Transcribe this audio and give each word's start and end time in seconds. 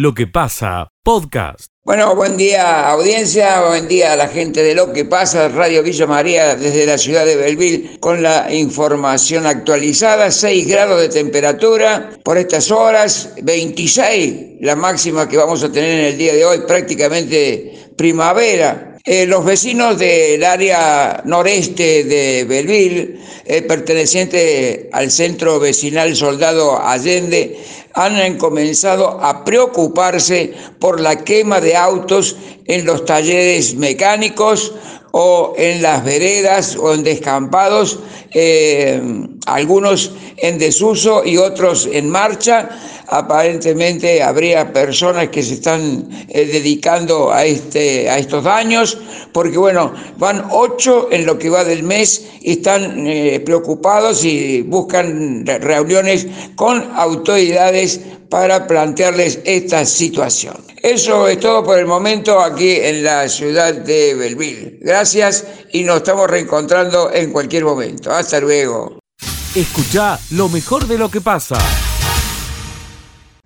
lo 0.00 0.14
que 0.14 0.26
pasa, 0.26 0.92
podcast. 1.02 1.66
Bueno, 1.84 2.14
buen 2.16 2.36
día 2.36 2.88
audiencia, 2.88 3.66
buen 3.66 3.86
día 3.86 4.14
a 4.14 4.16
la 4.16 4.28
gente 4.28 4.62
de 4.62 4.74
Lo 4.74 4.92
que 4.92 5.04
pasa, 5.04 5.48
Radio 5.48 5.82
Villa 5.82 6.06
María 6.06 6.56
desde 6.56 6.86
la 6.86 6.96
ciudad 6.96 7.26
de 7.26 7.36
Belville 7.36 7.98
con 8.00 8.22
la 8.22 8.52
información 8.52 9.46
actualizada, 9.46 10.30
6 10.30 10.66
grados 10.68 11.00
de 11.00 11.08
temperatura 11.10 12.10
por 12.24 12.38
estas 12.38 12.70
horas, 12.70 13.34
26 13.42 14.50
la 14.60 14.76
máxima 14.76 15.28
que 15.28 15.36
vamos 15.36 15.62
a 15.64 15.72
tener 15.72 16.00
en 16.00 16.06
el 16.06 16.18
día 16.18 16.34
de 16.34 16.44
hoy, 16.44 16.58
prácticamente 16.66 17.90
primavera. 17.96 18.98
Eh, 19.04 19.24
los 19.24 19.46
vecinos 19.46 19.98
del 19.98 20.44
área 20.44 21.22
noreste 21.24 22.04
de 22.04 22.44
Belville, 22.44 23.18
eh, 23.46 23.62
perteneciente 23.62 24.90
al 24.92 25.10
centro 25.10 25.58
vecinal 25.58 26.14
Soldado 26.14 26.78
Allende, 26.78 27.58
han 27.94 28.38
comenzado 28.38 29.20
a 29.22 29.44
preocuparse 29.44 30.54
por 30.78 31.00
la 31.00 31.24
quema 31.24 31.60
de 31.60 31.76
autos 31.76 32.36
en 32.66 32.84
los 32.84 33.04
talleres 33.04 33.74
mecánicos 33.74 34.74
o 35.12 35.54
en 35.56 35.82
las 35.82 36.04
veredas 36.04 36.76
o 36.76 36.94
en 36.94 37.02
descampados, 37.02 37.98
eh, 38.32 39.00
algunos 39.46 40.12
en 40.36 40.58
desuso 40.58 41.24
y 41.24 41.36
otros 41.36 41.88
en 41.90 42.10
marcha. 42.10 42.68
Aparentemente 43.12 44.22
habría 44.22 44.72
personas 44.72 45.30
que 45.30 45.42
se 45.42 45.54
están 45.54 46.08
eh, 46.28 46.46
dedicando 46.46 47.32
a, 47.32 47.44
este, 47.44 48.08
a 48.08 48.18
estos 48.18 48.44
daños, 48.44 48.98
porque 49.32 49.58
bueno, 49.58 49.92
van 50.16 50.46
ocho 50.50 51.08
en 51.10 51.26
lo 51.26 51.36
que 51.36 51.50
va 51.50 51.64
del 51.64 51.82
mes 51.82 52.24
y 52.40 52.52
están 52.52 53.06
eh, 53.08 53.42
preocupados 53.44 54.24
y 54.24 54.62
buscan 54.62 55.44
reuniones 55.44 56.28
con 56.54 56.88
autoridades 56.94 58.00
para 58.28 58.68
plantearles 58.68 59.40
esta 59.44 59.84
situación. 59.84 60.54
Eso 60.80 61.26
es 61.26 61.40
todo 61.40 61.64
por 61.64 61.78
el 61.78 61.86
momento 61.86 62.40
aquí 62.40 62.76
en 62.76 63.02
la 63.02 63.28
ciudad 63.28 63.74
de 63.74 64.14
Belville. 64.14 64.78
Gracias 64.80 65.44
y 65.72 65.82
nos 65.82 65.96
estamos 65.96 66.30
reencontrando 66.30 67.12
en 67.12 67.32
cualquier 67.32 67.64
momento. 67.64 68.12
Hasta 68.12 68.38
luego. 68.38 69.00
Escucha 69.54 70.16
lo 70.30 70.48
mejor 70.48 70.86
de 70.86 70.96
lo 70.96 71.10
que 71.10 71.20
pasa. 71.20 71.58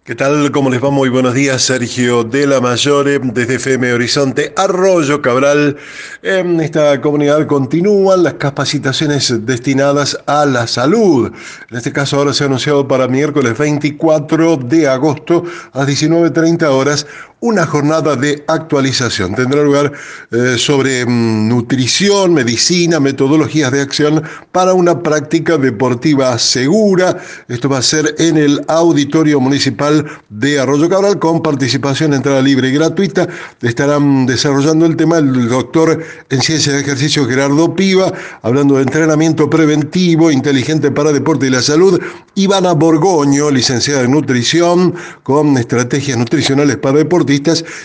¿Qué 0.05 0.15
tal? 0.15 0.53
¿Cómo 0.53 0.69
les 0.69 0.85
va? 0.85 0.91
Muy 0.91 1.09
buenos 1.09 1.33
días, 1.33 1.63
Sergio 1.63 2.25
de 2.25 2.47
la 2.47 2.61
Mayore, 2.61 3.21
desde 3.21 3.55
FM 3.55 3.91
Horizonte, 3.95 4.53
Arroyo 4.55 5.23
Cabral. 5.23 5.79
En 6.23 6.61
esta 6.61 7.01
comunidad 7.01 7.47
continúan 7.47 8.23
las 8.23 8.35
capacitaciones 8.35 9.47
destinadas 9.47 10.19
a 10.27 10.45
la 10.45 10.67
salud. 10.67 11.33
En 11.71 11.77
este 11.79 11.91
caso 11.91 12.19
ahora 12.19 12.35
se 12.35 12.45
ha 12.45 12.49
anunciado 12.49 12.87
para 12.87 13.09
miércoles 13.09 13.57
24 13.57 14.59
de 14.59 14.89
agosto 14.89 15.45
a 15.73 15.79
las 15.79 15.89
19.30 15.89 16.65
horas 16.65 17.07
una 17.45 17.67
jornada 17.67 18.17
de 18.17 18.43
actualización. 18.49 19.35
Tendrá 19.35 19.63
lugar 19.63 19.93
eh, 20.31 20.55
sobre 20.57 21.05
mm, 21.05 21.47
nutrición, 21.47 22.33
medicina, 22.33 23.01
metodologías 23.01 23.71
de 23.71 23.83
acción 23.83 24.23
para 24.51 24.73
una 24.73 25.03
práctica 25.03 25.59
deportiva 25.59 26.39
segura. 26.39 27.19
Esto 27.49 27.69
va 27.69 27.79
a 27.79 27.83
ser 27.83 28.15
en 28.17 28.39
el 28.39 28.65
Auditorio 28.67 29.41
Municipal 29.41 30.07
de 30.31 30.59
Arroyo 30.59 30.89
Cabral 30.89 31.19
con 31.19 31.43
participación 31.43 32.15
entrada 32.15 32.41
libre 32.41 32.71
y 32.71 32.73
gratuita. 32.73 33.29
Estarán 33.61 34.25
desarrollando 34.25 34.87
el 34.87 34.97
tema 34.97 35.19
el 35.19 35.51
doctor 35.51 36.03
en 36.31 36.41
ciencia 36.41 36.73
de 36.73 36.81
ejercicio 36.81 37.27
Gerardo 37.27 37.75
Piva, 37.75 38.11
hablando 38.41 38.77
de 38.77 38.85
entrenamiento 38.85 39.51
preventivo, 39.51 40.31
inteligente 40.31 40.91
para 40.91 41.13
deporte 41.13 41.49
y 41.49 41.51
la 41.51 41.61
salud. 41.61 42.01
Ivana 42.37 42.73
Borgoño, 42.73 43.51
licenciada 43.51 44.01
en 44.01 44.13
nutrición, 44.13 44.95
con 45.23 45.59
estrategias 45.59 46.17
nutricionales 46.17 46.79
para 46.79 46.99
deportistas 46.99 47.34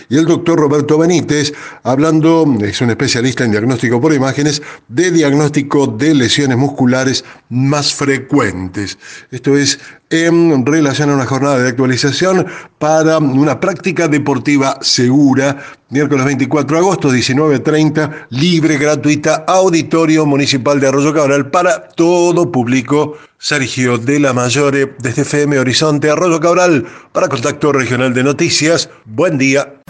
y 0.08 0.16
el 0.16 0.26
doctor 0.26 0.58
Roberto 0.58 0.98
Benítez, 0.98 1.52
hablando, 1.82 2.46
es 2.62 2.80
un 2.80 2.90
especialista 2.90 3.44
en 3.44 3.50
diagnóstico 3.50 4.00
por 4.00 4.12
imágenes, 4.12 4.62
de 4.88 5.10
diagnóstico 5.10 5.86
de 5.86 6.14
lesiones 6.14 6.56
musculares 6.56 7.24
más 7.48 7.92
frecuentes. 7.94 8.98
Esto 9.30 9.56
es 9.56 9.78
en 10.10 10.66
relación 10.66 11.10
a 11.10 11.14
una 11.14 11.24
jornada 11.24 11.58
de 11.58 11.68
actualización 11.68 12.46
para 12.78 13.18
una 13.18 13.60
práctica 13.60 14.08
deportiva 14.08 14.78
segura, 14.80 15.56
miércoles 15.88 16.26
24 16.26 16.76
de 16.76 16.82
agosto, 16.82 17.12
19.30, 17.12 18.26
libre, 18.30 18.76
gratuita, 18.76 19.44
auditorio 19.46 20.26
municipal 20.26 20.80
de 20.80 20.88
Arroyo 20.88 21.14
Cabral 21.14 21.50
para 21.50 21.88
todo 21.88 22.50
público. 22.50 23.16
Sergio 23.38 23.96
de 23.96 24.20
la 24.20 24.34
Mayore, 24.34 24.96
desde 24.98 25.22
FM 25.22 25.58
Horizonte, 25.58 26.10
Arroyo 26.10 26.40
Cabral, 26.40 26.86
para 27.12 27.28
Contacto 27.28 27.72
Regional 27.72 28.12
de 28.12 28.22
Noticias. 28.22 28.90
Buen 29.06 29.38
día. 29.38 29.80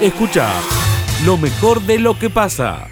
Escucha 0.00 0.48
lo 1.24 1.36
mejor 1.36 1.80
de 1.82 1.98
lo 1.98 2.18
que 2.18 2.28
pasa. 2.28 2.88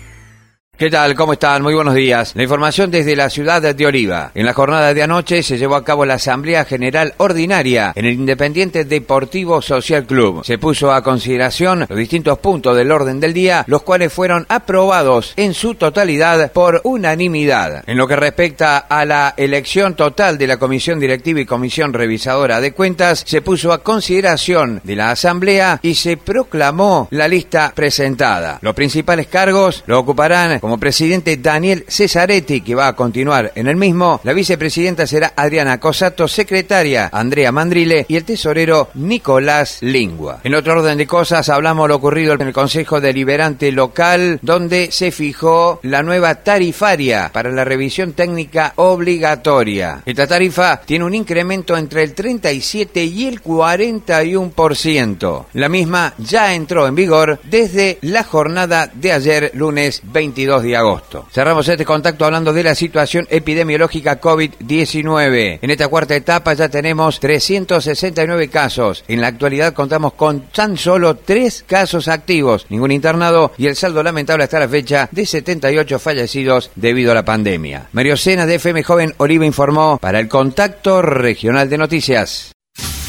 ¿Qué 0.77 0.91
tal? 0.91 1.15
¿Cómo 1.15 1.35
están? 1.35 1.63
Muy 1.63 1.73
buenos 1.73 1.95
días. 1.95 2.33
La 2.35 2.43
información 2.43 2.91
desde 2.91 3.15
la 3.15 3.31
ciudad 3.31 3.63
de 3.63 3.87
Oliva. 3.87 4.33
En 4.35 4.45
la 4.45 4.55
jornada 4.55 4.93
de 4.93 5.05
anoche 5.05 5.45
se 5.45 5.57
llevó 5.57 5.77
a 5.77 5.85
cabo 5.85 6.05
la 6.05 6.15
Asamblea 6.15 6.65
General 6.65 7.15
Ordinaria 7.19 7.93
en 7.95 8.07
el 8.07 8.15
Independiente 8.15 8.85
Deportivo 8.85 9.63
Social 9.63 10.05
Club. 10.05 10.45
Se 10.45 10.59
puso 10.59 10.93
a 10.93 11.05
consideración 11.05 11.87
los 11.89 11.97
distintos 11.97 12.41
puntos 12.41 12.77
del 12.77 12.91
orden 12.91 13.21
del 13.21 13.33
día, 13.33 13.63
los 13.69 13.85
cuales 13.85 14.13
fueron 14.13 14.47
aprobados 14.49 15.35
en 15.37 15.55
su 15.55 15.77
totalidad 15.77 16.51
por 16.51 16.81
unanimidad. 16.83 17.85
En 17.87 17.97
lo 17.97 18.09
que 18.09 18.17
respecta 18.17 18.79
a 18.79 19.05
la 19.05 19.33
elección 19.37 19.95
total 19.95 20.39
de 20.39 20.49
la 20.49 20.57
Comisión 20.57 20.99
Directiva 20.99 21.39
y 21.39 21.47
Comisión 21.47 21.93
Revisadora 21.93 22.61
de 22.61 22.73
Cuentas, 22.73 23.23
se 23.25 23.43
puso 23.43 23.73
a 23.73 23.85
consideración 23.85 24.81
de 24.83 24.97
la 24.97 25.13
Asamblea 25.13 25.79
y 25.83 25.95
se 25.95 26.17
proclamó 26.17 27.07
la 27.13 27.29
lista 27.29 27.73
presentada. 27.77 28.59
Los 28.61 28.75
principales 28.75 29.29
cargos 29.29 29.85
lo 29.87 30.01
ocuparán 30.01 30.59
como 30.65 30.79
presidente 30.79 31.37
Daniel 31.37 31.85
Cesaretti, 31.87 32.63
que 32.63 32.75
va 32.75 32.89
a 32.89 32.97
continuar 32.97 33.53
en 33.55 33.67
el 33.67 33.77
mismo. 33.77 34.23
La 34.25 34.33
vicepresidenta 34.33 35.07
será 35.07 35.35
Adriana 35.37 35.79
Cosato, 35.79 36.27
secretaria 36.27 37.11
Andrea 37.13 37.53
Mandrile 37.53 38.07
y 38.09 38.17
el 38.17 38.25
tesorero 38.25 38.89
Nicolás 38.95 39.77
Lingua. 39.83 40.41
En 40.43 40.55
otro 40.55 40.73
orden 40.73 40.97
de 40.97 41.07
cosas, 41.07 41.51
hablamos 41.51 41.87
lo 41.87 41.97
ocurrido 41.97 42.33
en 42.33 42.41
el 42.41 42.55
Consejo 42.55 42.99
Deliberante 42.99 43.71
Local, 43.73 44.39
donde 44.41 44.91
se 44.91 45.11
fijó 45.11 45.81
la 45.83 46.03
nueva 46.03 46.37
tarifaria 46.37 47.31
para 47.31 47.53
la 47.53 47.67
revisión 47.67 48.15
técnica 48.15 48.73
obligatoria. 48.77 50.01
Esta 50.07 50.27
tarifa 50.27 50.81
tiene 50.81 51.05
un 51.05 51.15
incremento 51.15 51.77
entre 51.77 52.05
el 52.05 52.15
37 52.15 53.05
y 53.05 53.27
el 53.27 53.43
41%. 53.43 55.45
La 55.53 55.69
misma 55.69 56.15
ya 56.17 56.55
entró 56.55 56.87
en 56.87 56.95
vigor 56.95 57.39
desde 57.45 57.99
la 58.01 58.25
jornada 58.25 58.91
de 58.95 59.13
ayer, 59.13 59.51
lunes 59.53 60.01
22 60.05 60.54
de 60.63 60.77
agosto. 60.77 61.27
Cerramos 61.33 61.69
este 61.69 61.85
contacto 61.85 62.25
hablando 62.25 62.53
de 62.53 62.63
la 62.63 62.75
situación 62.75 63.27
epidemiológica 63.31 64.21
COVID-19. 64.21 65.59
En 65.63 65.71
esta 65.71 65.89
cuarta 65.89 66.15
etapa 66.15 66.55
ya 66.55 66.69
tenemos 66.69 67.21
369 67.21 68.49
casos. 68.49 69.05
En 69.09 69.21
la 69.21 69.29
actualidad 69.29 69.75
contamos 69.75 70.15
con 70.15 70.43
tan 70.49 70.77
solo 70.77 71.17
tres 71.17 71.65
casos 71.67 72.09
activos, 72.09 72.67
ningún 72.69 72.91
internado 72.91 73.53
y 73.59 73.67
el 73.67 73.77
saldo 73.77 74.03
lamentable 74.03 74.45
hasta 74.45 74.61
la 74.61 74.69
fecha 74.69 75.09
de 75.11 75.27
78 75.27 75.99
fallecidos 75.99 76.71
debido 76.75 77.13
a 77.13 77.15
la 77.15 77.25
pandemia. 77.25 77.89
Mario 77.93 78.17
Sena 78.17 78.47
de 78.47 78.57
FM 78.57 78.83
Joven 78.83 79.15
Oliva 79.19 79.47
informó 79.47 79.99
para 79.99 80.21
el 80.21 80.29
Contacto 80.29 81.03
Regional 81.03 81.69
de 81.69 81.79
Noticias. 81.79 82.53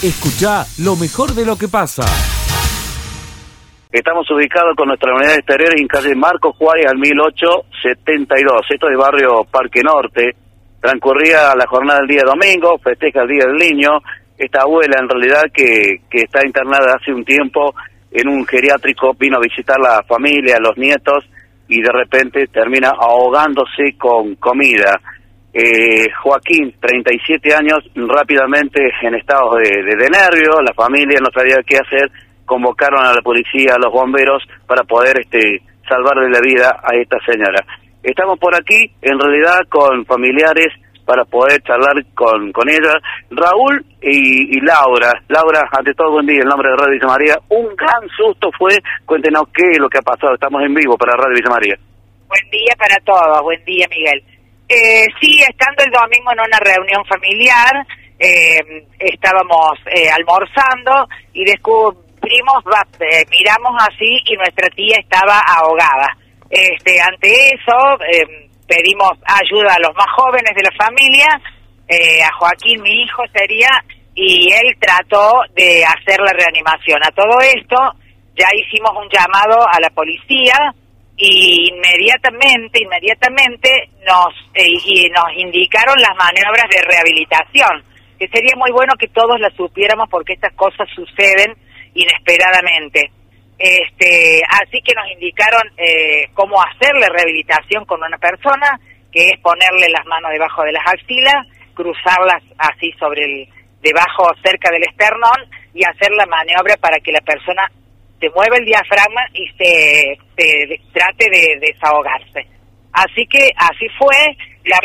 Escucha 0.02 0.66
lo 0.78 0.96
mejor 0.96 1.34
de 1.34 1.46
lo 1.46 1.58
que 1.58 1.68
pasa. 1.68 2.06
Estamos 3.96 4.30
ubicados 4.30 4.76
con 4.76 4.90
nuestra 4.90 5.16
unidad 5.16 5.36
exterior 5.36 5.72
en 5.80 5.88
calle 5.88 6.14
Marco 6.16 6.52
Juárez 6.52 6.86
al 6.86 6.98
1872. 6.98 8.68
Esto 8.70 8.90
es 8.90 8.98
barrio 8.98 9.46
Parque 9.50 9.82
Norte. 9.82 10.36
Transcurría 10.82 11.56
la 11.56 11.66
jornada 11.66 12.00
del 12.00 12.10
día 12.10 12.24
domingo, 12.26 12.78
festeja 12.80 13.22
el 13.22 13.30
Día 13.30 13.46
del 13.46 13.56
Niño. 13.56 13.92
Esta 14.38 14.64
abuela, 14.64 14.98
en 15.00 15.08
realidad, 15.08 15.44
que, 15.54 16.02
que 16.12 16.24
está 16.24 16.46
internada 16.46 16.98
hace 17.00 17.14
un 17.14 17.24
tiempo 17.24 17.74
en 18.12 18.28
un 18.28 18.46
geriátrico, 18.46 19.14
vino 19.18 19.38
a 19.38 19.40
visitar 19.40 19.80
la 19.80 20.04
familia, 20.04 20.58
los 20.60 20.78
nietos, 20.78 21.24
y 21.70 21.82
de 21.82 21.92
repente 21.94 22.48
termina 22.48 22.90
ahogándose 22.90 23.96
con 23.98 24.36
comida. 24.36 25.00
Eh, 25.54 26.12
Joaquín, 26.22 26.76
37 26.82 27.56
años, 27.56 27.80
rápidamente 27.96 28.82
en 29.04 29.16
estado 29.16 29.56
de, 29.56 29.84
de, 29.84 29.96
de 29.96 30.10
nervio, 30.10 30.62
la 30.62 30.74
familia 30.74 31.18
no 31.22 31.32
sabía 31.34 31.64
qué 31.66 31.78
hacer 31.78 32.12
convocaron 32.46 33.06
a 33.06 33.14
la 33.14 33.22
policía, 33.22 33.76
a 33.76 33.80
los 33.80 33.92
bomberos 33.92 34.44
para 34.68 34.84
poder 34.84 35.20
este 35.20 35.62
salvarle 35.88 36.30
la 36.30 36.40
vida 36.42 36.80
a 36.84 36.96
esta 36.96 37.18
señora. 37.26 37.64
Estamos 38.04 38.40
por 38.40 38.56
aquí, 38.56 38.92
en 39.02 39.20
realidad, 39.20 39.60
con 39.70 40.06
familiares 40.06 40.68
para 41.06 41.24
poder 41.26 41.62
charlar 41.62 41.94
con, 42.16 42.52
con 42.52 42.68
ella. 42.70 42.94
Raúl 43.30 43.86
y, 44.02 44.60
Laura. 44.62 45.14
Laura, 45.30 45.62
ante 45.72 45.94
todo, 45.94 46.12
buen 46.12 46.26
día, 46.26 46.42
en 46.42 46.50
nombre 46.50 46.70
de 46.70 46.78
Radio 46.78 46.94
Villa 46.94 47.08
María. 47.08 47.36
Un 47.50 47.76
gran 47.76 48.10
susto 48.18 48.50
fue, 48.58 48.78
cuéntenos 49.06 49.44
qué 49.54 49.72
es 49.72 49.80
lo 49.80 49.90
que 49.90 50.00
ha 50.00 50.02
pasado. 50.02 50.34
Estamos 50.34 50.64
en 50.64 50.74
vivo 50.74 50.98
para 50.98 51.18
Radio 51.18 51.36
Villa 51.36 51.50
María. 51.50 51.76
Buen 52.28 52.50
día 52.50 52.74
para 52.78 52.98
todos, 53.06 53.42
buen 53.44 53.64
día, 53.66 53.86
Miguel. 53.90 54.24
Eh, 54.68 55.06
sí, 55.22 55.40
estando 55.48 55.84
el 55.84 55.92
domingo 55.92 56.32
en 56.32 56.40
una 56.40 56.60
reunión 56.60 57.06
familiar, 57.06 57.86
eh, 58.18 58.88
estábamos 58.98 59.78
eh, 59.86 60.10
almorzando 60.10 61.08
y 61.34 61.44
eh, 63.00 63.26
miramos 63.30 63.76
así 63.80 64.20
y 64.26 64.36
nuestra 64.36 64.70
tía 64.70 64.98
estaba 65.00 65.40
ahogada. 65.40 66.18
Este, 66.50 67.00
ante 67.02 67.50
eso 67.50 67.78
pedimos 68.68 69.12
ayuda 69.26 69.74
a 69.76 69.80
los 69.80 69.96
más 69.96 70.08
jóvenes 70.16 70.56
de 70.56 70.64
la 70.64 70.86
familia, 70.86 71.28
a 72.24 72.34
Joaquín, 72.38 72.82
mi 72.82 73.04
hijo 73.04 73.24
sería, 73.34 73.70
y 74.16 74.52
él 74.52 74.76
trató 74.80 75.42
de 75.56 75.84
hacer 75.86 76.20
la 76.20 76.34
reanimación. 76.34 77.00
A 77.04 77.12
todo 77.12 77.40
esto 77.42 77.78
ya 78.36 78.48
hicimos 78.54 78.92
un 78.96 79.10
llamado 79.10 79.68
a 79.68 79.80
la 79.80 79.90
policía, 79.90 80.56
y 81.18 81.70
inmediatamente, 81.72 82.84
inmediatamente 82.84 83.90
nos, 84.06 84.34
y 84.56 85.10
nos 85.10 85.26
indicaron 85.38 85.96
las 86.02 86.16
maniobras 86.16 86.70
de 86.70 86.82
rehabilitación 86.82 87.84
que 88.20 88.28
sería 88.30 88.56
muy 88.56 88.72
bueno 88.72 88.94
que 88.98 89.08
todos 89.08 89.40
la 89.40 89.50
supiéramos 89.52 90.10
porque 90.10 90.34
estas 90.34 90.54
cosas 90.54 90.88
suceden 90.96 91.56
inesperadamente. 91.96 93.12
Este, 93.58 94.42
así 94.50 94.82
que 94.82 94.94
nos 94.94 95.10
indicaron 95.12 95.64
eh, 95.78 96.28
cómo 96.34 96.62
hacer 96.62 96.94
la 97.00 97.08
rehabilitación 97.10 97.86
con 97.86 98.04
una 98.04 98.18
persona, 98.18 98.80
que 99.12 99.30
es 99.30 99.40
ponerle 99.40 99.90
las 99.90 100.06
manos 100.06 100.32
debajo 100.32 100.64
de 100.64 100.74
las 100.74 100.86
axilas, 100.86 101.48
cruzarlas 101.74 102.44
así 102.58 102.92
sobre 103.00 103.24
el, 103.24 103.50
debajo, 103.86 104.34
cerca 104.44 104.72
del 104.72 104.84
esternón, 104.84 105.46
y 105.74 105.84
hacer 105.86 106.12
la 106.12 106.26
maniobra 106.26 106.76
para 106.78 107.00
que 107.00 107.12
la 107.12 107.22
persona 107.22 107.70
se 108.20 108.30
mueva 108.30 108.58
el 108.58 108.66
diafragma 108.66 109.22
y 109.34 109.48
se, 109.58 110.18
trate 110.94 111.30
de 111.30 111.60
desahogarse. 111.62 112.48
Así 112.94 113.26
que 113.28 113.52
así 113.56 113.88
fue. 114.00 114.16
La, 114.64 114.80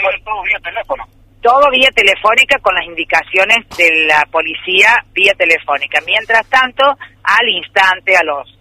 teléfono 0.62 1.06
todo 1.40 1.70
vía 1.70 1.88
telefónica 1.94 2.58
con 2.60 2.75
las 2.75 2.84
indicaciones 2.84 3.58
de 3.76 4.06
la 4.06 4.26
policía 4.31 5.04
vía 5.12 5.32
telefónica. 5.34 6.00
Mientras 6.06 6.46
tanto, 6.48 6.84
al 7.22 7.48
instante, 7.48 8.16
a 8.16 8.22
los 8.25 8.58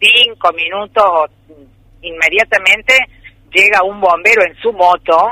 cinco 0.00 0.52
minutos 0.52 1.30
inmediatamente, 2.02 2.94
llega 3.50 3.82
un 3.82 4.00
bombero 4.00 4.42
en 4.44 4.54
su 4.56 4.72
moto 4.72 5.30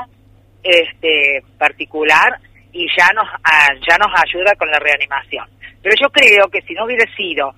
este 0.63 1.43
particular 1.57 2.39
y 2.73 2.87
ya 2.97 3.07
nos 3.13 3.27
ah, 3.43 3.69
ya 3.87 3.97
nos 3.97 4.11
ayuda 4.19 4.53
con 4.55 4.69
la 4.69 4.79
reanimación. 4.79 5.45
Pero 5.81 5.95
yo 6.01 6.09
creo 6.09 6.47
que 6.51 6.61
si 6.63 6.73
no 6.73 6.85
hubiera 6.85 7.05
sido 7.15 7.53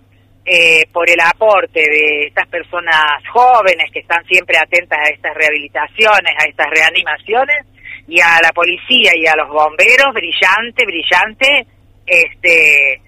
eh, 0.46 0.86
por 0.92 1.10
el 1.10 1.20
aporte 1.20 1.80
de 1.80 2.28
estas 2.28 2.48
personas 2.48 3.24
jóvenes 3.32 3.92
que 3.92 4.00
están 4.00 4.24
siempre 4.26 4.58
atentas 4.58 5.00
a 5.00 5.12
estas 5.12 5.34
rehabilitaciones, 5.36 6.34
a 6.38 6.46
estas 6.46 6.68
reanimaciones, 6.70 7.66
y 8.10 8.20
a 8.20 8.42
la 8.42 8.52
policía 8.52 9.12
y 9.16 9.28
a 9.28 9.36
los 9.36 9.50
bomberos, 9.50 10.14
brillante, 10.14 10.84
brillante, 10.84 11.68
este, 12.08 13.02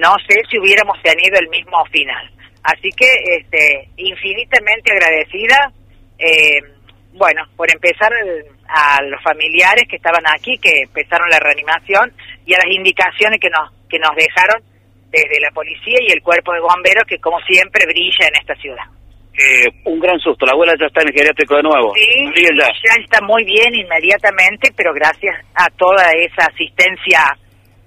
no 0.00 0.16
sé 0.28 0.42
si 0.50 0.58
hubiéramos 0.58 1.00
tenido 1.02 1.38
el 1.38 1.48
mismo 1.48 1.84
final. 1.86 2.28
Así 2.64 2.90
que, 2.96 3.06
este, 3.38 3.88
infinitamente 3.96 4.90
agradecida, 4.90 5.72
eh, 6.18 6.60
bueno, 7.12 7.44
por 7.56 7.70
empezar 7.70 8.12
a 8.68 9.02
los 9.02 9.22
familiares 9.22 9.86
que 9.88 9.96
estaban 9.96 10.24
aquí, 10.34 10.58
que 10.58 10.82
empezaron 10.82 11.30
la 11.30 11.38
reanimación, 11.38 12.12
y 12.44 12.54
a 12.54 12.58
las 12.58 12.74
indicaciones 12.74 13.38
que 13.40 13.50
nos, 13.50 13.72
que 13.88 14.00
nos 14.00 14.16
dejaron 14.16 14.62
desde 15.10 15.40
la 15.40 15.52
policía 15.52 15.98
y 16.00 16.12
el 16.12 16.22
cuerpo 16.22 16.52
de 16.52 16.60
bomberos, 16.60 17.04
que 17.06 17.18
como 17.18 17.38
siempre 17.42 17.86
brilla 17.86 18.26
en 18.26 18.34
esta 18.34 18.56
ciudad. 18.56 18.84
Eh, 19.38 19.70
un 19.84 20.00
gran 20.00 20.18
susto. 20.18 20.44
La 20.44 20.52
abuela 20.52 20.74
ya 20.78 20.86
está 20.86 21.02
en 21.02 21.08
el 21.08 21.14
geriátrico 21.14 21.54
de 21.56 21.62
nuevo. 21.62 21.94
Sí, 21.94 22.42
ya. 22.42 22.66
está 23.00 23.20
muy 23.22 23.44
bien 23.44 23.72
inmediatamente, 23.72 24.72
pero 24.76 24.92
gracias 24.92 25.36
a 25.54 25.70
toda 25.70 26.10
esa 26.10 26.50
asistencia 26.50 27.20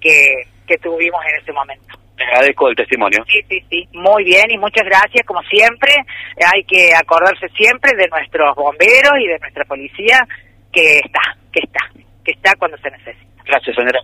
que, 0.00 0.48
que 0.66 0.78
tuvimos 0.78 1.20
en 1.28 1.42
ese 1.42 1.52
momento. 1.52 1.98
Le 2.16 2.24
agradezco 2.24 2.68
el 2.68 2.76
testimonio. 2.76 3.22
Sí, 3.28 3.40
sí, 3.50 3.60
sí. 3.68 3.88
Muy 3.92 4.24
bien 4.24 4.50
y 4.50 4.56
muchas 4.56 4.84
gracias. 4.84 5.26
Como 5.26 5.42
siempre, 5.42 5.92
hay 6.40 6.64
que 6.64 6.94
acordarse 6.94 7.48
siempre 7.50 7.92
de 7.96 8.08
nuestros 8.08 8.56
bomberos 8.56 9.12
y 9.20 9.28
de 9.28 9.38
nuestra 9.38 9.64
policía 9.66 10.26
que 10.72 11.00
está, 11.04 11.36
que 11.52 11.60
está, 11.64 11.80
que 12.24 12.32
está 12.32 12.54
cuando 12.56 12.78
se 12.78 12.90
necesita. 12.90 13.42
Gracias, 13.44 13.76
señora. 13.76 14.00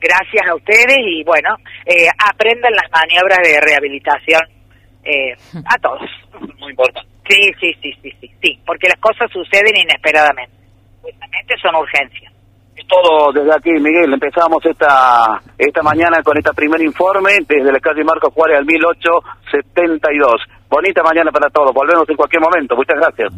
Gracias 0.00 0.48
a 0.48 0.54
ustedes 0.54 0.98
y 0.98 1.22
bueno, 1.22 1.56
eh, 1.86 2.08
aprendan 2.18 2.72
las 2.72 2.90
maniobras 2.90 3.38
de 3.42 3.60
rehabilitación 3.60 4.57
eh, 5.04 5.34
a 5.64 5.78
todos. 5.78 6.10
Muy 6.58 6.70
importante. 6.70 7.08
Sí, 7.28 7.52
sí, 7.60 7.72
sí, 7.82 7.92
sí, 8.02 8.10
sí, 8.20 8.30
sí, 8.42 8.58
porque 8.64 8.88
las 8.88 8.98
cosas 9.00 9.30
suceden 9.30 9.76
inesperadamente. 9.76 10.56
Justamente 11.02 11.54
son 11.60 11.74
urgencias. 11.76 12.32
Es 12.74 12.86
todo 12.86 13.32
desde 13.32 13.52
aquí, 13.54 13.70
Miguel. 13.70 14.12
Empezamos 14.14 14.64
esta 14.64 15.40
esta 15.58 15.82
mañana 15.82 16.22
con 16.22 16.38
este 16.38 16.52
primer 16.54 16.80
informe 16.80 17.32
desde 17.46 17.72
la 17.72 17.80
calle 17.80 18.04
Marcos 18.04 18.32
Juárez 18.32 18.58
al 18.58 18.64
1872. 18.64 20.42
Bonita 20.70 21.02
mañana 21.02 21.30
para 21.30 21.50
todos. 21.50 21.74
Volvemos 21.74 22.08
en 22.08 22.16
cualquier 22.16 22.40
momento. 22.40 22.76
Muchas 22.76 22.96
gracias. 22.96 23.32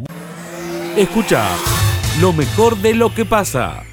Escucha 0.97 1.49
lo 2.21 2.33
mejor 2.33 2.77
de 2.77 2.95
lo 2.95 3.15
que 3.15 3.25
pasa. 3.25 3.90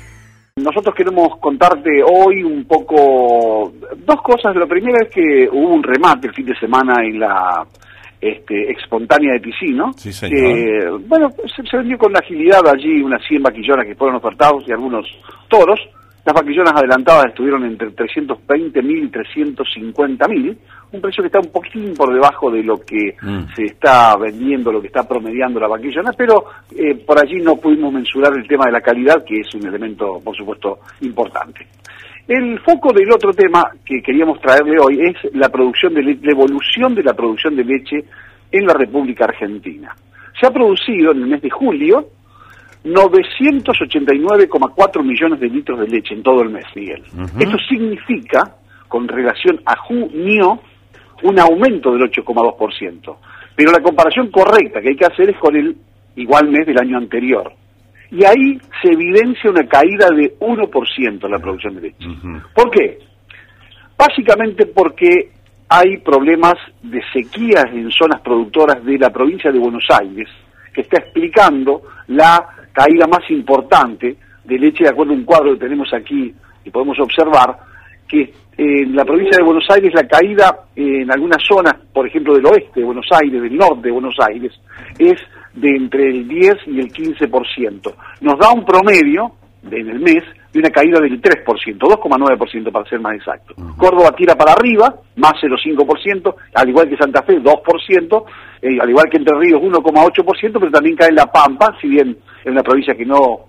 Nosotros 0.68 0.94
queremos 0.96 1.38
contarte 1.40 2.04
hoy 2.04 2.44
un 2.44 2.66
poco 2.66 3.72
dos 4.06 4.22
cosas. 4.22 4.54
Lo 4.54 4.68
primero 4.68 4.98
es 5.02 5.10
que 5.10 5.48
hubo 5.50 5.74
un 5.74 5.82
remate 5.82 6.28
el 6.28 6.34
fin 6.34 6.46
de 6.46 6.60
semana 6.60 7.06
en 7.06 7.22
la 7.22 7.66
este, 8.20 8.72
espontánea 8.74 9.32
de 9.32 9.40
Piscino. 9.40 9.94
Sí, 9.96 10.12
señor. 10.12 11.00
bueno, 11.08 11.30
se, 11.56 11.78
vendió 11.78 11.98
con 11.98 12.18
agilidad 12.18 12.68
allí 12.68 13.02
unas 13.02 13.26
100 13.26 13.44
vaquillonas 13.44 13.86
que 13.86 13.96
fueron 13.96 14.18
ofertados 14.18 14.66
y 14.68 14.74
algunos 14.74 15.06
toros. 15.48 15.80
Las 16.28 16.36
vaquillonas 16.36 16.74
adelantadas 16.76 17.28
estuvieron 17.28 17.64
entre 17.64 17.92
320 17.92 18.82
mil 18.82 19.06
y 19.06 19.08
350 19.08 20.28
mil, 20.28 20.58
un 20.92 21.00
precio 21.00 21.24
que 21.24 21.28
está 21.28 21.40
un 21.40 21.54
poquitín 21.54 21.94
por 21.94 22.14
debajo 22.14 22.52
de 22.52 22.64
lo 22.64 22.82
que 22.82 23.16
mm. 23.22 23.56
se 23.56 23.64
está 23.64 24.14
vendiendo, 24.18 24.70
lo 24.70 24.82
que 24.82 24.88
está 24.88 25.08
promediando 25.08 25.58
la 25.58 25.70
vaquillona, 25.70 26.12
pero 26.18 26.44
eh, 26.76 26.96
por 26.96 27.18
allí 27.18 27.40
no 27.40 27.56
pudimos 27.56 27.94
mensurar 27.94 28.34
el 28.38 28.46
tema 28.46 28.66
de 28.66 28.74
la 28.74 28.82
calidad, 28.82 29.24
que 29.24 29.40
es 29.40 29.56
un 29.56 29.68
elemento, 29.68 30.20
por 30.22 30.36
supuesto, 30.36 30.80
importante. 31.00 31.66
El 32.28 32.60
foco 32.60 32.92
del 32.92 33.10
otro 33.10 33.32
tema 33.32 33.64
que 33.86 34.02
queríamos 34.02 34.42
traerle 34.42 34.76
hoy 34.82 35.00
es 35.00 35.34
la 35.34 35.48
producción 35.48 35.94
de 35.94 36.04
la 36.04 36.12
evolución 36.30 36.94
de 36.94 37.04
la 37.04 37.14
producción 37.14 37.56
de 37.56 37.64
leche 37.64 38.04
en 38.52 38.68
la 38.68 38.74
República 38.74 39.24
Argentina. 39.24 39.96
Se 40.38 40.46
ha 40.46 40.52
producido 40.52 41.14
en 41.14 41.20
el 41.20 41.28
mes 41.28 41.42
de 41.42 41.50
julio 41.50 42.17
989,4 42.84 45.04
millones 45.04 45.40
de 45.40 45.50
litros 45.50 45.80
de 45.80 45.88
leche 45.88 46.14
en 46.14 46.22
todo 46.24 46.42
el 46.42 46.50
mes, 46.50 46.66
Miguel. 46.76 47.04
Esto 47.40 47.58
significa, 47.68 48.58
con 48.88 49.08
relación 49.08 49.60
a 49.66 49.76
junio, 49.78 50.60
un 51.24 51.40
aumento 51.40 51.92
del 51.92 52.04
8,2%. 52.04 53.16
Pero 53.56 53.72
la 53.72 53.80
comparación 53.80 54.30
correcta 54.30 54.80
que 54.82 54.90
hay 54.90 54.96
que 54.96 55.06
hacer 55.06 55.32
es 55.32 55.38
con 55.38 55.56
el 55.56 55.76
igual 56.16 56.50
mes 56.50 56.68
del 56.68 56.80
año 56.80 56.98
anterior. 56.98 57.52
Y 58.12 58.24
ahí 58.24 58.60
se 58.82 58.94
evidencia 58.94 59.50
una 59.50 59.68
caída 59.68 60.08
de 60.16 60.38
1% 60.40 61.26
en 61.26 61.32
la 61.32 61.40
producción 61.40 61.76
de 61.76 61.82
leche. 61.82 62.08
¿Por 62.54 62.70
qué? 62.72 63.00
Básicamente 63.98 64.68
porque 64.68 65.32
hay 65.70 65.98
problemas 65.98 66.54
de 66.82 67.02
sequías 67.12 67.66
en 67.74 67.92
zonas 67.92 68.22
productoras 68.22 68.82
de 68.86 68.98
la 68.98 69.10
provincia 69.10 69.52
de 69.52 69.60
Buenos 69.60 69.86
Aires, 69.90 70.30
que 70.74 70.80
está 70.82 71.00
explicando 71.00 71.82
la 72.08 72.48
caída 72.78 73.08
más 73.08 73.28
importante 73.32 74.16
de 74.44 74.60
leche, 74.60 74.84
de 74.84 74.92
acuerdo 74.92 75.14
a 75.14 75.16
un 75.16 75.26
cuadro 75.26 75.54
que 75.54 75.66
tenemos 75.66 75.92
aquí 75.94 76.32
y 76.64 76.70
podemos 76.70 77.00
observar, 77.00 77.58
que 78.08 78.32
en 78.56 78.96
la 78.96 79.04
provincia 79.04 79.38
de 79.38 79.44
Buenos 79.44 79.66
Aires 79.70 79.92
la 79.94 80.08
caída 80.08 80.66
en 80.76 81.12
algunas 81.12 81.44
zonas, 81.44 81.74
por 81.92 82.08
ejemplo 82.08 82.36
del 82.36 82.46
oeste 82.46 82.80
de 82.80 82.86
Buenos 82.86 83.08
Aires, 83.12 83.42
del 83.42 83.58
norte 83.58 83.88
de 83.88 83.92
Buenos 83.92 84.16
Aires, 84.20 84.54
es 85.00 85.20
de 85.54 85.70
entre 85.76 86.10
el 86.10 86.28
10 86.28 86.56
y 86.68 86.80
el 86.80 86.92
15%. 86.92 87.94
Nos 88.22 88.40
da 88.40 88.52
un 88.52 88.64
promedio 88.64 89.32
en 89.70 89.90
el 89.90 90.00
mes 90.00 90.24
de 90.54 90.60
una 90.60 90.70
caída 90.70 91.00
del 91.00 91.22
3%, 91.22 91.46
2,9% 91.78 92.72
para 92.72 92.90
ser 92.90 93.00
más 93.00 93.16
exacto. 93.16 93.56
Córdoba 93.78 94.12
tira 94.16 94.36
para 94.36 94.54
arriba, 94.54 94.96
más 95.16 95.34
0,5%, 95.42 96.36
al 96.54 96.70
igual 96.70 96.90
que 96.90 96.98
Santa 96.98 97.24
Fe, 97.24 97.42
2%, 97.42 98.26
eh, 98.62 98.78
al 98.80 98.90
igual 98.90 99.10
que 99.10 99.18
Entre 99.18 99.38
Ríos, 99.38 99.62
1,8%, 99.62 100.60
pero 100.60 100.72
también 100.72 100.96
cae 100.96 101.12
La 101.12 101.26
Pampa, 101.26 101.76
si 101.82 101.88
bien 101.90 102.18
es 102.44 102.52
una 102.52 102.64
provincia 102.64 102.96
que 102.96 103.06
no 103.06 103.48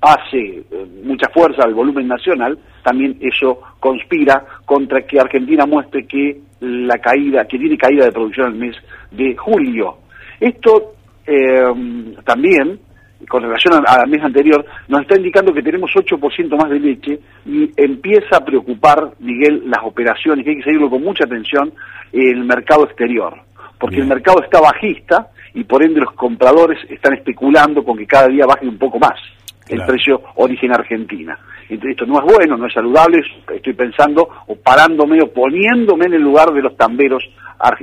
hace 0.00 0.38
eh, 0.38 0.64
mucha 1.04 1.28
fuerza 1.30 1.62
al 1.64 1.74
volumen 1.74 2.06
nacional, 2.06 2.58
también 2.82 3.18
eso 3.20 3.60
conspira 3.80 4.44
contra 4.64 5.02
que 5.02 5.18
Argentina 5.18 5.66
muestre 5.66 6.06
que 6.06 6.40
la 6.60 6.98
caída, 6.98 7.44
que 7.46 7.58
tiene 7.58 7.76
caída 7.76 8.04
de 8.04 8.12
producción 8.12 8.52
el 8.52 8.58
mes 8.58 8.76
de 9.10 9.36
julio. 9.36 9.98
Esto 10.40 10.94
eh, 11.26 12.14
también, 12.24 12.78
con 13.28 13.42
relación 13.42 13.82
al 13.86 14.08
mes 14.08 14.22
anterior, 14.22 14.64
nos 14.88 15.02
está 15.02 15.16
indicando 15.16 15.52
que 15.52 15.62
tenemos 15.62 15.90
8% 15.92 16.56
más 16.56 16.70
de 16.70 16.80
leche 16.80 17.20
y 17.44 17.70
empieza 17.76 18.36
a 18.36 18.44
preocupar, 18.44 19.12
Miguel, 19.20 19.62
las 19.66 19.82
operaciones, 19.84 20.44
que 20.44 20.50
hay 20.50 20.56
que 20.58 20.64
seguirlo 20.64 20.90
con 20.90 21.02
mucha 21.02 21.24
atención, 21.24 21.72
el 22.12 22.44
mercado 22.44 22.84
exterior, 22.84 23.34
porque 23.78 23.96
el 23.96 24.06
mercado 24.06 24.42
está 24.42 24.60
bajista 24.60 25.28
y 25.54 25.64
por 25.64 25.82
ende 25.82 26.00
los 26.00 26.12
compradores 26.12 26.78
están 26.90 27.14
especulando 27.14 27.82
con 27.82 27.96
que 27.96 28.06
cada 28.06 28.28
día 28.28 28.46
baje 28.46 28.68
un 28.68 28.78
poco 28.78 28.98
más 28.98 29.18
el 29.68 29.84
precio 29.84 30.22
origen 30.36 30.72
Argentina. 30.72 31.38
Entonces, 31.68 31.92
esto 31.92 32.06
no 32.06 32.18
es 32.20 32.24
bueno, 32.24 32.56
no 32.56 32.66
es 32.66 32.72
saludable, 32.72 33.20
estoy 33.52 33.72
pensando 33.72 34.28
o 34.46 34.54
parándome 34.56 35.20
o 35.20 35.32
poniéndome 35.32 36.06
en 36.06 36.14
el 36.14 36.22
lugar 36.22 36.52
de 36.52 36.62
los 36.62 36.76
tamberos 36.76 37.24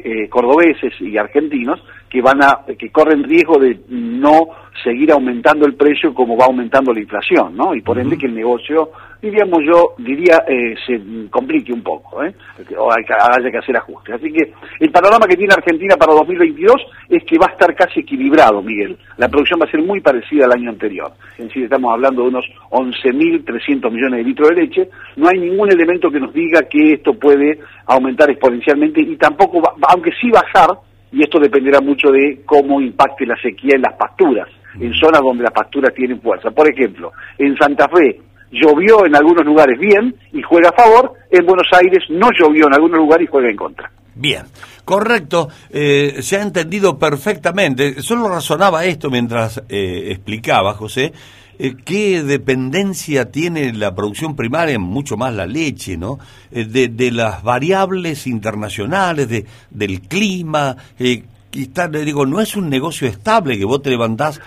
eh, 0.04 0.30
cordobeses 0.30 0.94
y 1.02 1.18
argentinos 1.18 1.84
que 2.14 2.22
van 2.22 2.44
a 2.44 2.60
que 2.78 2.92
corren 2.92 3.24
riesgo 3.24 3.58
de 3.58 3.76
no 3.90 4.46
seguir 4.84 5.12
aumentando 5.12 5.66
el 5.66 5.74
precio 5.74 6.14
como 6.14 6.38
va 6.38 6.46
aumentando 6.46 6.94
la 6.94 7.00
inflación, 7.00 7.58
¿no? 7.58 7.74
Y 7.74 7.82
por 7.82 7.98
ende 7.98 8.20
que 8.20 8.28
el 8.28 8.36
negocio, 8.36 8.92
diríamos 9.20 9.62
yo, 9.66 9.96
diría, 9.98 10.44
eh, 10.48 10.76
se 10.86 11.02
complique 11.32 11.74
un 11.74 11.82
poco, 11.82 12.24
¿eh? 12.24 12.36
O 12.78 12.92
hay 12.94 13.04
que, 13.04 13.14
haya 13.14 13.50
que 13.50 13.58
hacer 13.58 13.76
ajustes. 13.78 14.14
Así 14.14 14.32
que 14.32 14.54
el 14.80 14.92
panorama 14.92 15.26
que 15.28 15.36
tiene 15.36 15.56
Argentina 15.56 15.96
para 15.98 16.14
2022 16.14 16.76
es 17.10 17.24
que 17.24 17.40
va 17.40 17.48
a 17.48 17.54
estar 17.54 17.74
casi 17.74 18.02
equilibrado, 18.02 18.62
Miguel. 18.62 18.96
La 19.18 19.28
producción 19.28 19.60
va 19.60 19.66
a 19.66 19.72
ser 19.72 19.82
muy 19.82 20.00
parecida 20.00 20.46
al 20.46 20.52
año 20.52 20.70
anterior. 20.70 21.14
Es 21.36 21.48
decir, 21.48 21.64
estamos 21.64 21.94
hablando 21.94 22.22
de 22.22 22.28
unos 22.28 22.46
11.300 22.70 23.92
millones 23.92 24.20
de 24.20 24.24
litros 24.24 24.50
de 24.50 24.56
leche. 24.56 24.90
No 25.16 25.30
hay 25.30 25.40
ningún 25.40 25.72
elemento 25.72 26.12
que 26.12 26.20
nos 26.20 26.32
diga 26.32 26.62
que 26.70 26.94
esto 26.94 27.16
puede 27.16 27.58
aumentar 27.88 28.30
exponencialmente 28.30 29.02
y 29.02 29.18
tampoco, 29.18 29.62
va, 29.62 29.74
aunque 29.90 30.12
sí 30.22 30.30
bajar, 30.30 30.78
y 31.14 31.22
esto 31.22 31.40
dependerá 31.40 31.80
mucho 31.80 32.10
de 32.10 32.42
cómo 32.46 32.82
impacte 32.82 33.26
la 33.26 33.36
sequía 33.42 33.76
en 33.76 33.84
las 33.84 33.94
pasturas, 33.94 34.50
en 34.80 34.90
mm. 34.90 34.96
zonas 34.96 35.22
donde 35.22 35.44
las 35.44 35.54
pasturas 35.54 35.94
tienen 35.94 36.20
fuerza. 36.20 36.50
Por 36.50 36.68
ejemplo, 36.68 37.12
en 37.38 37.56
Santa 37.56 37.88
Fe 37.88 38.20
llovió 38.52 39.06
en 39.06 39.16
algunos 39.16 39.46
lugares 39.46 39.80
bien 39.80 40.16
y 40.32 40.42
juega 40.42 40.70
a 40.70 40.74
favor, 40.74 41.14
en 41.30 41.46
Buenos 41.46 41.68
Aires 41.72 42.04
no 42.10 42.30
llovió 42.38 42.66
en 42.68 42.74
algunos 42.74 42.98
lugares 42.98 43.28
y 43.28 43.32
juega 43.32 43.50
en 43.50 43.56
contra. 43.56 43.92
Bien, 44.16 44.44
correcto, 44.86 45.50
eh, 45.70 46.22
se 46.22 46.38
ha 46.38 46.42
entendido 46.42 46.98
perfectamente. 46.98 48.02
Solo 48.02 48.28
razonaba 48.28 48.86
esto 48.86 49.10
mientras 49.10 49.64
eh, 49.70 50.12
explicaba, 50.12 50.74
José, 50.74 51.14
eh, 51.60 51.76
qué 51.86 52.24
dependencia 52.24 53.32
tiene 53.32 53.74
la 53.74 53.94
producción 53.94 54.36
primaria, 54.36 54.80
mucho 54.80 55.18
más 55.18 55.34
la 55.34 55.46
leche, 55.46 55.98
¿no? 55.98 56.18
Eh, 56.52 56.66
de, 56.66 57.12
las 57.12 57.44
variables 57.44 58.26
internacionales, 58.28 59.30
de, 59.30 59.46
del 59.70 60.02
clima. 60.02 60.76
Eh, 61.00 61.24
y 61.54 61.70
digo, 62.04 62.26
no 62.26 62.42
es 62.42 62.56
un 62.56 62.70
negocio 62.70 63.08
estable 63.08 63.58
que 63.60 63.66
vos 63.66 63.82
te 63.82 63.92
levantás 63.92 64.42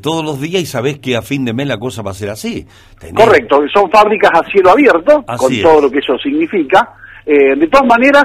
todos 0.00 0.24
los 0.24 0.40
días 0.40 0.62
y 0.62 0.66
sabés 0.66 0.98
que 0.98 1.14
a 1.14 1.20
fin 1.20 1.44
de 1.44 1.52
mes 1.52 1.66
la 1.66 1.76
cosa 1.76 2.00
va 2.00 2.12
a 2.12 2.14
ser 2.14 2.30
así. 2.30 2.66
Correcto, 3.14 3.60
son 3.70 3.90
fábricas 3.90 4.30
a 4.32 4.50
cielo 4.50 4.70
abierto, 4.70 5.22
con 5.36 5.60
todo 5.60 5.82
lo 5.82 5.90
que 5.90 5.98
eso 5.98 6.16
significa. 6.16 6.94
de 7.26 7.68
todas 7.70 7.86
maneras, 7.86 8.24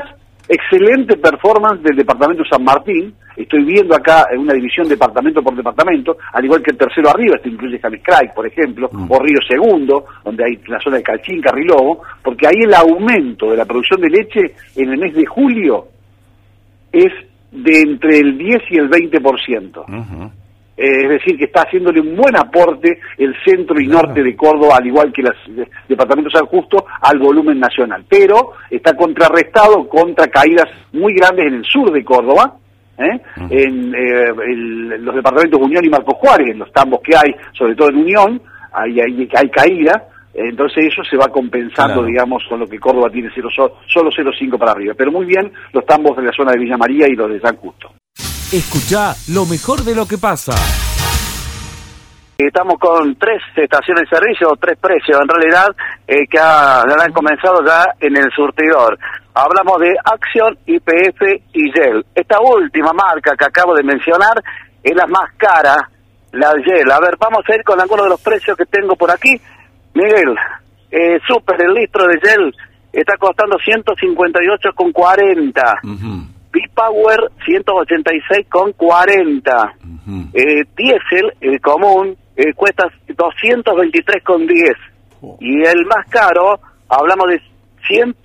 excelente 0.52 1.16
performance 1.16 1.82
del 1.82 1.96
departamento 1.96 2.44
San 2.44 2.64
Martín. 2.64 3.14
Estoy 3.38 3.64
viendo 3.64 3.96
acá 3.96 4.28
una 4.38 4.54
división 4.54 4.88
departamento 4.88 5.42
por 5.42 5.56
departamento, 5.56 6.18
al 6.34 6.44
igual 6.44 6.62
que 6.62 6.72
el 6.72 6.78
tercero 6.78 7.10
arriba, 7.10 7.38
esto 7.38 7.48
incluye 7.48 7.80
Craig, 7.80 8.34
por 8.36 8.46
ejemplo, 8.46 8.90
mm. 8.92 9.10
o 9.10 9.20
Río 9.20 9.40
Segundo, 9.48 10.06
donde 10.24 10.44
hay 10.44 10.60
la 10.68 10.80
zona 10.80 10.98
de 10.98 11.04
Calchín, 11.04 11.42
Carrilobo, 11.42 12.02
porque 12.22 12.48
ahí 12.48 12.64
el 12.66 12.74
aumento 12.74 13.50
de 13.50 13.58
la 13.58 13.66
producción 13.66 14.02
de 14.02 14.10
leche 14.10 14.56
en 14.76 14.92
el 14.92 15.00
mes 15.00 15.16
de 15.16 15.26
julio 15.26 15.88
es 16.92 17.14
de 17.52 17.82
entre 17.82 18.20
el 18.20 18.38
10 18.38 18.62
y 18.72 18.78
el 18.78 18.90
20%. 18.90 20.32
Eh, 20.82 21.04
es 21.04 21.10
decir, 21.10 21.38
que 21.38 21.46
está 21.46 21.62
haciéndole 21.62 22.02
un 22.02 22.16
buen 22.16 22.36
aporte 22.36 23.00
el 23.20 23.36
centro 23.46 23.80
y 23.80 23.86
norte 23.86 24.24
de 24.24 24.36
Córdoba, 24.36 24.78
al 24.80 24.88
igual 24.88 25.14
que 25.14 25.22
los 25.22 25.36
departamentos 25.88 26.34
San 26.34 26.48
Justo, 26.48 26.86
al 27.02 27.20
volumen 27.20 27.60
nacional. 27.60 28.04
Pero 28.10 28.54
está 28.68 28.96
contrarrestado 28.96 29.88
contra 29.88 30.26
caídas 30.26 30.66
muy 30.94 31.14
grandes 31.14 31.46
en 31.46 31.54
el 31.54 31.66
sur 31.66 31.92
de 31.92 32.04
Córdoba, 32.04 32.56
¿eh? 32.98 33.22
en 33.52 33.94
eh, 33.94 34.98
los 34.98 35.14
departamentos 35.14 35.62
Unión 35.62 35.86
y 35.86 35.90
Marcos 35.90 36.16
Juárez, 36.18 36.48
en 36.50 36.58
los 36.58 36.72
tambos 36.72 37.02
que 37.02 37.16
hay, 37.16 37.36
sobre 37.54 37.76
todo 37.76 37.90
en 37.90 37.98
Unión, 37.98 38.42
hay, 38.74 39.00
hay, 39.02 39.30
hay 39.36 39.50
caída, 39.52 40.08
entonces 40.34 40.86
eso 40.88 41.04
se 41.04 41.16
va 41.16 41.28
compensando, 41.28 42.04
digamos, 42.04 42.44
con 42.50 42.60
lo 42.60 42.66
que 42.66 42.80
Córdoba 42.80 43.12
tiene 43.12 43.30
cero, 43.36 43.50
solo 43.52 44.10
0,5 44.10 44.58
para 44.58 44.72
arriba. 44.72 44.96
Pero 44.98 45.12
muy 45.12 45.28
bien 45.28 45.52
los 45.74 45.86
tambos 45.86 46.18
de 46.18 46.24
la 46.24 46.32
zona 46.32 46.54
de 46.54 46.60
Villa 46.60 46.78
María 46.78 47.06
y 47.08 47.14
los 47.14 47.30
de 47.30 47.40
San 47.40 47.56
Justo. 47.58 47.92
Escucha 48.52 49.16
lo 49.30 49.46
mejor 49.46 49.80
de 49.80 49.96
lo 49.96 50.06
que 50.06 50.18
pasa. 50.18 50.52
Estamos 52.38 52.78
con 52.80 53.16
tres 53.16 53.42
estaciones 53.56 54.10
de 54.10 54.18
servicio, 54.18 54.50
tres 54.60 54.78
precios 54.78 55.22
en 55.22 55.28
realidad, 55.30 55.70
eh, 56.06 56.28
que 56.30 56.38
han 56.38 57.14
comenzado 57.14 57.66
ya 57.66 57.86
en 58.02 58.18
el 58.18 58.30
surtidor. 58.36 59.00
Hablamos 59.34 59.80
de 59.80 59.96
Action, 60.04 60.58
IPF 60.66 61.22
y 61.54 61.72
Gel. 61.72 62.06
Esta 62.14 62.42
última 62.42 62.92
marca 62.92 63.38
que 63.38 63.46
acabo 63.46 63.74
de 63.74 63.84
mencionar 63.84 64.44
es 64.84 64.96
la 64.98 65.08
más 65.08 65.32
cara, 65.38 65.90
la 66.34 66.52
Gel. 66.62 66.92
A 66.92 67.00
ver, 67.00 67.16
vamos 67.18 67.46
a 67.48 67.56
ir 67.56 67.64
con 67.64 67.80
algunos 67.80 68.04
de 68.04 68.10
los 68.10 68.20
precios 68.20 68.58
que 68.58 68.66
tengo 68.66 68.98
por 68.98 69.12
aquí. 69.12 69.40
Miguel, 69.94 70.36
eh, 70.92 71.22
Super, 71.26 71.62
el 71.62 71.74
litro 71.74 72.06
de 72.06 72.20
Gel 72.20 72.54
está 72.92 73.16
costando 73.16 73.56
158,40. 73.60 76.31
B-Power 76.82 77.32
186 77.46 78.48
con 78.50 78.72
40. 78.74 79.74
eh, 80.34 80.64
Diesel, 80.76 81.34
el 81.42 81.60
común, 81.62 82.16
eh, 82.36 82.54
cuesta 82.54 82.88
223 83.08 84.24
con 84.24 84.48
10. 84.48 84.72
Y 85.40 85.62
el 85.64 85.86
más 85.86 86.08
caro, 86.10 86.60
hablamos 86.90 87.28
de 87.28 87.42
100, 87.88 88.16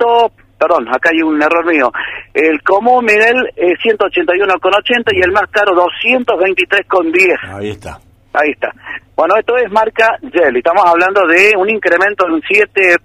perdón, 0.59 0.89
acá 0.89 1.11
hay 1.13 1.23
un 1.23 1.41
error 1.43 1.67
mío. 1.67 1.91
El 2.33 2.63
común, 2.63 3.05
Miguel, 3.05 3.37
es 3.57 3.79
181 3.83 4.55
con 4.61 4.75
80 4.75 5.11
y 5.15 5.21
el 5.21 5.33
más 5.33 5.49
caro 5.51 5.75
223 5.75 6.87
con 6.87 7.13
10. 7.13 7.37
Ahí 7.45 7.71
está. 7.71 7.99
Ahí 8.37 8.51
está. 8.51 8.71
Bueno, 9.17 9.35
esto 9.39 9.57
es 9.57 9.73
marca 9.73 10.19
Gel. 10.31 10.57
Estamos 10.57 10.85
hablando 10.85 11.27
de 11.27 11.55
un 11.57 11.71
incremento 11.71 12.27
de 12.27 12.35
un 12.35 12.43
7%, 12.43 13.01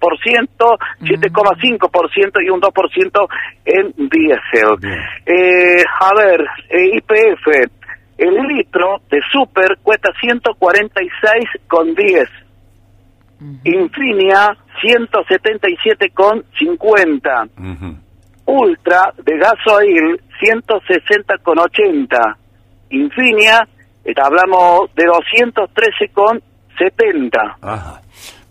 7,5% 1.00 2.46
y 2.46 2.50
un 2.50 2.60
2% 2.60 3.28
en 3.64 3.94
diésel. 4.10 4.76
Eh, 5.26 5.84
a 6.02 6.14
ver, 6.14 6.46
eh, 6.70 6.98
IPF, 6.98 7.48
el 8.18 8.36
litro 8.46 9.02
de 9.10 9.22
super 9.32 9.78
cuesta 9.82 10.12
146 10.20 11.46
con 11.68 11.96
10. 11.96 12.30
Infinia 13.64 14.56
177 14.82 16.10
con 16.14 16.44
50. 16.60 17.48
Ultra 18.46 19.14
de 19.24 19.38
gasoil 19.38 20.22
160 20.42 21.38
con 21.38 21.58
80. 21.58 22.38
Infinia 22.90 23.66
hablamos 24.22 24.94
de 24.96 25.06
213,70. 25.06 27.56
Ajá. 27.62 28.02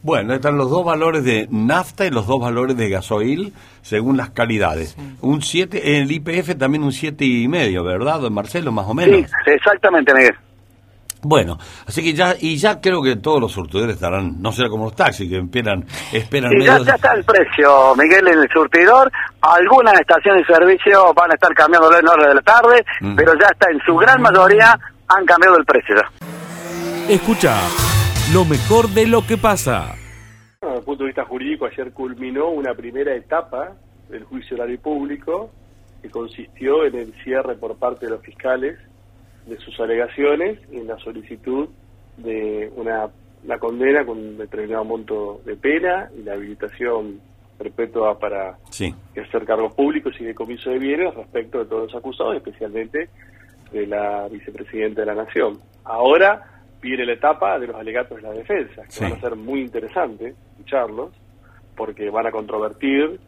Bueno, 0.03 0.33
están 0.33 0.57
los 0.57 0.71
dos 0.71 0.83
valores 0.83 1.25
de 1.25 1.47
nafta 1.51 2.07
y 2.07 2.11
los 2.11 2.27
dos 2.27 2.41
valores 2.41 2.75
de 2.77 2.89
gasoil 2.89 3.53
según 3.83 4.17
las 4.17 4.31
calidades. 4.31 4.97
Un 5.21 5.43
7, 5.43 5.97
en 5.97 6.03
el 6.03 6.13
IPF 6.13 6.57
también 6.57 6.85
un 6.85 6.93
siete 6.93 7.27
y 7.27 7.47
medio, 7.49 7.85
¿verdad, 7.85 8.21
Marcelo? 8.31 8.73
Más 8.73 8.87
o 8.87 8.95
menos. 8.95 9.31
Sí, 9.45 9.51
exactamente, 9.51 10.15
Miguel. 10.15 10.35
Bueno, 11.23 11.59
así 11.87 12.03
que 12.03 12.15
ya, 12.15 12.35
y 12.39 12.57
ya 12.57 12.81
creo 12.81 13.03
que 13.03 13.17
todos 13.17 13.43
los 13.43 13.53
surtidores 13.53 13.97
estarán, 13.97 14.41
no 14.41 14.53
será 14.53 14.71
como 14.71 14.85
los 14.85 14.97
taxis, 14.97 15.29
que 15.29 15.39
esperan, 15.39 15.85
esperan 16.13 16.51
ya, 16.59 16.79
está 16.79 17.13
el 17.13 17.25
precio, 17.25 17.95
Miguel, 17.95 18.27
en 18.29 18.39
el 18.39 18.49
surtidor. 18.49 19.13
Algunas 19.43 20.01
estaciones 20.01 20.47
de 20.47 20.55
servicio 20.55 21.13
van 21.13 21.31
a 21.31 21.35
estar 21.35 21.53
cambiando 21.53 21.95
en 21.95 22.09
hora 22.09 22.27
de 22.27 22.35
la 22.37 22.41
tarde, 22.41 22.87
pero 23.15 23.35
ya 23.39 23.49
está 23.49 23.71
en 23.71 23.81
su 23.85 23.97
gran 23.97 24.23
mayoría 24.23 24.79
han 25.11 25.27
cambiado 25.27 25.57
el 25.59 25.65
precio 25.65 25.97
Escucha 27.09 27.61
lo 28.33 28.45
mejor 28.45 28.89
de 28.91 29.07
lo 29.07 29.27
que 29.27 29.37
pasa. 29.37 29.97
Desde 30.61 30.77
el 30.77 30.85
punto 30.85 31.03
de 31.03 31.09
vista 31.09 31.25
jurídico, 31.25 31.67
ayer 31.67 31.93
culminó 31.93 32.51
una 32.51 32.75
primera 32.75 33.15
etapa 33.15 33.73
del 34.09 34.25
juicio 34.25 34.57
oral 34.57 34.71
y 34.71 34.79
público 34.79 35.51
que 36.03 36.11
consistió 36.11 36.85
en 36.85 36.95
el 36.95 37.13
cierre 37.25 37.57
por 37.57 37.77
parte 37.77 38.07
de 38.07 38.13
los 38.13 38.23
fiscales 38.23 38.79
de 39.47 39.57
sus 39.59 39.79
alegaciones 39.81 40.61
y 40.71 40.77
en 40.77 40.87
la 40.87 40.99
solicitud 40.99 41.69
de 42.17 42.71
una, 42.77 43.11
condena 43.59 44.05
con 44.05 44.19
un 44.19 44.39
determinado 44.39 44.85
monto 44.85 45.41
de 45.45 45.57
pena 45.57 46.09
y 46.17 46.23
la 46.23 46.35
habilitación 46.35 47.21
perpetua 47.59 48.19
para 48.19 48.59
hacer 48.71 49.45
cargos 49.45 49.75
públicos 49.75 50.15
y 50.21 50.25
de 50.25 50.35
comiso 50.35 50.71
de 50.71 50.79
bienes 50.79 51.15
respecto 51.15 51.59
de 51.59 51.65
todos 51.65 51.93
los 51.93 51.95
acusados, 51.95 52.37
especialmente 52.37 53.09
de 53.73 53.87
la 53.87 54.29
vicepresidenta 54.29 55.03
de 55.03 55.07
la 55.07 55.15
Nación. 55.15 55.59
Ahora 55.85 56.51
viene 56.81 57.05
la 57.05 57.13
etapa 57.13 57.59
de 57.59 57.69
los 57.69 57.77
alegatos 57.77 58.17
de 58.17 58.23
la 58.23 58.33
defensa, 58.33 58.83
que 58.83 59.05
van 59.05 59.13
a 59.13 59.21
ser 59.21 59.37
muy 59.37 59.61
interesantes 59.61 60.35
escucharlos, 60.53 61.11
porque 61.77 62.11
van 62.11 62.27
a 62.27 62.31
controvertir 62.31 63.19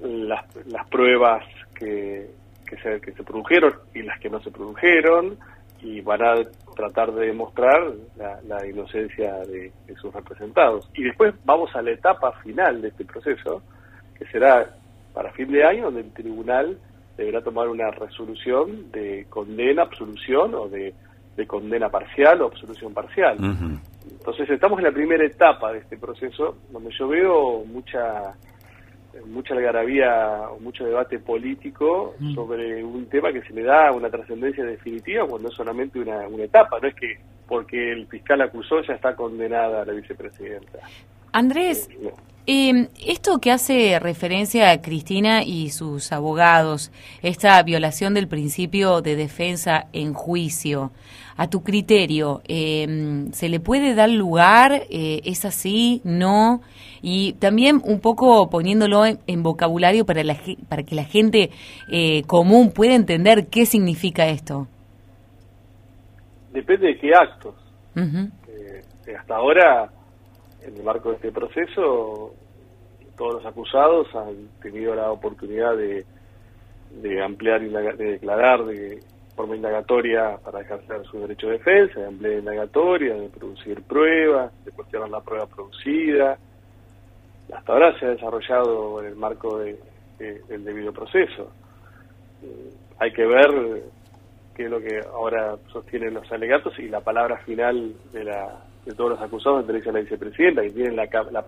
las, 0.00 0.44
las 0.66 0.86
pruebas 0.88 1.44
que, 1.74 2.30
que, 2.66 2.76
se, 2.76 3.00
que 3.00 3.12
se 3.12 3.22
produjeron 3.22 3.72
y 3.94 4.02
las 4.02 4.18
que 4.20 4.30
no 4.30 4.40
se 4.42 4.50
produjeron, 4.50 5.38
y 5.80 6.00
van 6.00 6.22
a 6.22 6.34
tratar 6.76 7.12
de 7.12 7.26
demostrar 7.26 7.92
la, 8.16 8.66
inocencia 8.66 9.34
de, 9.40 9.72
de, 9.86 9.96
sus 9.96 10.14
representados. 10.14 10.88
Y 10.94 11.02
después 11.02 11.34
vamos 11.44 11.74
a 11.74 11.82
la 11.82 11.90
etapa 11.90 12.32
final 12.42 12.80
de 12.80 12.88
este 12.88 13.04
proceso, 13.04 13.62
que 14.16 14.24
será 14.26 14.74
para 15.12 15.32
fin 15.32 15.50
de 15.50 15.64
año, 15.64 15.86
donde 15.86 16.02
el 16.02 16.12
tribunal 16.12 16.78
deberá 17.16 17.42
tomar 17.42 17.68
una 17.68 17.90
resolución 17.90 18.90
de 18.90 19.26
condena, 19.28 19.82
absolución 19.82 20.54
o 20.54 20.68
de, 20.68 20.94
condena 21.46 21.88
parcial 21.88 22.40
o 22.42 22.46
absolución 22.46 22.94
parcial. 22.94 23.36
Entonces 24.10 24.48
estamos 24.48 24.78
en 24.78 24.84
la 24.84 24.92
primera 24.92 25.24
etapa 25.24 25.72
de 25.72 25.80
este 25.80 25.96
proceso, 25.98 26.56
donde 26.70 26.90
yo 26.96 27.08
veo 27.08 27.64
mucha 27.64 28.34
mucha 29.26 29.54
algarabía 29.54 30.48
o 30.50 30.58
mucho 30.60 30.84
debate 30.84 31.18
político 31.18 32.14
Mm. 32.18 32.34
sobre 32.34 32.84
un 32.84 33.06
tema 33.06 33.32
que 33.32 33.42
se 33.42 33.52
le 33.52 33.62
da 33.62 33.92
una 33.92 34.08
trascendencia 34.08 34.64
definitiva 34.64 35.26
cuando 35.26 35.48
es 35.48 35.54
solamente 35.54 35.98
una, 35.98 36.26
una 36.28 36.44
etapa, 36.44 36.78
no 36.80 36.88
es 36.88 36.94
que 36.94 37.18
porque 37.46 37.92
el 37.92 38.06
fiscal 38.06 38.40
acusó 38.40 38.80
ya 38.82 38.94
está 38.94 39.14
condenada 39.14 39.84
la 39.84 39.92
vicepresidenta. 39.92 40.78
Andrés, 41.32 41.88
eh, 42.46 42.88
esto 43.06 43.38
que 43.38 43.50
hace 43.50 43.98
referencia 43.98 44.70
a 44.70 44.82
Cristina 44.82 45.42
y 45.42 45.70
sus 45.70 46.12
abogados, 46.12 46.92
esta 47.22 47.62
violación 47.62 48.14
del 48.14 48.28
principio 48.28 49.00
de 49.00 49.16
defensa 49.16 49.86
en 49.92 50.12
juicio, 50.12 50.90
a 51.36 51.48
tu 51.48 51.62
criterio, 51.62 52.42
eh, 52.46 53.26
¿se 53.32 53.48
le 53.48 53.60
puede 53.60 53.94
dar 53.94 54.10
lugar? 54.10 54.82
Eh, 54.90 55.22
¿Es 55.24 55.46
así? 55.46 56.02
¿No? 56.04 56.60
Y 57.00 57.32
también 57.34 57.80
un 57.82 58.00
poco 58.00 58.50
poniéndolo 58.50 59.06
en, 59.06 59.18
en 59.26 59.42
vocabulario 59.42 60.04
para, 60.04 60.22
la, 60.22 60.36
para 60.68 60.82
que 60.82 60.94
la 60.94 61.04
gente 61.04 61.50
eh, 61.90 62.22
común 62.24 62.70
pueda 62.70 62.94
entender 62.94 63.46
qué 63.48 63.64
significa 63.64 64.28
esto. 64.28 64.68
Depende 66.52 66.88
de 66.88 66.98
qué 66.98 67.14
actos. 67.14 67.54
Eh, 67.96 69.16
hasta 69.18 69.34
ahora, 69.34 69.90
en 70.66 70.76
el 70.76 70.82
marco 70.82 71.10
de 71.10 71.16
este 71.16 71.32
proceso, 71.32 72.34
todos 73.16 73.34
los 73.34 73.46
acusados 73.46 74.08
han 74.14 74.48
tenido 74.60 74.94
la 74.94 75.10
oportunidad 75.10 75.76
de, 75.76 76.06
de 76.90 77.22
ampliar, 77.22 77.62
indaga- 77.62 77.94
de 77.94 78.12
declarar 78.12 78.64
de 78.64 79.02
forma 79.34 79.56
indagatoria 79.56 80.38
para 80.44 80.60
ejercer 80.60 81.04
su 81.06 81.20
derecho 81.20 81.46
de 81.48 81.54
defensa, 81.54 82.00
de 82.00 82.06
ampliar 82.06 82.34
indagatoria, 82.38 83.14
de 83.14 83.28
producir 83.28 83.82
pruebas, 83.84 84.52
de 84.64 84.72
cuestionar 84.72 85.08
la 85.10 85.20
prueba 85.20 85.46
producida. 85.46 86.38
Hasta 87.52 87.72
ahora 87.72 87.98
se 87.98 88.06
ha 88.06 88.10
desarrollado 88.10 89.00
en 89.00 89.06
el 89.06 89.16
marco 89.16 89.58
de- 89.58 89.78
de- 90.18 90.40
del 90.48 90.64
debido 90.64 90.92
proceso. 90.92 91.52
Eh, 92.42 92.72
hay 92.98 93.12
que 93.12 93.26
ver 93.26 93.82
qué 94.54 94.64
es 94.64 94.70
lo 94.70 94.80
que 94.80 95.00
ahora 95.12 95.56
sostienen 95.72 96.14
los 96.14 96.30
alegatos 96.30 96.78
y 96.78 96.88
la 96.88 97.00
palabra 97.00 97.38
final 97.38 97.94
de, 98.12 98.24
la, 98.24 98.64
de 98.84 98.92
todos 98.94 99.10
los 99.10 99.20
acusados 99.20 99.64
pertenece 99.64 99.90
a 99.90 99.92
la 99.92 100.00
vicepresidenta, 100.00 100.62
que 100.62 100.70
tienen 100.70 100.96
la, 100.96 101.08
la- 101.30 101.46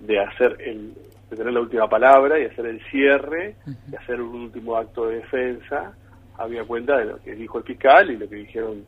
de 0.00 0.20
hacer 0.20 0.56
el 0.60 0.92
de 1.30 1.36
tener 1.36 1.52
la 1.52 1.60
última 1.60 1.88
palabra 1.88 2.38
y 2.38 2.44
hacer 2.44 2.66
el 2.66 2.80
cierre 2.90 3.56
y 3.90 3.96
hacer 3.96 4.20
un 4.20 4.42
último 4.42 4.76
acto 4.76 5.06
de 5.06 5.16
defensa 5.16 5.92
había 6.38 6.62
cuenta 6.64 6.98
de 6.98 7.06
lo 7.06 7.20
que 7.20 7.34
dijo 7.34 7.58
el 7.58 7.64
fiscal 7.64 8.10
y 8.12 8.16
lo 8.16 8.28
que 8.28 8.36
dijeron 8.36 8.84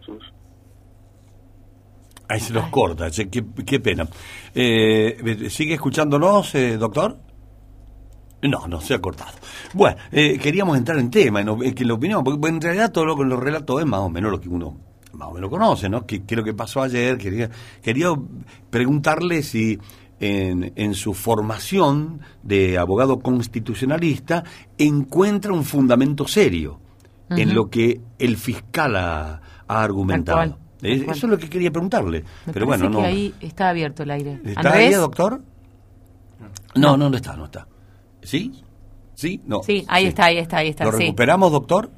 sus 0.00 0.22
Ahí 2.28 2.40
se 2.40 2.54
los 2.54 2.68
corta, 2.68 3.10
che, 3.10 3.28
qué, 3.28 3.44
qué 3.66 3.78
pena. 3.78 4.06
Eh, 4.54 5.48
¿Sigue 5.50 5.74
escuchándonos, 5.74 6.54
eh, 6.54 6.78
doctor? 6.78 7.18
No, 8.42 8.66
no, 8.68 8.80
se 8.80 8.94
ha 8.94 9.00
cortado. 9.00 9.32
Bueno, 9.74 9.98
eh, 10.10 10.38
queríamos 10.38 10.78
entrar 10.78 10.98
en 10.98 11.10
tema, 11.10 11.42
en, 11.42 11.50
op- 11.50 11.62
en 11.62 11.74
que 11.74 11.84
la 11.84 11.92
opinión, 11.92 12.24
porque 12.24 12.48
en 12.48 12.60
realidad 12.60 12.90
todo 12.90 13.04
lo 13.04 13.16
que 13.16 13.24
los 13.24 13.38
relatos 13.38 13.80
es 13.80 13.86
más 13.86 14.00
o 14.00 14.08
menos 14.08 14.30
lo 14.30 14.40
que 14.40 14.48
uno 14.48 14.78
más 15.12 15.28
o 15.28 15.32
menos 15.32 15.50
conoce, 15.50 15.88
¿no? 15.88 16.06
¿Qué, 16.06 16.24
qué 16.24 16.34
es 16.34 16.38
lo 16.38 16.44
que 16.44 16.54
pasó 16.54 16.82
ayer? 16.82 17.18
Quería, 17.18 17.50
quería 17.82 18.08
preguntarle 18.70 19.42
si 19.42 19.78
en, 20.20 20.72
en 20.76 20.94
su 20.94 21.14
formación 21.14 22.20
de 22.42 22.78
abogado 22.78 23.18
constitucionalista 23.18 24.44
encuentra 24.78 25.52
un 25.52 25.64
fundamento 25.64 26.26
serio 26.26 26.80
en 27.30 27.54
lo 27.54 27.70
que 27.70 28.00
el 28.18 28.36
fiscal 28.36 28.94
ha, 28.96 29.40
ha 29.66 29.82
argumentado. 29.82 30.58
Eso 30.82 31.10
es 31.12 31.22
lo 31.22 31.38
que 31.38 31.48
quería 31.48 31.70
preguntarle. 31.70 32.24
Me 32.46 32.52
Pero 32.52 32.66
bueno, 32.66 32.84
que 32.84 32.90
no. 32.90 33.00
ahí 33.02 33.34
está 33.40 33.68
abierto 33.70 34.02
el 34.02 34.10
aire. 34.10 34.40
¿Está 34.44 34.60
Andrés, 34.60 34.88
ahí, 34.88 34.94
doctor? 34.94 35.42
No, 36.74 36.96
no, 36.96 37.08
no 37.08 37.16
está, 37.16 37.36
no 37.36 37.44
está. 37.46 37.66
¿Sí? 38.22 38.52
¿Sí? 39.14 39.40
No. 39.46 39.62
Sí, 39.62 39.84
ahí 39.88 40.06
está, 40.06 40.26
ahí 40.26 40.38
está, 40.38 40.58
ahí 40.58 40.68
está. 40.68 40.84
¿Lo 40.84 40.92
sí. 40.92 41.04
recuperamos, 41.04 41.52
doctor? 41.52 41.90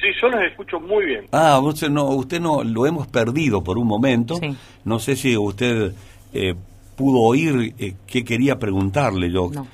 Sí, 0.00 0.06
yo 0.20 0.28
los 0.28 0.40
escucho 0.42 0.78
muy 0.80 1.06
bien. 1.06 1.26
Ah, 1.32 1.58
usted 1.60 1.90
no, 1.90 2.04
usted 2.10 2.40
no, 2.40 2.62
lo 2.62 2.86
hemos 2.86 3.06
perdido 3.08 3.62
por 3.64 3.78
un 3.78 3.86
momento. 3.88 4.36
Sí. 4.36 4.54
No 4.84 4.98
sé 4.98 5.16
si 5.16 5.36
usted 5.36 5.92
eh, 6.32 6.54
pudo 6.96 7.20
oír 7.20 7.74
eh, 7.78 7.94
qué 8.06 8.24
quería 8.24 8.58
preguntarle 8.58 9.30
yo. 9.30 9.50
No. 9.52 9.66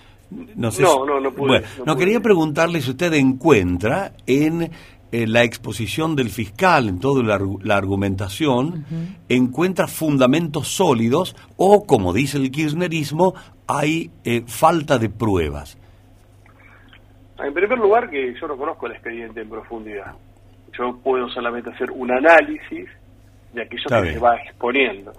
No, 0.56 0.70
sé 0.72 0.82
No, 0.82 0.92
si- 0.92 0.98
no, 1.06 1.20
no 1.20 1.30
pude, 1.32 1.46
Bueno, 1.48 1.66
no 1.78 1.84
no, 1.84 1.94
pude. 1.94 2.04
quería 2.04 2.20
preguntarle 2.20 2.80
si 2.80 2.90
usted 2.90 3.12
encuentra 3.12 4.14
en 4.26 4.70
eh, 5.12 5.26
la 5.28 5.44
exposición 5.44 6.16
del 6.16 6.30
fiscal, 6.30 6.88
en 6.88 6.98
toda 6.98 7.22
la, 7.22 7.38
argu- 7.38 7.60
la 7.62 7.76
argumentación, 7.76 8.84
encuentra 9.28 9.86
fundamentos 9.86 10.68
sólidos 10.68 11.36
o, 11.56 11.84
como 11.86 12.12
dice 12.12 12.38
el 12.38 12.50
kirchnerismo, 12.50 13.34
hay 13.66 14.10
eh, 14.24 14.42
falta 14.46 14.98
de 14.98 15.08
pruebas. 15.10 15.76
En 17.38 17.52
primer 17.54 17.78
lugar, 17.78 18.08
que 18.10 18.34
yo 18.40 18.46
no 18.48 18.56
conozco 18.56 18.86
el 18.86 18.92
expediente 18.92 19.40
en 19.40 19.48
profundidad. 19.48 20.12
Yo 20.78 20.98
puedo 21.02 21.28
solamente 21.28 21.70
hacer 21.70 21.90
un 21.90 22.10
análisis 22.10 22.88
de 23.52 23.62
aquello 23.62 23.82
Está 23.84 23.96
que 23.98 24.02
bien. 24.02 24.14
se 24.14 24.20
va 24.20 24.36
exponiendo. 24.36 25.12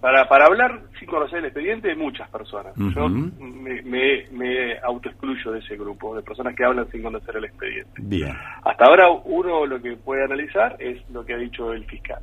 Para, 0.00 0.28
para 0.28 0.44
hablar 0.46 0.80
sin 0.98 1.08
conocer 1.08 1.40
el 1.40 1.46
expediente 1.46 1.90
hay 1.90 1.96
muchas 1.96 2.30
personas. 2.30 2.72
Yo 2.76 3.08
me, 3.08 3.82
me, 3.82 4.24
me 4.30 4.78
autoexcluyo 4.78 5.50
de 5.50 5.58
ese 5.58 5.76
grupo, 5.76 6.14
de 6.14 6.22
personas 6.22 6.54
que 6.54 6.64
hablan 6.64 6.88
sin 6.92 7.02
conocer 7.02 7.36
el 7.36 7.44
expediente. 7.46 7.90
Bien. 8.00 8.32
Hasta 8.62 8.84
ahora 8.84 9.10
uno 9.24 9.66
lo 9.66 9.82
que 9.82 9.96
puede 9.96 10.22
analizar 10.24 10.76
es 10.78 10.98
lo 11.10 11.24
que 11.24 11.34
ha 11.34 11.38
dicho 11.38 11.72
el 11.72 11.84
fiscal. 11.86 12.20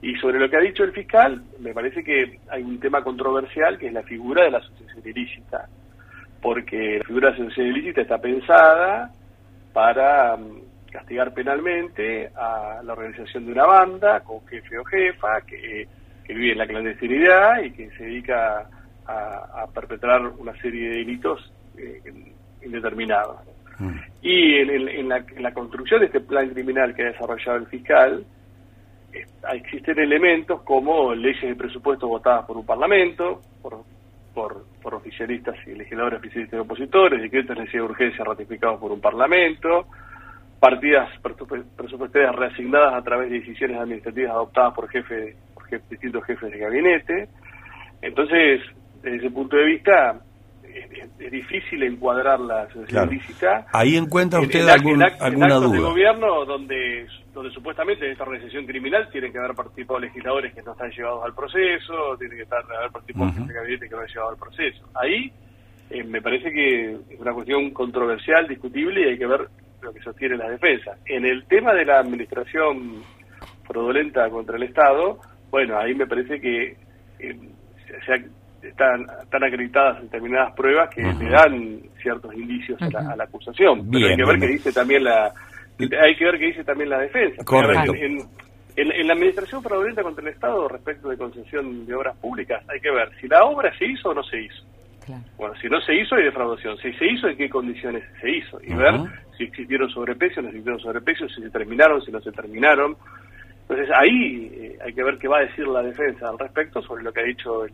Y 0.00 0.14
sobre 0.16 0.38
lo 0.38 0.48
que 0.48 0.56
ha 0.56 0.60
dicho 0.60 0.84
el 0.84 0.92
fiscal, 0.92 1.42
me 1.58 1.72
parece 1.72 2.04
que 2.04 2.38
hay 2.48 2.62
un 2.62 2.78
tema 2.78 3.02
controversial 3.02 3.78
que 3.78 3.88
es 3.88 3.92
la 3.92 4.02
figura 4.04 4.44
de 4.44 4.52
la 4.52 4.58
asociación 4.58 5.02
ilícita. 5.04 5.68
Porque 6.42 6.98
la 6.98 7.04
figura 7.04 7.28
de 7.28 7.34
asociación 7.34 7.66
ilícita 7.68 8.00
está 8.02 8.18
pensada 8.18 9.10
para 9.72 10.36
mm, 10.36 10.60
castigar 10.90 11.32
penalmente 11.32 12.28
a 12.36 12.80
la 12.84 12.92
organización 12.92 13.46
de 13.46 13.52
una 13.52 13.64
banda 13.64 14.20
con 14.20 14.44
jefe 14.48 14.76
o 14.78 14.84
jefa 14.84 15.40
que, 15.46 15.86
que 16.24 16.34
vive 16.34 16.52
en 16.52 16.58
la 16.58 16.66
clandestinidad 16.66 17.62
y 17.62 17.70
que 17.70 17.90
se 17.92 18.04
dedica 18.04 18.68
a, 19.06 19.62
a 19.62 19.66
perpetrar 19.72 20.26
una 20.26 20.52
serie 20.60 20.90
de 20.90 20.96
delitos 20.98 21.52
eh, 21.78 22.00
indeterminados. 22.64 23.36
Mm. 23.78 23.96
Y 24.22 24.54
en, 24.56 24.70
en- 24.70 24.88
en 24.88 25.08
la, 25.08 25.16
en 25.18 25.42
la 25.42 25.52
construcción 25.54 26.00
de 26.00 26.06
este 26.06 26.20
plan 26.20 26.50
criminal 26.50 26.94
que 26.94 27.02
ha 27.02 27.12
desarrollado 27.12 27.56
el 27.58 27.66
fiscal, 27.66 28.24
eh, 29.12 29.26
existen 29.54 29.98
elementos 29.98 30.62
como 30.62 31.14
leyes 31.14 31.40
de 31.42 31.54
presupuesto 31.56 32.06
votadas 32.08 32.44
por 32.46 32.56
un 32.56 32.66
parlamento, 32.66 33.40
por, 33.62 33.82
por, 34.34 34.64
por 34.82 34.94
oficialistas 34.94 35.56
y 35.66 35.74
legisladores 35.74 36.18
oficialistas 36.20 36.58
y 36.58 36.60
opositores, 36.60 37.20
decretos 37.22 37.56
de 37.56 37.60
necesidad 37.62 37.84
urgencia 37.84 38.24
ratificados 38.24 38.80
por 38.80 38.92
un 38.92 39.00
parlamento, 39.00 39.86
partidas 40.60 41.08
presupu- 41.22 41.64
presupuestarias 41.76 42.34
reasignadas 42.34 42.94
a 42.94 43.02
través 43.02 43.30
de 43.30 43.40
decisiones 43.40 43.78
administrativas 43.78 44.32
adoptadas 44.32 44.74
por, 44.74 44.88
jefe, 44.88 45.36
jef- 45.70 45.82
distintos 45.90 46.24
jefes 46.24 46.50
de 46.52 46.58
gabinete. 46.58 47.28
Entonces, 48.00 48.60
desde 49.02 49.18
ese 49.18 49.30
punto 49.30 49.56
de 49.56 49.64
vista, 49.64 50.20
es, 50.74 50.90
es- 51.18 51.30
difícil 51.32 51.82
encuadrar 51.82 52.38
la 52.40 52.62
asociación 52.62 52.86
Claro. 52.86 53.12
ilícita 53.12 53.66
Ahí 53.72 53.96
encuentra 53.96 54.38
en- 54.38 54.44
usted 54.46 54.60
en 54.60 54.68
algún- 54.68 55.02
en 55.02 55.08
alguna 55.20 55.46
actos 55.46 55.72
de 55.72 55.78
duda. 55.78 55.88
gobierno 55.88 56.44
donde, 56.44 57.06
donde 57.32 57.50
supuestamente 57.52 58.04
en 58.06 58.12
esta 58.12 58.24
organización 58.24 58.66
criminal 58.66 59.08
tienen 59.10 59.32
que 59.32 59.38
haber 59.38 59.54
participado 59.54 60.00
legisladores 60.00 60.52
que 60.54 60.62
no 60.62 60.72
están 60.72 60.90
llevados 60.90 61.24
al 61.24 61.34
proceso, 61.34 62.16
tienen 62.18 62.36
que 62.36 62.42
estar, 62.42 62.62
haber 62.78 62.90
participado 62.90 63.26
Ujú. 63.26 63.34
jefes 63.34 63.48
de 63.48 63.54
gabinete 63.54 63.88
que 63.88 63.94
no 63.94 64.00
han 64.02 64.08
llevado 64.08 64.30
al 64.30 64.36
proceso. 64.36 64.88
Ahí 64.94 65.32
eh, 65.90 66.04
me 66.04 66.22
parece 66.22 66.50
que 66.50 66.92
es 67.10 67.20
una 67.20 67.32
cuestión 67.34 67.70
controversial, 67.70 68.48
discutible 68.48 69.00
y 69.02 69.04
hay 69.10 69.18
que 69.18 69.26
ver 69.26 69.46
lo 69.82 69.92
que 69.92 70.00
sostiene 70.00 70.36
la 70.36 70.48
defensa. 70.48 70.96
En 71.06 71.26
el 71.26 71.44
tema 71.46 71.74
de 71.74 71.84
la 71.84 71.98
administración 71.98 73.02
fraudulenta 73.66 74.28
contra 74.30 74.56
el 74.56 74.62
Estado, 74.64 75.18
bueno, 75.50 75.78
ahí 75.78 75.94
me 75.94 76.06
parece 76.06 76.40
que 76.40 76.76
eh, 77.18 77.38
se- 77.86 78.00
se 78.06 78.12
ha- 78.12 78.24
están, 78.62 79.06
están 79.22 79.44
acreditadas 79.44 80.02
determinadas 80.02 80.52
pruebas 80.54 80.88
que 80.94 81.02
le 81.02 81.30
dan 81.30 81.80
ciertos 82.00 82.32
indicios 82.34 82.80
a, 82.82 82.88
la, 82.90 83.12
a 83.12 83.16
la 83.16 83.24
acusación. 83.24 83.88
Pero 83.90 84.06
hay 84.08 84.16
que 84.16 84.24
ver 84.24 84.36
bien. 84.36 84.40
qué 84.40 84.46
dice 84.54 84.72
también 84.72 85.04
la 85.04 85.32
hay 85.78 86.14
que 86.16 86.24
ver 86.24 86.38
qué 86.38 86.46
dice 86.46 86.64
también 86.64 86.90
la 86.90 86.98
defensa. 87.00 87.42
Correcto. 87.44 87.94
En, 87.94 88.18
en- 88.76 88.92
en 88.92 89.06
la 89.06 89.12
administración 89.14 89.62
fraudulenta 89.62 90.02
contra 90.02 90.22
el 90.22 90.32
Estado 90.32 90.66
respecto 90.68 91.08
de 91.10 91.16
concesión 91.18 91.84
de 91.84 91.94
obras 91.94 92.16
públicas, 92.16 92.64
hay 92.68 92.80
que 92.80 92.90
ver 92.90 93.10
si 93.20 93.28
la 93.28 93.44
obra 93.44 93.70
se 93.76 93.84
hizo 93.86 94.10
o 94.10 94.14
no 94.14 94.22
se 94.22 94.40
hizo. 94.42 94.64
Claro. 95.04 95.22
Bueno, 95.36 95.54
si 95.60 95.68
no 95.68 95.80
se 95.80 95.94
hizo, 95.94 96.14
hay 96.14 96.24
defraudación. 96.24 96.76
Si 96.78 96.92
se 96.94 97.06
hizo, 97.06 97.28
¿en 97.28 97.36
qué 97.36 97.50
condiciones 97.50 98.02
se 98.20 98.30
hizo? 98.30 98.60
Y 98.62 98.72
ver 98.72 98.94
si 99.36 99.44
existieron 99.44 99.90
sobreprecios, 99.90 100.42
no 100.44 100.48
existieron 100.50 100.80
sobreprecios, 100.80 101.34
si 101.34 101.42
se 101.42 101.50
terminaron, 101.50 102.00
si 102.02 102.12
no 102.12 102.20
se 102.20 102.30
terminaron. 102.32 102.96
Entonces 103.62 103.88
ahí 103.94 104.50
eh, 104.54 104.78
hay 104.84 104.92
que 104.94 105.02
ver 105.02 105.18
qué 105.18 105.28
va 105.28 105.38
a 105.38 105.42
decir 105.42 105.66
la 105.66 105.82
defensa 105.82 106.28
al 106.28 106.38
respecto 106.38 106.80
sobre 106.82 107.02
lo 107.02 107.12
que 107.12 107.20
ha 107.20 107.24
dicho 107.24 107.64
el, 107.64 107.72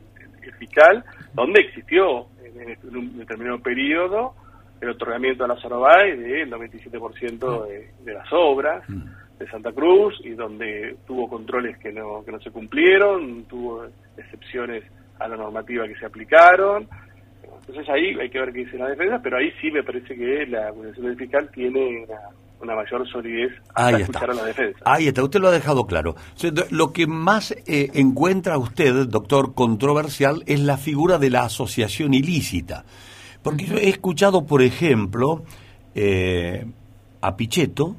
fiscal, 0.56 1.04
donde 1.34 1.60
existió 1.60 2.26
en, 2.44 2.60
en 2.62 2.70
este- 2.70 2.88
en 2.88 2.96
un 2.96 3.18
determinado 3.18 3.58
periodo 3.60 4.34
el 4.80 4.90
otorgamiento 4.90 5.44
a 5.44 5.48
la 5.48 5.56
Sorobay 5.56 6.16
del 6.16 6.50
97% 6.52 7.66
de, 7.66 7.90
de 8.04 8.14
las 8.14 8.32
obras, 8.32 8.84
de 9.38 9.46
Santa 9.50 9.72
Cruz 9.72 10.20
y 10.24 10.30
donde 10.30 10.96
tuvo 11.06 11.28
controles 11.28 11.76
que 11.78 11.92
no, 11.92 12.24
que 12.24 12.30
no 12.32 12.40
se 12.40 12.50
cumplieron, 12.52 13.44
tuvo 13.44 13.86
excepciones 14.16 14.84
a 15.18 15.26
la 15.28 15.36
normativa 15.36 15.86
que 15.88 15.96
se 15.96 16.06
aplicaron. 16.06 16.88
Entonces 17.60 17.88
ahí 17.88 18.18
hay 18.20 18.30
que 18.30 18.38
ver 18.40 18.52
qué 18.52 18.60
dice 18.60 18.78
la 18.78 18.88
defensa, 18.88 19.20
pero 19.22 19.36
ahí 19.38 19.52
sí 19.60 19.70
me 19.70 19.82
parece 19.82 20.14
que 20.16 20.46
la 20.46 20.68
acusación 20.68 21.06
del 21.06 21.16
fiscal 21.16 21.50
tiene 21.50 22.04
una, 22.04 22.20
una 22.60 22.74
mayor 22.74 23.08
solidez 23.08 23.52
está. 23.68 23.90
escuchar 23.98 24.30
a 24.30 24.34
la 24.34 24.44
defensa. 24.44 24.78
Ahí 24.84 25.08
está, 25.08 25.22
usted 25.22 25.40
lo 25.40 25.48
ha 25.48 25.52
dejado 25.52 25.86
claro. 25.86 26.16
Lo 26.70 26.92
que 26.92 27.06
más 27.06 27.52
eh, 27.66 27.90
encuentra 27.94 28.58
usted, 28.58 29.06
doctor, 29.06 29.54
controversial 29.54 30.42
es 30.46 30.60
la 30.60 30.76
figura 30.76 31.18
de 31.18 31.30
la 31.30 31.42
asociación 31.44 32.14
ilícita. 32.14 32.84
Porque 33.42 33.66
yo 33.66 33.76
he 33.76 33.88
escuchado, 33.88 34.44
por 34.46 34.62
ejemplo, 34.62 35.42
eh, 35.94 36.66
a 37.20 37.36
Pichetto 37.36 37.96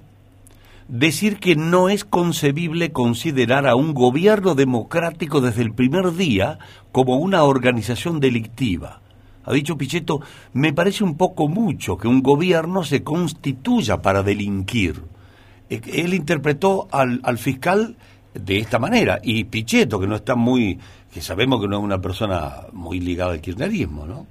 decir 0.88 1.39
que 1.39 1.56
no 1.56 1.88
es 1.88 2.04
concebible 2.04 2.91
considerar 2.91 3.67
a 3.67 3.76
un 3.76 3.93
gobierno 3.93 4.56
democrático 4.56 5.39
desde 5.39 5.62
el 5.62 5.74
primer 5.74 6.13
día 6.13 6.58
como 6.91 7.17
una 7.17 7.43
organización 7.43 8.19
delictiva. 8.19 9.00
Ha 9.45 9.54
dicho 9.54 9.78
Pichetto, 9.78 10.21
me 10.54 10.73
parece 10.73 11.04
un 11.04 11.17
poco 11.17 11.47
mucho 11.47 11.97
que 11.97 12.08
un 12.08 12.21
gobierno 12.21 12.84
se 12.84 13.04
constituya 13.04 13.97
para 14.02 14.21
delinquir. 14.21 14.95
Eh, 15.69 15.82
Él 15.93 16.13
interpretó 16.13 16.88
al, 16.91 17.19
al 17.23 17.38
fiscal 17.38 17.95
de 18.34 18.58
esta 18.60 18.80
manera 18.80 19.19
y 19.23 19.43
Pichetto, 19.45 19.99
que 19.99 20.08
no 20.08 20.15
está 20.15 20.36
muy, 20.36 20.78
que 21.12 21.21
sabemos 21.21 21.62
que 21.62 21.67
no 21.67 21.78
es 21.78 21.84
una 21.84 21.99
persona 21.99 22.52
muy 22.73 22.99
ligada 22.99 23.32
al 23.32 23.41
kirchnerismo, 23.41 24.06
¿no? 24.06 24.28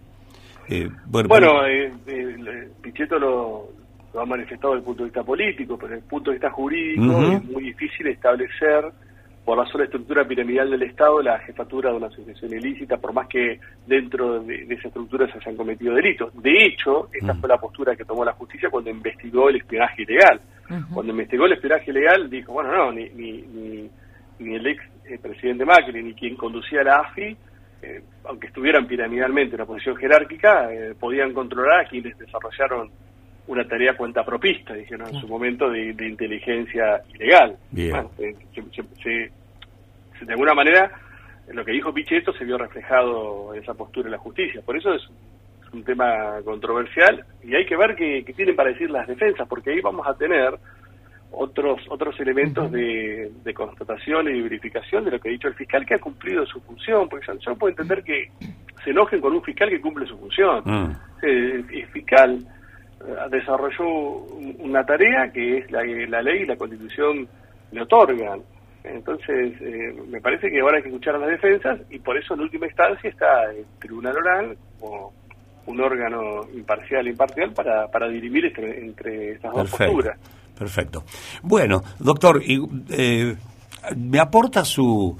Eh, 0.68 0.88
bueno, 1.06 1.28
Bueno, 1.28 1.66
eh, 1.66 1.92
eh, 2.06 2.68
Pichetto 2.82 3.18
lo, 3.18 3.68
lo 4.12 4.20
ha 4.20 4.26
manifestado 4.26 4.74
desde 4.74 4.80
el 4.80 4.84
punto 4.84 5.02
de 5.02 5.08
vista 5.08 5.22
político, 5.24 5.76
pero 5.76 5.88
desde 5.88 6.04
el 6.04 6.10
punto 6.10 6.30
de 6.30 6.36
vista 6.36 6.50
jurídico 6.50 7.22
es 7.32 7.44
muy 7.44 7.62
difícil 7.64 8.06
establecer 8.08 8.84
por 9.48 9.56
la 9.56 9.64
sola 9.72 9.84
estructura 9.84 10.28
piramidal 10.28 10.70
del 10.70 10.82
Estado 10.82 11.22
la 11.22 11.38
jefatura 11.38 11.88
de 11.90 11.96
una 11.96 12.08
asociación 12.08 12.52
ilícita, 12.52 12.98
por 12.98 13.14
más 13.14 13.28
que 13.28 13.58
dentro 13.86 14.40
de, 14.40 14.66
de 14.66 14.74
esa 14.74 14.88
estructura 14.88 15.26
se 15.32 15.38
hayan 15.38 15.56
cometido 15.56 15.94
delitos. 15.94 16.30
De 16.42 16.66
hecho, 16.66 17.08
esta 17.14 17.32
Mm. 17.32 17.40
fue 17.40 17.48
la 17.48 17.56
postura 17.56 17.96
que 17.96 18.04
tomó 18.04 18.26
la 18.26 18.32
justicia 18.34 18.68
cuando 18.68 18.90
investigó 18.90 19.48
el 19.48 19.56
espionaje 19.56 20.02
ilegal. 20.02 20.38
Cuando 20.92 21.12
investigó 21.12 21.46
el 21.46 21.52
espionaje 21.54 21.90
ilegal, 21.90 22.28
dijo, 22.28 22.52
bueno, 22.52 22.76
no, 22.76 22.92
ni, 22.92 23.08
ni, 23.08 23.40
ni, 23.40 23.90
ni 24.40 24.54
el 24.54 24.66
ex 24.66 24.82
eh, 25.06 25.18
presidente 25.18 25.64
Macri, 25.64 26.02
ni 26.02 26.12
quien 26.12 26.36
conducía 26.36 26.82
la 26.82 26.96
AFI, 26.96 27.34
eh, 27.80 28.02
aunque 28.24 28.48
estuvieran 28.48 28.86
piramidalmente 28.86 29.54
en 29.54 29.62
una 29.62 29.66
posición 29.66 29.96
jerárquica, 29.96 30.70
eh, 30.70 30.94
podían 31.00 31.32
controlar 31.32 31.86
a 31.86 31.88
quienes 31.88 32.18
desarrollaron 32.18 32.90
una 33.46 33.66
tarea 33.66 33.96
cuentapropista, 33.96 34.74
dijeron 34.74 35.08
en 35.08 35.18
su 35.22 35.26
momento, 35.26 35.70
de, 35.70 35.94
de 35.94 36.06
inteligencia 36.06 37.00
ilegal. 37.14 37.56
Bueno, 37.92 38.10
eh, 38.18 38.34
se- 38.54 38.60
se- 38.62 38.82
se- 38.82 39.02
se- 39.02 39.37
de 40.26 40.32
alguna 40.32 40.54
manera, 40.54 40.90
lo 41.52 41.64
que 41.64 41.72
dijo 41.72 41.92
Pichetto 41.94 42.32
se 42.32 42.44
vio 42.44 42.58
reflejado 42.58 43.54
en 43.54 43.62
esa 43.62 43.74
postura 43.74 44.06
en 44.08 44.12
la 44.12 44.18
justicia. 44.18 44.60
Por 44.64 44.76
eso 44.76 44.92
es, 44.94 45.02
un 45.70 45.84
tema 45.84 46.40
controversial 46.46 47.22
y 47.44 47.54
hay 47.54 47.66
que 47.66 47.76
ver 47.76 47.94
qué, 47.94 48.22
qué 48.24 48.32
tienen 48.32 48.56
para 48.56 48.70
decir 48.70 48.90
las 48.90 49.06
defensas, 49.06 49.46
porque 49.46 49.70
ahí 49.70 49.80
vamos 49.82 50.06
a 50.06 50.14
tener 50.14 50.54
otros 51.30 51.82
otros 51.90 52.18
elementos 52.20 52.72
de, 52.72 53.30
de 53.44 53.52
constatación 53.52 54.34
y 54.34 54.40
verificación 54.40 55.04
de 55.04 55.10
lo 55.10 55.20
que 55.20 55.28
ha 55.28 55.32
dicho 55.32 55.48
el 55.48 55.54
fiscal 55.54 55.84
que 55.84 55.94
ha 55.94 55.98
cumplido 55.98 56.46
su 56.46 56.58
función, 56.62 57.06
porque 57.10 57.26
yo, 57.40 57.54
puedo 57.54 57.68
entender 57.70 58.02
que 58.02 58.30
se 58.82 58.90
enojen 58.92 59.20
con 59.20 59.34
un 59.34 59.42
fiscal 59.42 59.68
que 59.68 59.78
cumple 59.80 60.06
su 60.06 60.16
función. 60.16 60.62
Mm. 60.64 60.90
Eh, 61.22 61.64
El 61.70 61.86
fiscal 61.88 62.38
eh, 63.06 63.14
desarrolló 63.30 63.86
un- 63.86 64.56
una 64.60 64.86
tarea 64.86 65.30
que 65.30 65.58
es 65.58 65.70
la, 65.70 65.82
la 65.84 66.22
ley 66.22 66.44
y 66.44 66.46
la 66.46 66.56
constitución 66.56 67.28
le 67.72 67.82
otorgan. 67.82 68.40
Entonces, 68.88 69.52
eh, 69.60 69.94
me 70.08 70.20
parece 70.20 70.50
que 70.50 70.60
ahora 70.60 70.76
hay 70.78 70.82
que 70.82 70.88
escuchar 70.88 71.14
a 71.14 71.18
las 71.18 71.28
defensas 71.30 71.80
y 71.90 71.98
por 71.98 72.16
eso 72.16 72.34
en 72.34 72.40
última 72.40 72.66
instancia 72.66 73.10
está 73.10 73.50
el 73.52 73.64
Tribunal 73.78 74.16
Oral 74.16 74.56
como 74.80 75.12
un 75.66 75.80
órgano 75.80 76.46
imparcial 76.54 77.06
e 77.06 77.10
imparcial 77.10 77.52
para, 77.52 77.88
para 77.90 78.08
dirimir 78.08 78.46
entre, 78.46 78.80
entre 78.84 79.32
estas 79.32 79.52
dos 79.52 79.62
Perfecto. 79.70 79.92
posturas. 79.92 80.18
Perfecto. 80.58 81.04
Bueno, 81.42 81.82
doctor, 81.98 82.42
y, 82.44 82.60
eh, 82.90 83.36
me 83.96 84.18
aporta 84.18 84.64
su, 84.64 85.16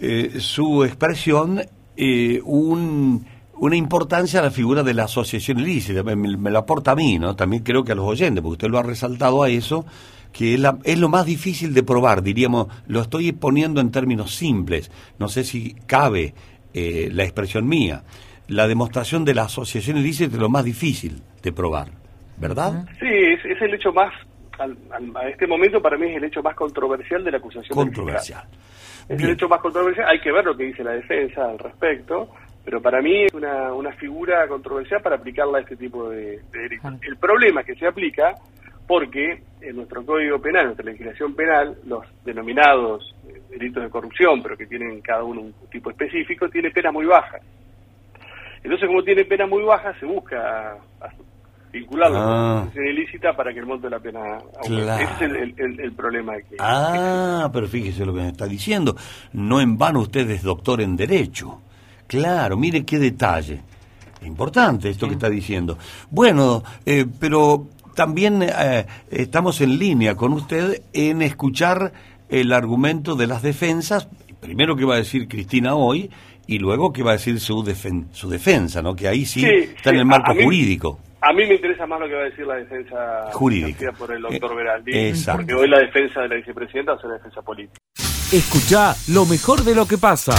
eh, 0.00 0.32
su 0.38 0.84
expresión 0.84 1.60
eh, 1.96 2.40
un- 2.44 3.24
una 3.58 3.74
importancia 3.76 4.40
a 4.40 4.42
la 4.44 4.50
figura 4.50 4.82
de 4.82 4.92
la 4.92 5.04
asociación 5.04 5.58
ilícita. 5.60 6.02
Me, 6.02 6.14
me- 6.14 6.36
me 6.36 6.50
lo 6.50 6.58
aporta 6.58 6.90
a 6.92 6.94
mí, 6.94 7.18
¿no? 7.18 7.34
También 7.34 7.62
creo 7.62 7.82
que 7.82 7.92
a 7.92 7.94
los 7.94 8.06
oyentes, 8.06 8.42
porque 8.42 8.52
usted 8.52 8.68
lo 8.68 8.78
ha 8.78 8.82
resaltado 8.82 9.42
a 9.42 9.48
eso, 9.48 9.86
que 10.36 10.54
es, 10.54 10.60
la- 10.60 10.78
es 10.84 10.98
lo 10.98 11.08
más 11.08 11.24
difícil 11.24 11.72
de 11.72 11.82
probar, 11.82 12.22
diríamos, 12.22 12.66
lo 12.86 13.00
estoy 13.00 13.32
poniendo 13.32 13.80
en 13.80 13.90
términos 13.90 14.34
simples. 14.34 14.90
No 15.18 15.28
sé 15.28 15.44
si 15.44 15.74
cabe 15.86 16.34
eh, 16.74 17.08
la 17.12 17.24
expresión 17.24 17.66
mía. 17.66 18.02
La 18.48 18.68
demostración 18.68 19.24
de 19.24 19.34
la 19.34 19.44
asociación 19.44 19.96
ilícita 19.96 20.34
es 20.34 20.40
lo 20.40 20.48
más 20.50 20.64
difícil 20.64 21.22
de 21.42 21.52
probar, 21.52 21.88
¿verdad? 22.36 22.84
Sí, 23.00 23.06
es, 23.08 23.44
es 23.44 23.60
el 23.62 23.74
hecho 23.74 23.92
más, 23.92 24.12
al- 24.58 24.76
al- 24.90 25.16
a 25.16 25.28
este 25.28 25.46
momento 25.46 25.80
para 25.80 25.96
mí 25.96 26.06
es 26.10 26.16
el 26.18 26.24
hecho 26.24 26.42
más 26.42 26.54
controversial 26.54 27.24
de 27.24 27.30
la 27.30 27.38
acusación. 27.38 27.74
Controversial. 27.74 28.44
Es 29.08 29.16
Bien. 29.16 29.30
el 29.30 29.34
hecho 29.36 29.48
más 29.48 29.60
controversial, 29.60 30.06
hay 30.08 30.20
que 30.20 30.30
ver 30.32 30.44
lo 30.44 30.56
que 30.56 30.64
dice 30.64 30.84
la 30.84 30.92
defensa 30.92 31.44
al 31.48 31.58
respecto, 31.58 32.28
pero 32.64 32.82
para 32.82 33.00
mí 33.00 33.24
es 33.24 33.32
una, 33.34 33.72
una 33.72 33.92
figura 33.92 34.46
controversial 34.48 35.00
para 35.00 35.16
aplicarla 35.16 35.58
a 35.58 35.60
este 35.62 35.76
tipo 35.76 36.08
de, 36.10 36.40
de 36.52 36.58
delitos. 36.60 36.92
El 37.02 37.16
problema 37.16 37.60
es 37.62 37.66
que 37.68 37.74
se 37.76 37.86
aplica 37.86 38.34
porque 38.86 39.42
en 39.60 39.76
nuestro 39.76 40.04
Código 40.04 40.40
Penal, 40.40 40.60
en 40.62 40.66
nuestra 40.68 40.84
legislación 40.86 41.34
penal, 41.34 41.76
los 41.86 42.04
denominados 42.24 43.14
eh, 43.28 43.40
delitos 43.50 43.82
de 43.82 43.90
corrupción, 43.90 44.42
pero 44.42 44.56
que 44.56 44.66
tienen 44.66 45.00
cada 45.00 45.24
uno 45.24 45.40
un 45.40 45.54
tipo 45.70 45.90
específico, 45.90 46.48
tiene 46.48 46.70
penas 46.70 46.92
muy 46.92 47.06
bajas. 47.06 47.40
Entonces, 48.62 48.86
como 48.88 49.02
tiene 49.02 49.24
penas 49.24 49.48
muy 49.48 49.62
bajas, 49.62 49.96
se 50.00 50.06
busca 50.06 50.72
a- 51.00 51.08
vincularlo 51.72 52.16
Ah. 52.18 52.22
con 52.22 52.32
la 52.32 52.60
asociación 52.62 52.86
ilícita 52.86 53.36
para 53.36 53.52
que 53.52 53.58
el 53.60 53.66
monto 53.66 53.86
de 53.86 53.90
la 53.90 53.98
pena. 54.00 54.38
Claro. 54.66 55.02
Ese 55.04 55.12
es 55.14 55.20
el, 55.30 55.36
el- 55.36 55.54
el- 55.58 55.80
el 55.80 55.92
problema 55.92 56.36
que, 56.36 56.56
Ah, 56.58 57.50
pero 57.52 57.66
fíjese 57.68 58.06
lo 58.06 58.14
que 58.14 58.20
me 58.20 58.28
está 58.28 58.46
diciendo. 58.46 58.96
No 59.32 59.60
en 59.60 59.76
vano 59.76 60.00
usted 60.00 60.28
es 60.30 60.42
doctor 60.42 60.80
en 60.80 60.96
Derecho. 60.96 61.60
Claro, 62.06 62.56
mire 62.56 62.84
qué 62.84 62.98
detalle. 62.98 63.60
Importante 64.24 64.88
esto 64.88 65.06
que 65.06 65.14
está 65.14 65.28
diciendo. 65.28 65.76
Bueno, 66.10 66.62
eh, 66.86 67.04
pero 67.20 67.66
también 67.96 68.42
eh, 68.44 68.86
estamos 69.10 69.60
en 69.60 69.78
línea 69.80 70.14
con 70.14 70.32
usted 70.32 70.82
en 70.92 71.22
escuchar 71.22 71.92
el 72.28 72.52
argumento 72.52 73.16
de 73.16 73.26
las 73.26 73.42
defensas. 73.42 74.08
Primero 74.40 74.76
que 74.76 74.84
va 74.84 74.94
a 74.94 74.98
decir 74.98 75.26
Cristina 75.26 75.74
hoy 75.74 76.10
y 76.46 76.58
luego 76.60 76.92
que 76.92 77.02
va 77.02 77.10
a 77.10 77.14
decir 77.14 77.40
su, 77.40 77.64
defen- 77.64 78.06
su 78.12 78.28
defensa, 78.30 78.82
¿no? 78.82 78.94
Que 78.94 79.08
ahí 79.08 79.24
sí, 79.24 79.40
Sí, 79.40 79.46
está 79.76 79.90
en 79.90 79.96
el 79.96 80.04
marco 80.04 80.30
a 80.30 80.34
mí- 80.34 80.44
jurídico. 80.44 81.00
A 81.22 81.32
mí 81.32 81.44
me 81.46 81.54
interesa 81.54 81.86
más 81.86 81.98
lo 81.98 82.06
que 82.06 82.14
va 82.14 82.20
a 82.20 82.24
decir 82.26 82.46
la 82.46 82.54
defensa 82.54 82.96
Jurídica. 83.32 83.90
por 83.98 84.12
el 84.12 84.22
doctor 84.22 84.52
Eh, 84.52 84.54
Veraldi, 84.54 84.92
exacto. 84.96 85.38
porque 85.38 85.54
hoy 85.54 85.68
la 85.68 85.78
defensa 85.80 86.20
de 86.20 86.28
la 86.28 86.34
vicepresidenta 86.36 86.92
va 86.92 86.98
a 86.98 87.00
ser 87.00 87.10
la 87.10 87.16
defensa 87.16 87.42
política. 87.42 87.78
Escucha 88.32 88.94
lo 89.12 89.24
mejor 89.26 89.62
de 89.64 89.74
lo 89.74 89.86
que 89.86 89.98
pasa. 89.98 90.34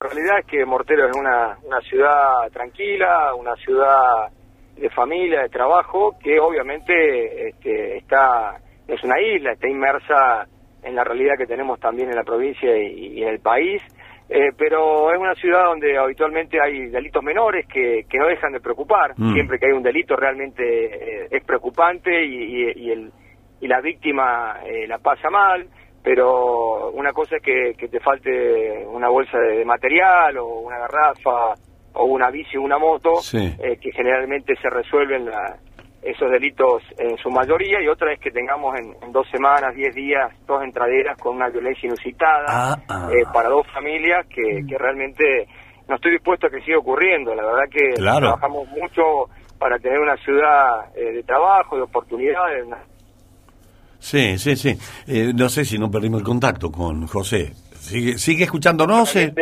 La 0.00 0.08
realidad 0.10 0.38
es 0.40 0.46
que 0.46 0.64
Mortero 0.66 1.08
es 1.08 1.16
una, 1.16 1.56
una 1.64 1.80
ciudad 1.88 2.50
tranquila, 2.52 3.34
una 3.34 3.54
ciudad 3.56 4.28
de 4.78 4.90
familia, 4.90 5.42
de 5.42 5.48
trabajo, 5.48 6.16
que 6.22 6.38
obviamente 6.40 7.48
este, 7.48 7.96
está, 7.98 8.58
no 8.86 8.94
es 8.94 9.02
una 9.04 9.20
isla, 9.20 9.52
está 9.52 9.68
inmersa 9.68 10.46
en 10.82 10.94
la 10.94 11.04
realidad 11.04 11.34
que 11.36 11.46
tenemos 11.46 11.78
también 11.80 12.08
en 12.10 12.16
la 12.16 12.22
provincia 12.24 12.76
y, 12.76 13.18
y 13.18 13.22
en 13.22 13.28
el 13.28 13.40
país, 13.40 13.82
eh, 14.28 14.50
pero 14.56 15.12
es 15.12 15.18
una 15.18 15.34
ciudad 15.34 15.64
donde 15.64 15.96
habitualmente 15.98 16.58
hay 16.60 16.86
delitos 16.88 17.22
menores 17.22 17.66
que, 17.66 18.04
que 18.08 18.18
no 18.18 18.26
dejan 18.28 18.52
de 18.52 18.60
preocupar, 18.60 19.14
Mm. 19.16 19.32
siempre 19.32 19.58
que 19.58 19.66
hay 19.66 19.72
un 19.72 19.82
delito 19.82 20.14
realmente 20.16 20.62
eh, 21.22 21.28
es 21.30 21.44
preocupante 21.44 22.24
y, 22.24 22.34
y- 22.64 22.72
y 22.76 22.90
el, 22.92 23.10
y 23.60 23.66
la 23.66 23.80
víctima 23.80 24.60
eh, 24.66 24.86
la 24.86 24.98
pasa 24.98 25.30
mal, 25.30 25.66
pero 26.02 26.90
una 26.92 27.12
cosa 27.12 27.36
es 27.36 27.42
que, 27.42 27.74
que 27.76 27.88
te 27.88 28.00
falte 28.00 28.86
una 28.86 29.08
bolsa 29.08 29.38
de, 29.38 29.58
de 29.58 29.64
material 29.64 30.38
o 30.38 30.60
una 30.60 30.78
garrafa 30.78 31.54
o 31.94 32.04
una 32.04 32.30
bici 32.30 32.56
o 32.56 32.62
una 32.62 32.78
moto, 32.78 33.16
Sí. 33.22 33.38
eh, 33.58 33.76
que 33.80 33.90
generalmente 33.92 34.54
se 34.60 34.68
resuelven 34.70 35.26
la- 35.26 35.56
esos 36.00 36.30
delitos 36.30 36.82
en 36.96 37.18
su 37.18 37.28
mayoría, 37.30 37.82
y 37.82 37.88
otra 37.88 38.12
es 38.12 38.20
que 38.20 38.30
tengamos 38.30 38.78
en, 38.78 38.94
en 39.02 39.12
dos 39.12 39.26
semanas, 39.30 39.74
diez 39.74 39.92
días, 39.94 40.30
dos 40.46 40.62
entraderas 40.62 41.18
con 41.18 41.36
una 41.36 41.48
violencia 41.48 41.86
inusitada 41.88 42.44
Ah, 42.48 42.76
ah. 42.88 43.08
eh, 43.12 43.24
para 43.32 43.48
dos 43.48 43.66
familias 43.74 44.24
que, 44.28 44.64
que 44.66 44.78
realmente 44.78 45.46
no 45.88 45.96
estoy 45.96 46.12
dispuesto 46.12 46.46
a 46.46 46.50
que 46.50 46.60
siga 46.62 46.78
ocurriendo. 46.78 47.34
La 47.34 47.42
verdad 47.44 47.64
que 47.70 47.90
Claro. 47.96 48.20
trabajamos 48.28 48.68
mucho 48.68 49.02
para 49.58 49.76
tener 49.80 49.98
una 49.98 50.16
ciudad 50.18 50.94
eh, 50.96 51.12
de 51.14 51.22
trabajo, 51.24 51.76
de 51.76 51.82
oportunidades, 51.82 52.64
Sí, 53.98 54.38
sí, 54.38 54.54
sí. 54.54 54.78
Eh, 55.08 55.32
no 55.34 55.48
sé 55.48 55.64
si 55.64 55.76
no 55.76 55.90
perdimos 55.90 56.20
el 56.20 56.26
contacto 56.26 56.70
con 56.70 57.06
José. 57.08 57.52
¿Sigue, 57.74 58.16
sigue 58.18 58.44
escuchándonos? 58.44 59.14
Eh, 59.16 59.32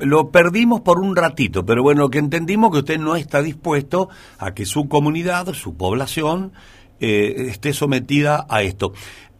lo 0.00 0.30
perdimos 0.30 0.80
por 0.80 1.00
un 1.00 1.16
ratito, 1.16 1.64
pero 1.64 1.82
bueno, 1.82 2.08
que 2.08 2.18
entendimos 2.18 2.70
que 2.70 2.78
usted 2.78 2.98
no 2.98 3.16
está 3.16 3.42
dispuesto 3.42 4.08
a 4.38 4.54
que 4.54 4.64
su 4.64 4.88
comunidad, 4.88 5.46
su 5.54 5.76
población, 5.76 6.52
eh, 7.00 7.48
esté 7.48 7.72
sometida 7.72 8.46
a 8.48 8.62
esto. 8.62 8.92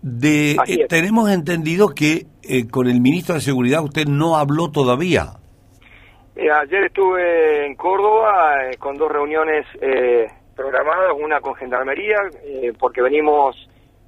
De, 0.02 0.56
eh, 0.66 0.86
tenemos 0.88 1.30
entendido 1.30 1.88
que 1.90 2.26
eh, 2.42 2.66
con 2.68 2.88
el 2.88 3.00
ministro 3.00 3.36
de 3.36 3.40
Seguridad 3.40 3.84
usted 3.84 4.06
no 4.06 4.36
habló 4.36 4.70
todavía. 4.70 5.34
Eh, 6.34 6.50
ayer 6.50 6.86
estuve 6.86 7.66
en 7.66 7.76
Córdoba 7.76 8.64
eh, 8.64 8.76
con 8.78 8.96
dos 8.96 9.12
reuniones 9.12 9.64
eh, 9.80 10.26
programadas, 10.56 11.12
una 11.22 11.40
con 11.40 11.54
Gendarmería, 11.54 12.16
eh, 12.44 12.72
porque 12.78 13.00
venimos 13.00 13.54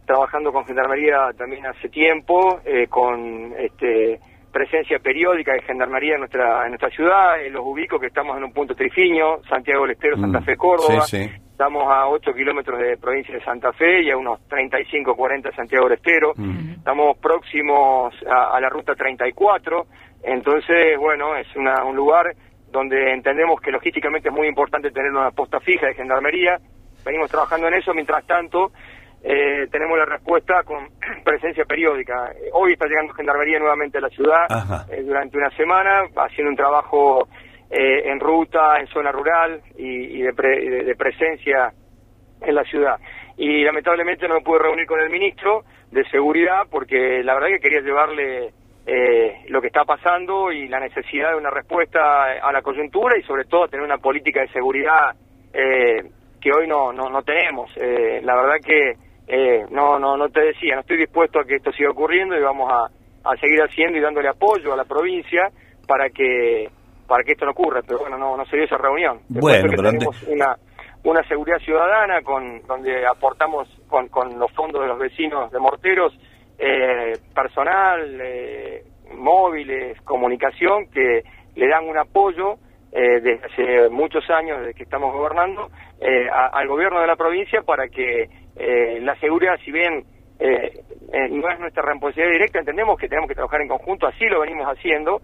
trabajando 0.07 0.53
con 0.53 0.65
Gendarmería 0.65 1.31
también 1.37 1.65
hace 1.67 1.89
tiempo, 1.89 2.61
eh, 2.65 2.87
con 2.89 3.53
este, 3.59 4.19
presencia 4.55 4.99
periódica 5.01 5.53
de 5.53 5.63
Gendarmería 5.63 6.15
en 6.15 6.21
nuestra, 6.21 6.63
en 6.65 6.69
nuestra 6.71 6.89
ciudad, 6.91 7.41
eh, 7.43 7.51
los 7.51 7.63
ubico 7.67 7.99
que 7.99 8.07
estamos 8.07 8.37
en 8.39 8.45
un 8.45 8.53
punto 8.53 8.75
trifiño, 8.75 9.43
Santiago 9.49 9.83
del 9.83 9.91
Estero, 9.93 10.17
Santa 10.17 10.41
Mm, 10.41 10.45
Fe, 10.45 10.57
Córdoba. 10.57 11.01
sí, 11.03 11.25
sí. 11.25 11.31
Estamos 11.51 11.85
a 11.89 12.09
8 12.09 12.33
kilómetros 12.33 12.79
de 12.81 12.97
provincia 12.97 13.35
de 13.35 13.45
Santa 13.45 13.73
Fe 13.73 14.03
y 14.03 14.11
a 14.11 14.17
unos 14.17 14.41
35, 14.49 15.15
40 15.15 15.51
de 15.51 15.57
Santiago 15.57 15.85
del 15.89 15.99
Estero. 15.99 16.33
Estamos 16.79 17.17
próximos 17.19 18.15
a, 18.29 18.57
a 18.57 18.61
la 18.61 18.69
ruta 18.69 18.95
34. 18.95 19.85
Entonces, 20.25 20.99
bueno, 20.99 21.37
es 21.37 21.47
una- 21.57 21.85
un 21.85 21.95
lugar 21.97 22.27
donde 22.71 23.13
entendemos 23.13 23.61
que 23.61 23.71
logísticamente 23.71 24.29
es 24.31 24.35
muy 24.35 24.49
importante 24.49 24.91
tener 24.91 25.11
una 25.13 25.31
posta 25.31 25.61
fija 25.61 25.87
de 25.87 25.95
gendarmería. 25.95 26.59
Venimos 27.05 27.31
trabajando 27.31 27.69
en 27.69 27.75
eso. 27.75 27.93
Mientras 27.95 28.27
tanto, 28.27 28.73
eh, 29.27 29.67
tenemos 29.73 29.97
la 29.99 30.05
respuesta 30.05 30.63
con 30.65 30.87
presencia 31.25 31.65
periódica. 31.65 32.31
Eh, 32.33 32.51
Hoy 32.53 32.75
está 32.75 32.87
llegando 32.87 33.15
gendarmería 33.15 33.59
nuevamente 33.59 33.99
a 33.99 34.03
la 34.03 34.11
ciudad 34.11 34.47
eh, 34.91 35.03
durante 35.03 35.37
una 35.39 35.51
semana, 35.57 36.03
haciendo 36.17 36.51
un 36.51 36.57
trabajo 36.57 37.27
eh, 37.71 38.03
en 38.11 38.21
ruta, 38.21 38.79
en 38.79 38.87
zona 38.89 39.11
rural 39.11 39.61
y, 39.79 40.19
y 40.19 40.23
de, 40.23 40.33
pre- 40.35 40.61
de- 40.71 40.85
de 40.85 40.95
presencia 40.95 41.73
en 42.43 42.55
la 42.55 42.65
ciudad. 42.65 42.97
Y 43.39 43.65
lamentablemente 43.65 44.29
no 44.29 44.35
me 44.35 44.43
pude 44.43 44.59
reunir 44.61 44.87
con 44.87 45.01
el 45.01 45.09
ministro 45.11 45.65
de 45.91 46.05
Seguridad 46.11 46.67
porque 46.71 47.23
la 47.25 47.35
verdad 47.35 47.49
que 47.49 47.61
quería 47.61 47.81
llevarle 47.81 48.53
eh, 48.87 49.45
lo 49.49 49.61
que 49.63 49.69
está 49.69 49.85
pasando 49.85 50.53
y 50.53 50.69
la 50.69 50.79
necesidad 50.81 51.31
de 51.31 51.37
una 51.39 51.51
respuesta 51.51 52.25
a 52.43 52.53
la 52.53 52.61
coyuntura 52.61 53.17
y 53.19 53.23
sobre 53.23 53.45
todo 53.47 53.67
tener 53.69 53.85
una 53.87 53.97
política 53.99 54.43
de 54.43 54.49
seguridad 54.49 55.15
eh, 55.55 56.03
que 56.41 56.53
hoy 56.53 56.67
no, 56.69 56.93
no, 56.93 57.09
no 57.09 57.23
tenemos. 57.23 57.71
Eh, 57.77 58.21
la 58.23 58.37
verdad 58.37 58.57
que 58.63 58.93
eh, 59.27 59.65
no, 59.71 59.99
no, 59.99 60.17
no 60.17 60.29
te 60.29 60.41
decía, 60.41 60.75
no 60.75 60.81
estoy 60.83 60.99
dispuesto 60.99 61.41
a 61.41 61.45
que 61.45 61.57
esto 61.57 61.73
siga 61.73 61.91
ocurriendo 61.91 62.37
y 62.37 62.43
vamos 62.43 62.71
a, 62.73 62.87
a 63.31 63.37
seguir 63.39 63.61
haciendo 63.63 63.99
y 63.99 64.01
dándole 64.01 64.29
apoyo 64.29 64.73
a 64.73 64.77
la 64.77 64.85
provincia 64.85 65.49
para 65.87 66.11
que 66.11 66.69
para 67.07 67.23
que 67.23 67.33
esto 67.33 67.45
no 67.45 67.51
ocurra, 67.53 67.83
pero 67.87 67.99
bueno, 68.01 68.17
no, 68.17 68.35
no 68.37 68.47
se 68.47 68.57
dio 68.57 68.65
esa 68.65 68.79
reunión. 68.79 69.19
Te 69.33 69.39
Bueno, 69.39 69.67
pero 69.71 69.83
tenemos 69.99 70.23
una, 70.27 70.57
una 71.05 71.23
seguridad 71.29 71.59
ciudadana 71.59 72.23
con 72.23 72.63
donde 72.67 73.07
aportamos 73.07 73.69
con, 73.89 74.09
con 74.09 74.39
los 74.39 74.51
fondos 74.53 74.81
de 74.81 74.89
los 74.89 74.99
vecinos 74.99 75.51
de 75.53 75.59
Morteros 75.59 76.19
eh, 76.59 77.13
personal, 77.35 78.19
eh, 78.23 78.85
móviles, 79.13 80.01
comunicación 80.03 80.87
que 80.91 81.23
le 81.57 81.69
dan 81.69 81.87
un 81.89 81.99
apoyo 81.99 82.55
eh, 82.93 83.21
desde 83.21 83.45
hace 83.45 83.89
muchos 83.91 84.29
años, 84.31 84.61
desde 84.61 84.75
que 84.75 84.85
estamos 84.85 85.13
gobernando, 85.13 85.69
eh, 86.01 86.27
a- 86.33 86.47
al 86.59 86.69
gobierno 86.69 87.01
de 87.01 87.07
la 87.07 87.17
provincia 87.17 87.61
para 87.63 87.89
que 87.89 88.29
eh, 88.57 88.99
la 89.01 89.19
seguridad, 89.21 89.55
si 89.65 89.71
bien 89.73 90.05
eh, 90.39 90.81
eh, 91.13 91.29
no 91.31 91.49
es 91.51 91.59
nuestra 91.61 91.83
responsabilidad 91.83 92.33
directa, 92.33 92.59
entendemos 92.61 92.99
que 92.99 93.09
tenemos 93.09 93.29
que 93.29 93.35
trabajar 93.35 93.61
en 93.63 93.69
conjunto, 93.69 94.07
así 94.07 94.25
lo 94.27 94.41
venimos 94.41 94.67
haciendo, 94.67 95.21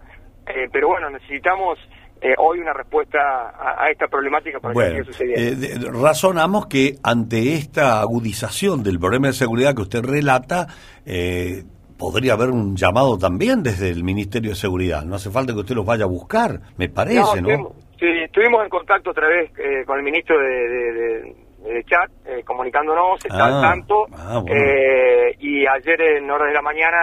eh, 0.47 0.67
pero 0.71 0.87
bueno, 0.89 1.09
necesitamos 1.09 1.77
eh, 2.21 2.33
hoy 2.37 2.59
una 2.59 2.73
respuesta 2.73 3.19
a, 3.49 3.83
a 3.83 3.89
esta 3.89 4.07
problemática 4.07 4.59
para 4.59 4.73
que 4.73 4.75
Bueno, 4.75 4.91
siga 4.91 5.05
sucediendo. 5.05 5.65
eh, 5.67 5.91
razonamos 6.01 6.67
que 6.67 6.95
ante 7.03 7.53
esta 7.55 7.99
agudización 8.01 8.83
del 8.83 8.99
problema 8.99 9.27
de 9.27 9.33
seguridad 9.33 9.73
que 9.75 9.81
usted 9.81 10.01
relata, 10.03 10.67
eh, 11.05 11.63
podría 11.97 12.33
haber 12.33 12.49
un 12.49 12.75
llamado 12.75 13.17
también 13.17 13.63
desde 13.63 13.89
el 13.89 14.03
Ministerio 14.03 14.51
de 14.51 14.55
Seguridad. 14.55 15.03
No 15.03 15.15
hace 15.15 15.29
falta 15.29 15.53
que 15.53 15.59
usted 15.59 15.75
los 15.75 15.85
vaya 15.85 16.03
a 16.05 16.07
buscar, 16.07 16.59
me 16.77 16.89
parece, 16.89 17.19
¿no? 17.41 17.49
estuvimos, 17.49 17.73
sí, 17.99 18.05
estuvimos 18.25 18.63
en 18.63 18.69
contacto 18.69 19.11
otra 19.11 19.27
vez 19.27 19.51
con 19.85 19.97
el 19.97 20.03
ministro 20.03 20.37
de, 20.39 20.49
de- 20.49 20.93
de- 20.93 21.35
de 21.63 21.83
chat, 21.83 22.09
eh, 22.25 22.43
comunicándonos, 22.43 23.23
está 23.23 23.45
al 23.45 23.53
Ah, 23.53 23.61
tanto. 23.61 24.05
ah, 24.13 24.39
bueno. 24.41 24.55
eh, 24.55 25.35
y 25.39 25.65
ayer 25.67 26.01
en 26.17 26.29
horas 26.29 26.47
de 26.49 26.53
la 26.53 26.61
mañana 26.61 26.97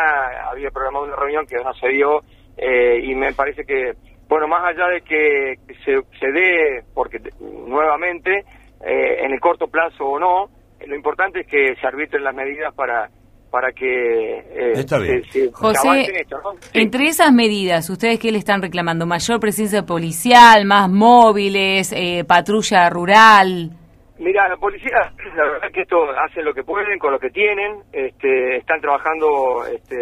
había 0.50 0.70
programado 0.70 1.04
una 1.06 1.16
reunión 1.16 1.46
que 1.46 1.56
no 1.56 1.72
se 1.74 1.88
dio 1.88 2.22
eh, 2.56 3.00
y 3.04 3.14
me 3.14 3.32
parece 3.34 3.64
que, 3.64 3.92
bueno, 4.28 4.48
más 4.48 4.62
allá 4.64 4.88
de 4.88 5.00
que 5.02 5.54
se, 5.84 5.94
se 6.18 6.32
dé, 6.32 6.82
porque 6.92 7.20
te- 7.20 7.30
nuevamente, 7.40 8.44
eh, 8.84 9.24
en 9.24 9.32
el 9.32 9.40
corto 9.40 9.68
plazo 9.68 10.04
o 10.04 10.18
no, 10.18 10.44
eh, 10.80 10.86
lo 10.86 10.96
importante 10.96 11.40
es 11.40 11.46
que 11.46 11.74
se 11.80 11.86
arbitren 11.86 12.24
las 12.24 12.34
medidas 12.34 12.74
para 12.74 13.08
para 13.50 13.72
que 13.72 14.40
eh, 14.40 14.72
Está 14.74 14.98
bien. 14.98 15.22
se- 15.30 15.46
se- 15.46 15.52
José, 15.52 15.88
en 16.10 16.16
esto, 16.16 16.36
¿no? 16.44 16.52
Sí. 16.60 16.80
entre 16.80 17.06
esas 17.06 17.32
medidas, 17.32 17.88
¿ustedes 17.88 18.18
qué 18.18 18.30
le 18.30 18.36
están 18.36 18.60
reclamando? 18.60 19.06
¿Mayor 19.06 19.40
presencia 19.40 19.86
policial, 19.86 20.66
más 20.66 20.90
móviles, 20.90 21.90
eh, 21.96 22.24
patrulla 22.28 22.90
rural? 22.90 23.70
Mira, 24.20 24.48
la 24.48 24.56
policía, 24.56 25.12
la 25.36 25.44
verdad 25.44 25.70
que 25.72 25.82
esto 25.82 26.10
hacen 26.10 26.44
lo 26.44 26.52
que 26.52 26.64
pueden 26.64 26.98
con 26.98 27.12
lo 27.12 27.20
que 27.20 27.30
tienen, 27.30 27.82
este, 27.92 28.56
están 28.56 28.80
trabajando 28.80 29.64
este, 29.66 29.96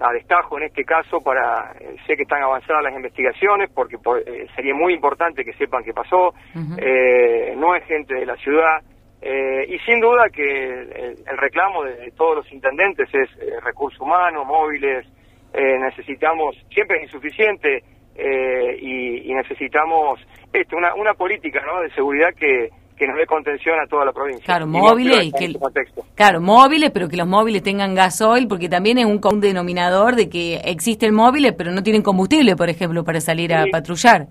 a 0.00 0.12
destajo 0.12 0.56
en 0.58 0.64
este 0.64 0.82
caso 0.84 1.20
para, 1.20 1.72
eh, 1.78 1.94
sé 2.06 2.16
que 2.16 2.22
están 2.22 2.42
avanzadas 2.42 2.82
las 2.84 2.94
investigaciones 2.94 3.68
porque 3.74 3.98
por- 3.98 4.18
eh, 4.26 4.46
sería 4.56 4.74
muy 4.74 4.94
importante 4.94 5.44
que 5.44 5.52
sepan 5.54 5.84
qué 5.84 5.92
pasó, 5.92 6.32
eh, 6.78 7.54
no 7.56 7.74
es 7.74 7.84
gente 7.84 8.14
de 8.14 8.24
la 8.24 8.36
ciudad 8.36 8.80
eh, 9.20 9.66
y 9.68 9.78
sin 9.80 10.00
duda 10.00 10.30
que 10.32 10.42
el, 10.42 11.16
el 11.26 11.36
reclamo 11.38 11.84
de, 11.84 12.10
todos 12.16 12.36
los 12.36 12.52
intendentes 12.52 13.08
es 13.12 13.28
eh, 13.42 13.60
recursos 13.62 14.00
humanos, 14.00 14.46
móviles, 14.46 15.06
eh, 15.52 15.78
necesitamos, 15.78 16.56
siempre 16.72 16.96
es 16.96 17.02
insuficiente 17.04 17.82
eh, 18.16 18.76
y, 18.80 19.30
y 19.30 19.34
necesitamos 19.34 20.18
esto, 20.52 20.76
una, 20.78 20.94
una 20.94 21.12
política 21.12 21.60
¿no? 21.66 21.80
de 21.82 21.90
seguridad 21.90 22.30
que, 22.34 22.70
que 23.00 23.06
nos 23.08 23.16
dé 23.16 23.24
contención 23.24 23.80
a 23.80 23.86
toda 23.86 24.04
la 24.04 24.12
provincia. 24.12 24.44
Claro, 24.44 24.66
Y 24.66 24.68
móviles 24.68 25.24
y 25.24 25.32
que- 25.32 25.58
contexto. 25.58 26.02
Claro, 26.14 26.40
móviles, 26.42 26.90
pero 26.90 27.08
que 27.08 27.16
los 27.16 27.26
móviles 27.26 27.62
tengan 27.62 27.94
gasoil, 27.94 28.46
porque 28.46 28.68
también 28.68 28.98
es 28.98 29.06
un 29.06 29.18
común 29.18 29.40
denominador 29.40 30.16
de 30.16 30.28
que 30.28 30.56
existen 30.64 31.14
móviles, 31.14 31.54
pero 31.56 31.70
no 31.72 31.82
tienen 31.82 32.02
combustible, 32.02 32.56
por 32.56 32.68
ejemplo, 32.68 33.02
para 33.02 33.20
salir 33.22 33.54
a 33.54 33.64
Sí. 33.64 33.70
patrullar. 33.70 34.26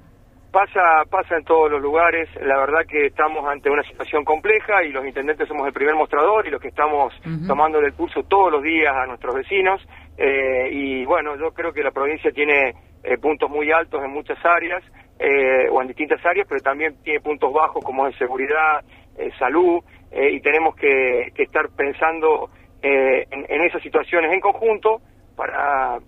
Pasa, 0.52 1.04
pasa 1.10 1.36
en 1.38 1.44
todos 1.46 1.70
los 1.72 1.82
lugares. 1.82 2.28
La 2.42 2.58
verdad 2.58 2.80
que 2.88 3.08
estamos 3.08 3.44
ante 3.48 3.70
una 3.72 3.84
situación 3.84 4.24
compleja 4.24 4.84
y 4.84 4.92
los 4.92 5.06
intendentes 5.06 5.48
somos 5.48 5.66
el 5.68 5.74
primer 5.74 5.96
mostrador 5.96 6.46
y 6.48 6.52
los 6.52 6.62
que 6.62 6.68
estamos 6.70 7.12
Ujú. 7.26 7.48
tomando 7.48 7.80
el 7.80 7.94
pulso 7.94 8.22
todos 8.24 8.52
los 8.52 8.62
días 8.64 8.94
a 8.96 9.06
nuestros 9.08 9.34
vecinos. 9.36 9.82
Eh, 10.18 10.70
y 10.72 11.06
bueno, 11.06 11.36
yo 11.40 11.52
creo 11.54 11.72
que 11.74 11.82
la 11.84 11.92
provincia 11.92 12.32
tiene 12.32 12.74
eh, 13.04 13.18
puntos 13.18 13.50
muy 13.50 13.72
altos 13.72 14.04
en 14.04 14.12
muchas 14.12 14.38
áreas 14.44 14.84
eh, 15.20 15.68
o 15.70 15.82
en 15.82 15.88
distintas 15.88 16.26
áreas, 16.26 16.48
pero 16.48 16.62
también 16.62 16.96
tiene 17.04 17.20
puntos 17.20 17.52
bajos 17.52 17.84
como 17.84 18.08
es 18.08 18.16
seguridad, 18.18 18.84
eh, 19.20 19.32
salud 19.38 19.84
eh, 20.12 20.32
y 20.32 20.40
tenemos 20.40 20.74
que, 20.78 21.34
estar 21.36 21.68
pensando 21.76 22.50
eh, 22.82 23.26
en, 23.30 23.46
en 23.50 23.62
esas 23.64 23.84
situaciones 23.84 24.32
en 24.32 24.40
conjunto 24.40 25.02
para 25.36 26.00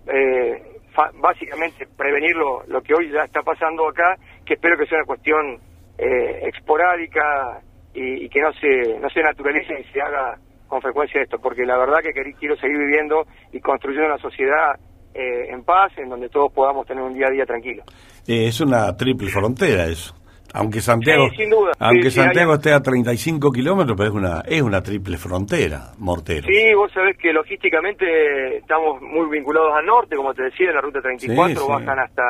básicamente 1.20 1.86
prevenir 1.96 2.34
lo, 2.36 2.82
que 2.82 2.94
hoy 2.94 3.10
ya 3.10 3.24
está 3.24 3.42
pasando 3.42 3.86
acá, 3.88 4.16
que 4.46 4.54
espero 4.54 4.78
que 4.78 4.86
sea 4.86 4.98
una 4.98 5.06
cuestión 5.06 5.58
esporádica 5.98 7.60
y, 7.94 8.24
y 8.24 8.28
que 8.28 8.40
no 8.40 8.52
se, 8.54 8.98
no 8.98 9.08
se 9.08 9.22
naturalice 9.22 9.80
y 9.80 9.84
se 9.92 10.00
haga 10.00 10.38
con 10.68 10.82
frecuencia 10.82 11.22
esto, 11.22 11.38
porque 11.38 11.64
la 11.64 11.78
verdad 11.78 12.00
que 12.02 12.12
quiero 12.34 12.56
seguir 12.56 12.78
viviendo 12.78 13.26
y 13.52 13.60
construyendo 13.60 14.06
una 14.06 14.18
sociedad 14.18 14.78
en 15.14 15.64
paz, 15.64 15.92
en 15.96 16.08
donde 16.08 16.28
todos 16.28 16.52
podamos 16.52 16.86
tener 16.86 17.02
un 17.02 17.14
día 17.14 17.28
a 17.28 17.30
día 17.30 17.46
tranquilo. 17.46 17.84
Eh, 18.26 18.46
es 18.46 18.60
una 18.60 18.96
triple 18.96 19.28
frontera 19.30 19.86
eso. 19.86 20.14
Aunque 20.54 20.80
Santiago, 20.82 21.30
Sí, 21.30 21.36
sin 21.36 21.50
duda. 21.50 21.72
aunque 21.78 22.10
Sí, 22.10 22.20
Santiago 22.20 22.54
esté 22.54 22.72
a 22.74 22.80
35 22.80 23.50
kilómetros, 23.50 23.96
pero 23.96 24.10
es 24.10 24.14
una, 24.14 24.40
es 24.46 24.60
una 24.60 24.82
triple 24.82 25.16
frontera, 25.16 25.92
Mortero. 25.96 26.46
Sí, 26.46 26.74
vos 26.74 26.92
sabés 26.92 27.16
que 27.16 27.32
logísticamente 27.32 28.58
estamos 28.58 29.00
muy 29.00 29.30
vinculados 29.30 29.72
al 29.74 29.86
norte, 29.86 30.14
como 30.14 30.34
te 30.34 30.42
decía, 30.44 30.68
en 30.68 30.74
la 30.74 30.80
ruta 30.82 31.00
34 31.00 31.54
Sí, 31.54 31.60
sí. 31.66 31.72
bajan 31.72 31.98
hasta. 31.98 32.22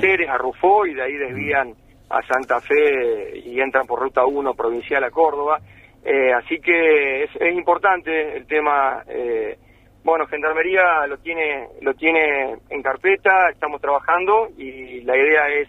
Ceres, 0.00 0.28
a 0.28 0.36
Rufó 0.36 0.84
y 0.86 0.92
de 0.94 1.02
ahí 1.02 1.14
desvían 1.14 1.72
a 2.10 2.20
Santa 2.26 2.60
Fe 2.60 3.38
y 3.42 3.58
entran 3.58 3.86
por 3.86 4.00
ruta 4.00 4.26
1 4.26 4.52
provincial 4.54 5.02
a 5.04 5.10
Córdoba. 5.10 5.58
Eh, 6.04 6.30
así 6.34 6.58
que 6.60 7.24
es, 7.24 7.30
es 7.40 7.54
importante 7.56 8.36
el 8.36 8.46
tema. 8.46 9.02
eh, 9.08 9.56
bueno, 10.04 10.26
Gendarmería 10.26 11.06
lo 11.06 11.18
tiene 11.18 11.68
lo 11.80 11.94
tiene 11.94 12.56
en 12.70 12.82
carpeta, 12.82 13.50
estamos 13.50 13.80
trabajando 13.80 14.48
y 14.56 15.00
la 15.02 15.16
idea 15.16 15.48
es 15.48 15.68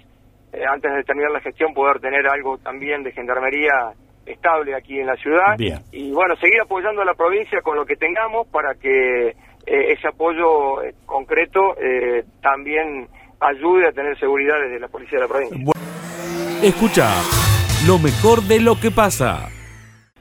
eh, 0.54 0.63
antes 0.67 0.93
de 0.93 1.04
terminar 1.04 1.32
la 1.32 1.41
gestión 1.41 1.74
poder 1.74 2.00
tener 2.00 2.28
algo 2.28 2.58
también 2.58 3.04
de 3.04 3.12
Gendarmería 3.12 3.93
estable 4.26 4.74
aquí 4.76 5.00
en 5.00 5.08
la 5.08 5.15
ciudad 5.15 5.58
Bien. 5.58 5.80
y 5.91 6.12
bueno, 6.12 6.36
seguir 6.38 6.62
apoyando 6.62 7.02
a 7.02 7.06
la 7.06 7.13
provincia 7.13 7.62
con 7.62 7.76
lo 7.76 7.86
que 7.86 7.96
tengamos 7.96 8.48
para 8.48 8.74
que 8.76 9.36
eh, 9.65 9.93
ese 9.93 10.08
apoyo 10.08 10.82
eh, 10.84 10.93
concreto 11.06 11.76
eh, 11.82 12.24
también 12.41 13.08
ayude 13.39 13.88
a 13.88 13.91
tener 13.91 14.17
seguridad 14.19 14.56
desde 14.62 14.80
la 14.80 14.88
policía 14.88 15.19
de 15.19 15.26
la 15.26 15.30
provincia. 15.30 15.74
Escucha 16.62 17.10
lo 17.88 18.00
mejor 18.00 18.41
de 18.43 18.60
lo 18.60 18.80
que 18.80 18.91
pasa. 18.91 19.50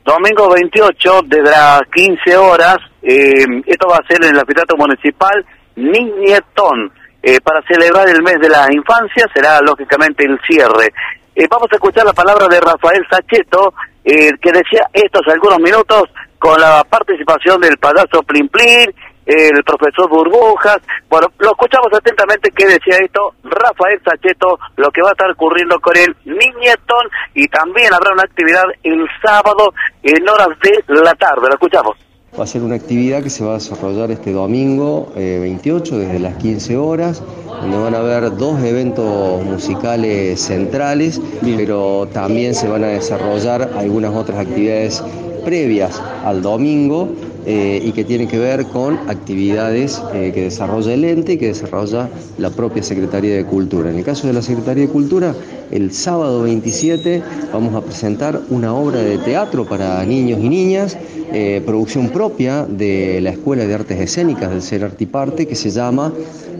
Domingo 0.04 0.50
28, 0.50 1.20
desde 1.26 1.50
las 1.50 1.82
15 1.94 2.36
horas, 2.36 2.76
eh, 3.02 3.44
esto 3.66 3.88
va 3.88 3.96
a 3.96 4.06
ser 4.06 4.24
en 4.24 4.30
el 4.30 4.40
anfiteatro 4.40 4.76
municipal 4.76 5.44
Niñetón. 5.76 6.92
Eh, 7.24 7.40
para 7.40 7.62
celebrar 7.62 8.08
el 8.08 8.20
mes 8.20 8.40
de 8.40 8.48
la 8.48 8.66
infancia 8.72 9.28
será 9.32 9.60
lógicamente 9.60 10.24
el 10.24 10.40
cierre. 10.40 10.92
Eh, 11.36 11.46
vamos 11.48 11.68
a 11.70 11.76
escuchar 11.76 12.04
la 12.04 12.12
palabra 12.12 12.48
de 12.48 12.60
Rafael 12.60 13.06
Sacheto, 13.08 13.74
eh, 14.04 14.32
que 14.40 14.50
decía 14.50 14.88
estos 14.92 15.22
algunos 15.28 15.60
minutos 15.60 16.04
con 16.38 16.60
la 16.60 16.82
participación 16.82 17.60
del 17.60 17.78
payaso 17.78 18.24
Plin 18.26 18.48
Plin, 18.48 18.92
el 19.26 19.62
profesor 19.64 20.08
Burbujas. 20.08 20.78
Bueno, 21.08 21.28
lo 21.38 21.50
escuchamos 21.52 21.88
atentamente 21.92 22.50
que 22.50 22.66
decía 22.66 22.96
esto 23.00 23.34
Rafael 23.44 24.00
Sacheto, 24.04 24.58
lo 24.76 24.90
que 24.90 25.02
va 25.02 25.10
a 25.10 25.12
estar 25.12 25.30
ocurriendo 25.30 25.78
con 25.80 25.96
el 25.96 26.14
Niñetón 26.24 27.06
y 27.34 27.46
también 27.48 27.92
habrá 27.92 28.12
una 28.12 28.22
actividad 28.22 28.64
el 28.82 29.06
sábado 29.22 29.72
en 30.02 30.28
horas 30.28 30.48
de 30.60 31.02
la 31.02 31.14
tarde. 31.14 31.48
Lo 31.48 31.54
escuchamos. 31.54 31.96
Va 32.38 32.44
a 32.44 32.46
ser 32.46 32.62
una 32.62 32.76
actividad 32.76 33.22
que 33.22 33.28
se 33.28 33.44
va 33.44 33.50
a 33.50 33.54
desarrollar 33.54 34.10
este 34.10 34.32
domingo 34.32 35.12
eh, 35.16 35.36
28 35.38 35.98
desde 35.98 36.18
las 36.18 36.36
15 36.36 36.78
horas, 36.78 37.22
donde 37.60 37.76
van 37.76 37.94
a 37.94 37.98
haber 37.98 38.34
dos 38.38 38.58
eventos 38.62 39.44
musicales 39.44 40.40
centrales, 40.40 41.20
pero 41.42 42.08
también 42.10 42.54
se 42.54 42.68
van 42.68 42.84
a 42.84 42.86
desarrollar 42.86 43.72
algunas 43.76 44.14
otras 44.14 44.38
actividades 44.38 45.04
previas 45.44 46.02
al 46.24 46.40
domingo 46.40 47.10
eh, 47.44 47.82
y 47.84 47.92
que 47.92 48.04
tienen 48.04 48.28
que 48.28 48.38
ver 48.38 48.66
con 48.66 48.98
actividades 49.08 50.00
eh, 50.14 50.30
que 50.32 50.42
desarrolla 50.42 50.94
el 50.94 51.04
ente 51.04 51.32
y 51.32 51.38
que 51.38 51.48
desarrolla 51.48 52.08
la 52.38 52.50
propia 52.50 52.82
Secretaría 52.82 53.34
de 53.34 53.44
Cultura. 53.44 53.90
En 53.90 53.98
el 53.98 54.04
caso 54.04 54.26
de 54.26 54.32
la 54.32 54.42
Secretaría 54.42 54.86
de 54.86 54.92
Cultura, 54.92 55.34
el 55.72 55.92
sábado 55.92 56.42
27 56.42 57.22
vamos 57.52 57.74
a 57.74 57.80
presentar 57.80 58.40
una 58.50 58.74
obra 58.74 59.00
de 59.00 59.18
teatro 59.18 59.66
para 59.66 60.04
niños 60.04 60.38
y 60.40 60.48
niñas, 60.48 60.96
eh, 61.32 61.62
producción 61.64 62.10
propia 62.10 62.66
de 62.66 63.20
la 63.22 63.30
Escuela 63.30 63.66
de 63.66 63.74
Artes 63.74 63.98
Escénicas 63.98 64.50
del 64.50 64.62
Ser 64.62 64.84
Artiparte, 64.84 65.46
que 65.46 65.56
se 65.56 65.70
llama 65.70 66.12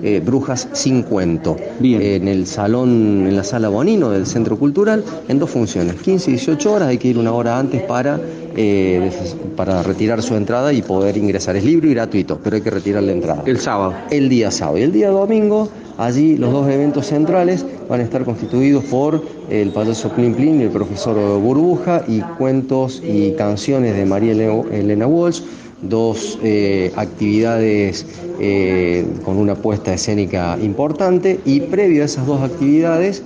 eh, 0.03 0.20
Brujas 0.25 0.66
sin 0.72 1.03
Cuento, 1.03 1.57
en 1.81 2.27
el 2.27 2.46
salón, 2.46 3.27
en 3.29 3.37
la 3.37 3.44
sala 3.44 3.68
Bonino 3.68 4.11
del 4.11 4.27
Centro 4.27 4.59
Cultural, 4.59 5.05
en 5.29 5.38
dos 5.38 5.51
funciones, 5.51 5.96
15 5.96 6.31
y 6.31 6.35
18 6.35 6.72
horas, 6.72 6.88
hay 6.88 6.98
que 6.98 7.09
ir 7.09 7.18
una 7.18 7.33
hora 7.33 7.59
antes 7.59 7.83
para, 7.83 8.18
eh, 8.57 9.11
para 9.57 9.83
retirar 9.83 10.22
su 10.22 10.35
entrada 10.35 10.72
y 10.72 10.81
poder 10.81 11.18
ingresar. 11.18 11.55
Es 11.55 11.64
libre 11.64 11.90
y 11.90 11.94
gratuito, 11.94 12.40
pero 12.42 12.57
hay 12.57 12.62
que 12.62 12.70
retirar 12.70 13.03
la 13.03 13.12
entrada. 13.12 13.42
El 13.46 13.61
sábado. 13.61 13.94
El 14.11 14.29
día 14.29 14.51
sábado. 14.51 14.79
Y 14.79 14.83
el 14.83 14.92
día 14.92 15.11
domingo, 15.11 15.68
allí 15.98 16.37
los 16.37 16.52
dos 16.52 16.68
eventos 16.68 17.07
centrales 17.07 17.64
van 17.88 18.00
a 18.00 18.02
estar 18.02 18.24
constituidos 18.24 18.85
por 18.85 19.22
el 19.50 19.70
payaso 19.70 20.11
Plin 20.11 20.35
Plin 20.35 20.61
y 20.61 20.64
el 20.64 20.70
profesor 20.70 21.16
Burbuja 21.40 22.05
y 22.09 22.20
cuentos 22.38 23.02
y 23.05 23.33
canciones 23.33 23.96
de 23.96 24.05
María 24.07 24.33
Elena 24.33 25.07
Walsh. 25.07 25.42
Dos 25.83 26.38
eh, 26.44 26.92
actividades 26.94 28.07
eh, 28.40 29.05
con 29.24 29.37
una 29.37 29.57
puesta 29.57 29.92
escénica 29.92 30.57
importante 30.62 31.40
y 31.44 31.61
previo 31.61 32.02
a 32.02 32.05
esas 32.05 32.24
dos 32.24 32.40
actividades 32.40 33.24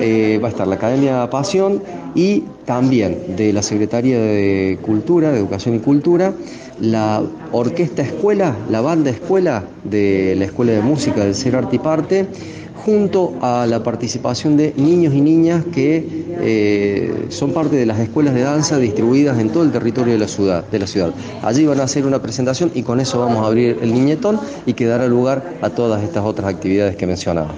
eh, 0.00 0.38
va 0.42 0.48
a 0.48 0.50
estar 0.50 0.66
la 0.66 0.76
Academia 0.76 1.28
Pasión 1.30 1.82
y 2.14 2.44
también 2.64 3.36
de 3.36 3.52
la 3.52 3.62
Secretaría 3.62 4.18
de 4.18 4.78
Cultura, 4.82 5.30
de 5.30 5.38
Educación 5.38 5.76
y 5.76 5.78
Cultura, 5.78 6.32
la 6.80 7.22
Orquesta 7.52 8.02
Escuela, 8.02 8.56
la 8.70 8.80
Banda 8.80 9.10
Escuela 9.10 9.64
de 9.84 10.34
la 10.36 10.44
Escuela 10.44 10.72
de 10.72 10.80
Música 10.80 11.24
del 11.24 11.34
Ser 11.34 11.56
Arte 11.56 11.76
y 11.76 11.78
Parte, 11.78 12.28
junto 12.84 13.34
a 13.42 13.66
la 13.66 13.82
participación 13.82 14.56
de 14.56 14.72
niños 14.76 15.12
y 15.12 15.20
niñas 15.20 15.64
que 15.74 16.06
eh, 16.40 17.26
son 17.28 17.52
parte 17.52 17.76
de 17.76 17.84
las 17.84 17.98
escuelas 17.98 18.34
de 18.34 18.42
danza 18.42 18.78
distribuidas 18.78 19.38
en 19.38 19.52
todo 19.52 19.62
el 19.62 19.72
territorio 19.72 20.14
de 20.14 20.18
la 20.18 20.28
ciudad. 20.28 20.64
De 20.64 20.78
la 20.78 20.86
ciudad. 20.86 21.12
Allí 21.42 21.66
van 21.66 21.80
a 21.80 21.82
hacer 21.82 22.06
una 22.06 22.22
presentación 22.22 22.70
y 22.74 22.82
con 22.82 23.00
eso 23.00 23.20
vamos 23.20 23.44
a 23.44 23.48
abrir 23.48 23.78
el 23.82 23.92
niñetón 23.92 24.40
y 24.64 24.74
que 24.74 24.86
dará 24.86 25.06
lugar 25.06 25.42
a 25.60 25.70
todas 25.70 26.02
estas 26.02 26.24
otras 26.24 26.48
actividades 26.48 26.96
que 26.96 27.06
mencionaba. 27.06 27.50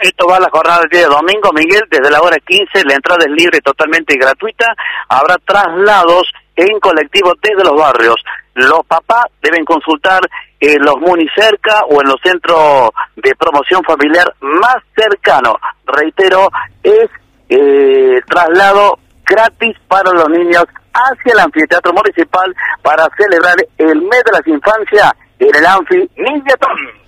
Esto 0.00 0.26
va 0.26 0.36
a 0.36 0.40
la 0.40 0.50
jornada 0.50 0.80
del 0.80 0.90
día 0.90 1.00
de 1.00 1.14
domingo, 1.14 1.50
Miguel, 1.54 1.82
desde 1.90 2.10
la 2.10 2.20
hora 2.20 2.36
15, 2.44 2.84
la 2.84 2.94
entrada 2.94 3.24
es 3.24 3.30
libre, 3.30 3.60
totalmente 3.60 4.16
gratuita. 4.16 4.74
Habrá 5.08 5.36
traslados 5.46 6.24
en 6.56 6.80
colectivo 6.80 7.32
desde 7.42 7.64
los 7.64 7.76
barrios. 7.76 8.16
Los 8.54 8.84
papás 8.86 9.24
deben 9.42 9.64
consultar 9.64 10.20
en 10.60 10.82
los 10.82 10.94
cerca 11.36 11.80
o 11.90 12.00
en 12.00 12.08
los 12.08 12.16
centros 12.22 12.90
de 13.16 13.34
promoción 13.36 13.82
familiar 13.84 14.32
más 14.40 14.76
cercanos. 14.96 15.56
Reitero, 15.86 16.48
es 16.82 17.10
eh, 17.48 18.20
traslado 18.26 18.98
gratis 19.26 19.76
para 19.88 20.10
los 20.12 20.28
niños 20.28 20.64
hacia 20.92 21.32
el 21.32 21.40
anfiteatro 21.40 21.92
municipal 21.92 22.54
para 22.82 23.08
celebrar 23.16 23.56
el 23.78 24.02
mes 24.02 24.22
de 24.24 24.32
las 24.32 24.46
infancias 24.46 25.12
en 25.38 25.54
el 25.54 25.66
Anfi 25.66 26.10
Niñetón. 26.16 27.04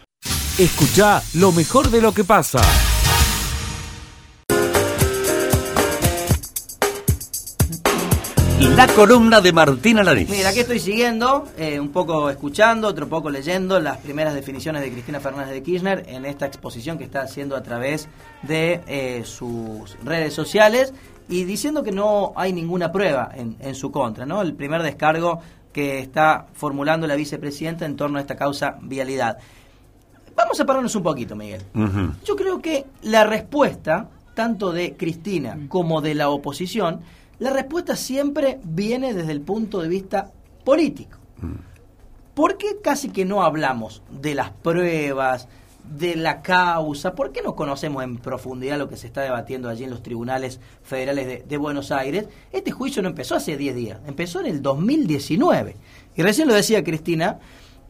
Escucha 0.58 1.22
lo 1.34 1.52
mejor 1.52 1.88
de 1.88 2.00
lo 2.00 2.12
que 2.12 2.24
pasa. 2.24 2.58
La 8.58 8.86
columna 8.86 9.42
de 9.42 9.52
Martina 9.52 10.02
Laris. 10.02 10.30
Mira, 10.30 10.48
aquí 10.48 10.60
estoy 10.60 10.78
siguiendo, 10.78 11.46
eh, 11.58 11.78
un 11.78 11.90
poco 11.90 12.30
escuchando, 12.30 12.88
otro 12.88 13.06
poco 13.06 13.28
leyendo 13.28 13.78
las 13.80 13.98
primeras 13.98 14.34
definiciones 14.34 14.80
de 14.80 14.90
Cristina 14.90 15.20
Fernández 15.20 15.52
de 15.52 15.62
Kirchner 15.62 16.04
en 16.08 16.24
esta 16.24 16.46
exposición 16.46 16.96
que 16.96 17.04
está 17.04 17.20
haciendo 17.20 17.54
a 17.54 17.62
través 17.62 18.08
de 18.42 18.80
eh, 18.86 19.22
sus 19.26 19.96
redes 20.02 20.32
sociales 20.32 20.94
y 21.28 21.44
diciendo 21.44 21.82
que 21.82 21.92
no 21.92 22.32
hay 22.34 22.54
ninguna 22.54 22.92
prueba 22.92 23.30
en, 23.34 23.56
en 23.60 23.74
su 23.74 23.90
contra, 23.90 24.24
¿no? 24.24 24.40
El 24.40 24.54
primer 24.54 24.82
descargo 24.82 25.40
que 25.72 25.98
está 25.98 26.46
formulando 26.54 27.06
la 27.06 27.16
vicepresidenta 27.16 27.84
en 27.84 27.96
torno 27.96 28.16
a 28.16 28.22
esta 28.22 28.36
causa 28.36 28.78
vialidad. 28.80 29.36
Vamos 30.34 30.58
a 30.58 30.64
pararnos 30.64 30.94
un 30.94 31.02
poquito, 31.02 31.36
Miguel. 31.36 31.62
Yo 32.24 32.36
creo 32.36 32.62
que 32.62 32.86
la 33.02 33.24
respuesta, 33.24 34.08
tanto 34.34 34.72
de 34.72 34.96
Cristina 34.96 35.58
como 35.68 36.00
de 36.00 36.14
la 36.14 36.30
oposición, 36.30 37.00
la 37.38 37.50
respuesta 37.50 37.96
siempre 37.96 38.60
viene 38.64 39.12
desde 39.14 39.32
el 39.32 39.40
punto 39.40 39.80
de 39.80 39.88
vista 39.88 40.32
político. 40.64 41.18
¿Por 42.34 42.56
qué 42.56 42.78
casi 42.82 43.10
que 43.10 43.24
no 43.24 43.42
hablamos 43.42 44.02
de 44.10 44.34
las 44.34 44.50
pruebas, 44.50 45.48
de 45.98 46.16
la 46.16 46.42
causa? 46.42 47.14
¿Por 47.14 47.32
qué 47.32 47.42
no 47.42 47.54
conocemos 47.54 48.02
en 48.04 48.18
profundidad 48.18 48.78
lo 48.78 48.88
que 48.88 48.96
se 48.96 49.06
está 49.06 49.22
debatiendo 49.22 49.68
allí 49.68 49.84
en 49.84 49.90
los 49.90 50.02
tribunales 50.02 50.60
federales 50.82 51.26
de, 51.26 51.44
de 51.46 51.56
Buenos 51.56 51.92
Aires? 51.92 52.26
Este 52.52 52.70
juicio 52.70 53.02
no 53.02 53.08
empezó 53.08 53.36
hace 53.36 53.56
10 53.56 53.74
días, 53.74 54.00
empezó 54.06 54.40
en 54.40 54.46
el 54.46 54.62
2019. 54.62 55.76
Y 56.16 56.22
recién 56.22 56.48
lo 56.48 56.54
decía 56.54 56.84
Cristina, 56.84 57.38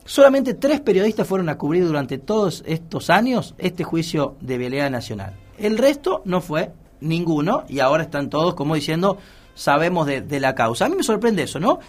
solamente 0.04 0.54
tres 0.54 0.80
periodistas 0.80 1.26
fueron 1.26 1.48
a 1.48 1.58
cubrir 1.58 1.86
durante 1.86 2.18
todos 2.18 2.62
estos 2.66 3.10
años 3.10 3.54
este 3.58 3.84
juicio 3.84 4.36
de 4.40 4.58
vialidad 4.58 4.90
nacional. 4.90 5.34
El 5.58 5.78
resto 5.78 6.22
no 6.24 6.40
fue 6.40 6.72
ninguno 7.00 7.64
y 7.68 7.80
ahora 7.80 8.04
están 8.04 8.30
todos 8.30 8.54
como 8.54 8.74
diciendo 8.74 9.18
sabemos 9.56 10.06
de, 10.06 10.20
de, 10.20 10.38
la 10.38 10.54
causa. 10.54 10.84
A 10.84 10.88
mí 10.88 10.96
me 10.96 11.02
sorprende 11.02 11.42
eso, 11.42 11.58
¿no? 11.58 11.80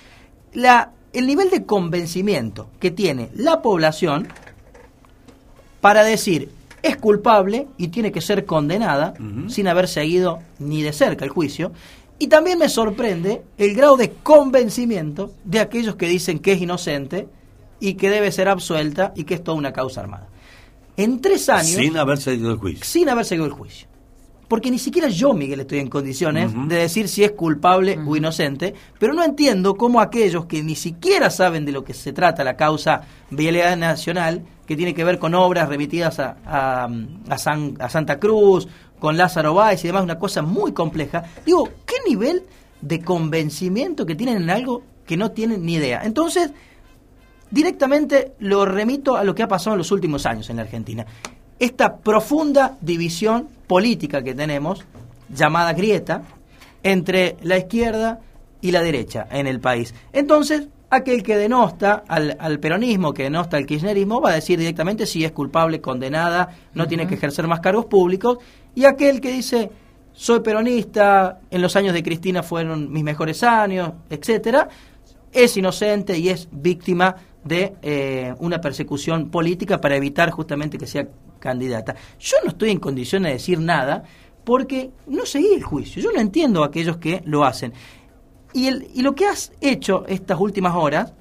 La, 0.53 0.91
el 1.13 1.27
nivel 1.27 1.49
de 1.49 1.65
convencimiento 1.65 2.69
que 2.79 2.89
tiene 2.89 3.29
la 3.35 3.61
población 3.61 4.27
para 5.81 6.03
decir 6.03 6.49
es 6.81 6.97
culpable 6.97 7.67
y 7.77 7.89
tiene 7.89 8.11
que 8.11 8.21
ser 8.21 8.45
condenada 8.45 9.13
uh 9.19 9.23
-huh. 9.23 9.49
sin 9.49 9.67
haber 9.67 9.87
seguido 9.87 10.39
ni 10.59 10.81
de 10.81 10.93
cerca 10.93 11.25
el 11.25 11.31
juicio. 11.31 11.71
Y 12.19 12.27
también 12.27 12.57
me 12.57 12.69
sorprende 12.69 13.43
el 13.57 13.75
grado 13.75 13.97
de 13.97 14.11
convencimiento 14.11 15.31
de 15.43 15.59
aquellos 15.59 15.95
que 15.97 16.07
dicen 16.07 16.39
que 16.39 16.53
es 16.53 16.61
inocente 16.61 17.27
y 17.79 17.93
que 17.93 18.09
debe 18.09 18.31
ser 18.31 18.47
absuelta 18.47 19.13
y 19.15 19.25
que 19.25 19.35
es 19.35 19.43
toda 19.43 19.57
una 19.57 19.71
causa 19.71 20.01
armada. 20.01 20.27
En 20.95 21.21
tres 21.21 21.47
años... 21.47 21.75
Sin 21.75 21.95
haber 21.95 22.17
seguido 22.17 22.51
el 22.51 22.57
juicio. 22.57 22.83
Sin 22.83 23.09
haber 23.09 23.25
seguido 23.25 23.45
el 23.45 23.51
juicio 23.51 23.87
porque 24.47 24.71
ni 24.71 24.79
siquiera 24.79 25.09
yo, 25.09 25.33
Miguel, 25.33 25.59
estoy 25.61 25.79
en 25.79 25.89
condiciones 25.89 26.53
uh 26.53 26.57
-huh. 26.57 26.67
de 26.67 26.75
decir 26.77 27.07
si 27.07 27.23
es 27.23 27.31
culpable 27.31 27.97
uh 27.97 28.01
-huh. 28.01 28.11
o 28.11 28.15
inocente, 28.15 28.73
pero 28.99 29.13
no 29.13 29.23
entiendo 29.23 29.75
cómo 29.75 29.99
aquellos 29.99 30.45
que 30.45 30.63
ni 30.63 30.75
siquiera 30.75 31.29
saben 31.29 31.65
de 31.65 31.71
lo 31.71 31.83
que 31.83 31.93
se 31.93 32.13
trata 32.13 32.43
la 32.43 32.55
causa 32.55 33.01
Vialidad 33.29 33.75
Nacional, 33.77 34.43
que 34.65 34.75
tiene 34.75 34.93
que 34.93 35.03
ver 35.03 35.19
con 35.19 35.33
obras 35.35 35.69
remitidas 35.69 36.19
a, 36.19 36.37
a, 36.45 36.89
a, 37.29 37.37
San, 37.37 37.75
a 37.79 37.89
Santa 37.89 38.19
Cruz, 38.19 38.67
con 38.99 39.17
Lázaro 39.17 39.53
Báez 39.53 39.83
y 39.83 39.87
demás, 39.87 40.03
una 40.03 40.17
cosa 40.17 40.41
muy 40.41 40.71
compleja, 40.73 41.23
digo, 41.45 41.69
¿qué 41.85 41.95
nivel 42.07 42.43
de 42.81 43.01
convencimiento 43.01 44.05
que 44.05 44.15
tienen 44.15 44.37
en 44.37 44.49
algo 44.49 44.83
que 45.05 45.17
no 45.17 45.31
tienen 45.31 45.65
ni 45.65 45.75
idea? 45.75 46.01
Entonces, 46.03 46.51
directamente 47.51 48.33
lo 48.39 48.65
remito 48.65 49.15
a 49.15 49.23
lo 49.23 49.35
que 49.35 49.43
ha 49.43 49.47
pasado 49.47 49.75
en 49.75 49.79
los 49.79 49.91
últimos 49.91 50.25
años 50.25 50.49
en 50.49 50.57
la 50.57 50.63
Argentina. 50.63 51.05
Esta 51.59 51.97
profunda 51.97 52.77
división 52.81 53.47
política 53.67 54.21
que 54.23 54.33
tenemos, 54.33 54.85
llamada 55.29 55.73
grieta, 55.73 56.23
entre 56.83 57.37
la 57.41 57.57
izquierda 57.57 58.19
y 58.61 58.71
la 58.71 58.81
derecha 58.81 59.27
en 59.31 59.47
el 59.47 59.59
país. 59.59 59.93
Entonces, 60.13 60.67
aquel 60.89 61.23
que 61.23 61.37
denosta 61.37 62.03
al, 62.07 62.37
al, 62.39 62.59
peronismo, 62.59 63.13
que 63.13 63.23
denosta 63.23 63.57
al 63.57 63.65
kirchnerismo, 63.65 64.21
va 64.21 64.31
a 64.31 64.35
decir 64.35 64.57
directamente 64.57 65.05
si 65.05 65.25
es 65.25 65.31
culpable, 65.31 65.81
condenada, 65.81 66.49
no 66.73 66.83
uh 66.83 66.85
-huh. 66.85 66.89
tiene 66.89 67.07
que 67.07 67.15
ejercer 67.15 67.47
más 67.47 67.59
cargos 67.59 67.85
públicos, 67.85 68.37
y 68.73 68.85
aquel 68.85 69.19
que 69.19 69.31
dice 69.31 69.69
soy 70.17 70.39
peronista, 70.39 71.41
en 71.51 71.61
los 71.61 71.75
años 71.75 71.93
de 71.93 72.01
Cristina 72.01 72.41
fueron 72.41 72.91
mis 72.91 73.03
mejores 73.03 73.43
años, 73.43 73.91
etcétera, 74.09 74.67
es 75.31 75.55
inocente 75.57 76.17
y 76.17 76.29
es 76.29 76.47
víctima 76.51 77.15
de 77.47 77.75
eh, 77.81 78.33
una 78.39 78.59
persecución 78.59 79.29
política 79.29 79.79
para 79.79 79.95
evitar 79.95 80.31
justamente 80.31 80.77
que 80.77 80.87
sea 80.87 81.07
candidata. 81.39 81.95
Yo 82.19 82.37
no 82.43 82.51
estoy 82.51 82.71
en 82.71 82.79
condiciones 82.79 83.29
de 83.29 83.33
decir 83.33 83.59
nada 83.59 84.03
porque 84.43 84.91
no 85.07 85.25
seguí 85.25 85.53
el 85.53 85.63
juicio. 85.63 86.01
Yo 86.01 86.11
no 86.11 86.19
entiendo 86.19 86.63
a 86.63 86.67
aquellos 86.67 86.97
que 86.97 87.21
lo 87.25 87.43
hacen. 87.43 87.73
Y, 88.53 88.67
el, 88.67 88.87
y 88.93 89.01
lo 89.01 89.13
que 89.13 89.25
has 89.25 89.51
hecho 89.61 90.05
estas 90.07 90.39
últimas 90.39 90.73
horas, 90.75 91.13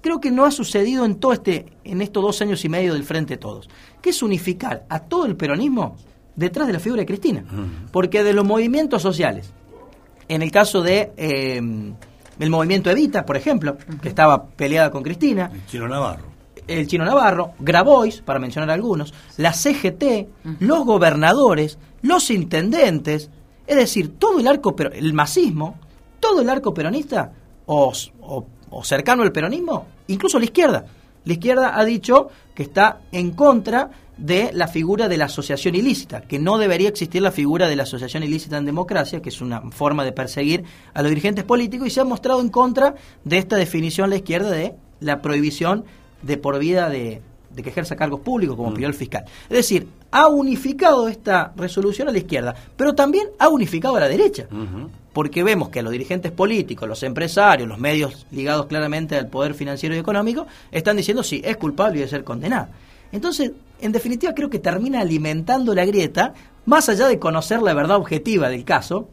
creo 0.00 0.20
que 0.20 0.30
no 0.30 0.44
ha 0.44 0.50
sucedido 0.50 1.04
en 1.04 1.16
todo 1.16 1.32
este, 1.32 1.66
en 1.84 2.02
estos 2.02 2.22
dos 2.22 2.42
años 2.42 2.64
y 2.64 2.68
medio 2.68 2.94
del 2.94 3.04
Frente 3.04 3.34
de 3.34 3.38
Todos, 3.38 3.68
que 4.02 4.10
es 4.10 4.22
unificar 4.22 4.84
a 4.88 5.00
todo 5.00 5.26
el 5.26 5.36
peronismo 5.36 5.96
detrás 6.34 6.66
de 6.66 6.72
la 6.72 6.80
figura 6.80 7.00
de 7.00 7.06
Cristina. 7.06 7.44
Porque 7.92 8.22
de 8.24 8.32
los 8.32 8.44
movimientos 8.44 9.02
sociales, 9.02 9.52
en 10.28 10.42
el 10.42 10.50
caso 10.50 10.82
de 10.82 11.12
eh, 11.16 11.60
el 12.40 12.50
movimiento 12.50 12.90
Evita, 12.90 13.24
por 13.24 13.36
ejemplo, 13.36 13.76
que 14.02 14.08
estaba 14.08 14.44
peleada 14.46 14.90
con 14.90 15.02
Cristina, 15.02 15.50
Chino 15.68 15.86
Navarro. 15.88 16.24
el 16.66 16.86
Chino 16.86 17.04
Navarro, 17.04 17.52
Grabois, 17.58 18.20
para 18.22 18.38
mencionar 18.38 18.70
algunos, 18.70 19.12
la 19.36 19.52
CGT, 19.52 20.28
los 20.60 20.84
gobernadores, 20.84 21.78
los 22.02 22.30
intendentes, 22.30 23.30
es 23.66 23.76
decir, 23.76 24.18
todo 24.18 24.40
el 24.40 24.46
arco, 24.48 24.74
pero 24.76 24.90
el 24.92 25.12
masismo, 25.12 25.76
todo 26.18 26.40
el 26.42 26.48
arco 26.50 26.72
peronista 26.74 27.32
o, 27.66 27.92
o- 28.22 28.46
o 28.70 28.84
cercano 28.84 29.22
al 29.22 29.32
peronismo, 29.32 29.86
incluso 30.08 30.38
la 30.38 30.44
izquierda. 30.44 30.84
La 31.24 31.32
izquierda 31.32 31.78
ha 31.78 31.84
dicho 31.84 32.28
que 32.54 32.62
está 32.62 33.00
en 33.12 33.32
contra 33.32 33.90
de 34.20 34.50
la 34.52 34.68
figura 34.68 35.08
de 35.08 35.16
la 35.16 35.24
asociación 35.24 35.74
ilícita, 35.74 36.20
que 36.20 36.38
no 36.38 36.58
debería 36.58 36.90
existir 36.90 37.22
la 37.22 37.32
figura 37.32 37.68
de 37.68 37.76
la 37.76 37.84
asociación 37.84 38.22
ilícita 38.22 38.58
en 38.58 38.66
democracia, 38.66 39.20
que 39.22 39.30
es 39.30 39.40
una 39.40 39.62
forma 39.70 40.04
de 40.04 40.12
perseguir 40.12 40.64
a 40.92 41.02
los 41.02 41.08
dirigentes 41.08 41.44
políticos, 41.44 41.88
y 41.88 41.90
se 41.90 42.00
ha 42.00 42.04
mostrado 42.04 42.40
en 42.40 42.50
contra 42.50 42.94
de 43.24 43.38
esta 43.38 43.56
definición 43.56 44.10
la 44.10 44.16
izquierda 44.16 44.50
de 44.50 44.74
la 45.00 45.22
prohibición 45.22 45.84
de 46.20 46.36
por 46.36 46.58
vida 46.58 46.90
de, 46.90 47.22
de 47.50 47.62
que 47.62 47.70
ejerza 47.70 47.96
cargos 47.96 48.20
públicos, 48.20 48.56
como 48.56 48.74
pidió 48.74 48.88
el 48.88 48.94
fiscal. 48.94 49.24
Es 49.48 49.56
decir, 49.56 49.88
ha 50.10 50.28
unificado 50.28 51.08
esta 51.08 51.52
resolución 51.56 52.08
a 52.08 52.12
la 52.12 52.18
izquierda, 52.18 52.54
pero 52.76 52.94
también 52.94 53.28
ha 53.38 53.48
unificado 53.48 53.96
a 53.96 54.00
la 54.00 54.08
derecha 54.08 54.46
porque 55.12 55.42
vemos 55.42 55.70
que 55.70 55.82
los 55.82 55.90
dirigentes 55.90 56.30
políticos, 56.30 56.88
los 56.88 57.02
empresarios, 57.02 57.68
los 57.68 57.78
medios 57.78 58.26
ligados 58.30 58.66
claramente 58.66 59.16
al 59.16 59.26
poder 59.26 59.54
financiero 59.54 59.94
y 59.96 59.98
económico, 59.98 60.46
están 60.70 60.96
diciendo 60.96 61.22
sí, 61.22 61.42
es 61.44 61.56
culpable 61.56 61.96
y 61.96 61.98
debe 62.00 62.10
ser 62.10 62.22
condenado. 62.22 62.68
Entonces, 63.10 63.50
en 63.82 63.92
definitiva, 63.92 64.34
creo 64.34 64.50
que 64.50 64.58
termina 64.58 65.00
alimentando 65.00 65.74
la 65.74 65.84
grieta, 65.84 66.34
más 66.66 66.88
allá 66.88 67.06
de 67.08 67.18
conocer 67.18 67.62
la 67.62 67.74
verdad 67.74 67.96
objetiva 67.96 68.48
del 68.48 68.64
caso, 68.64 69.08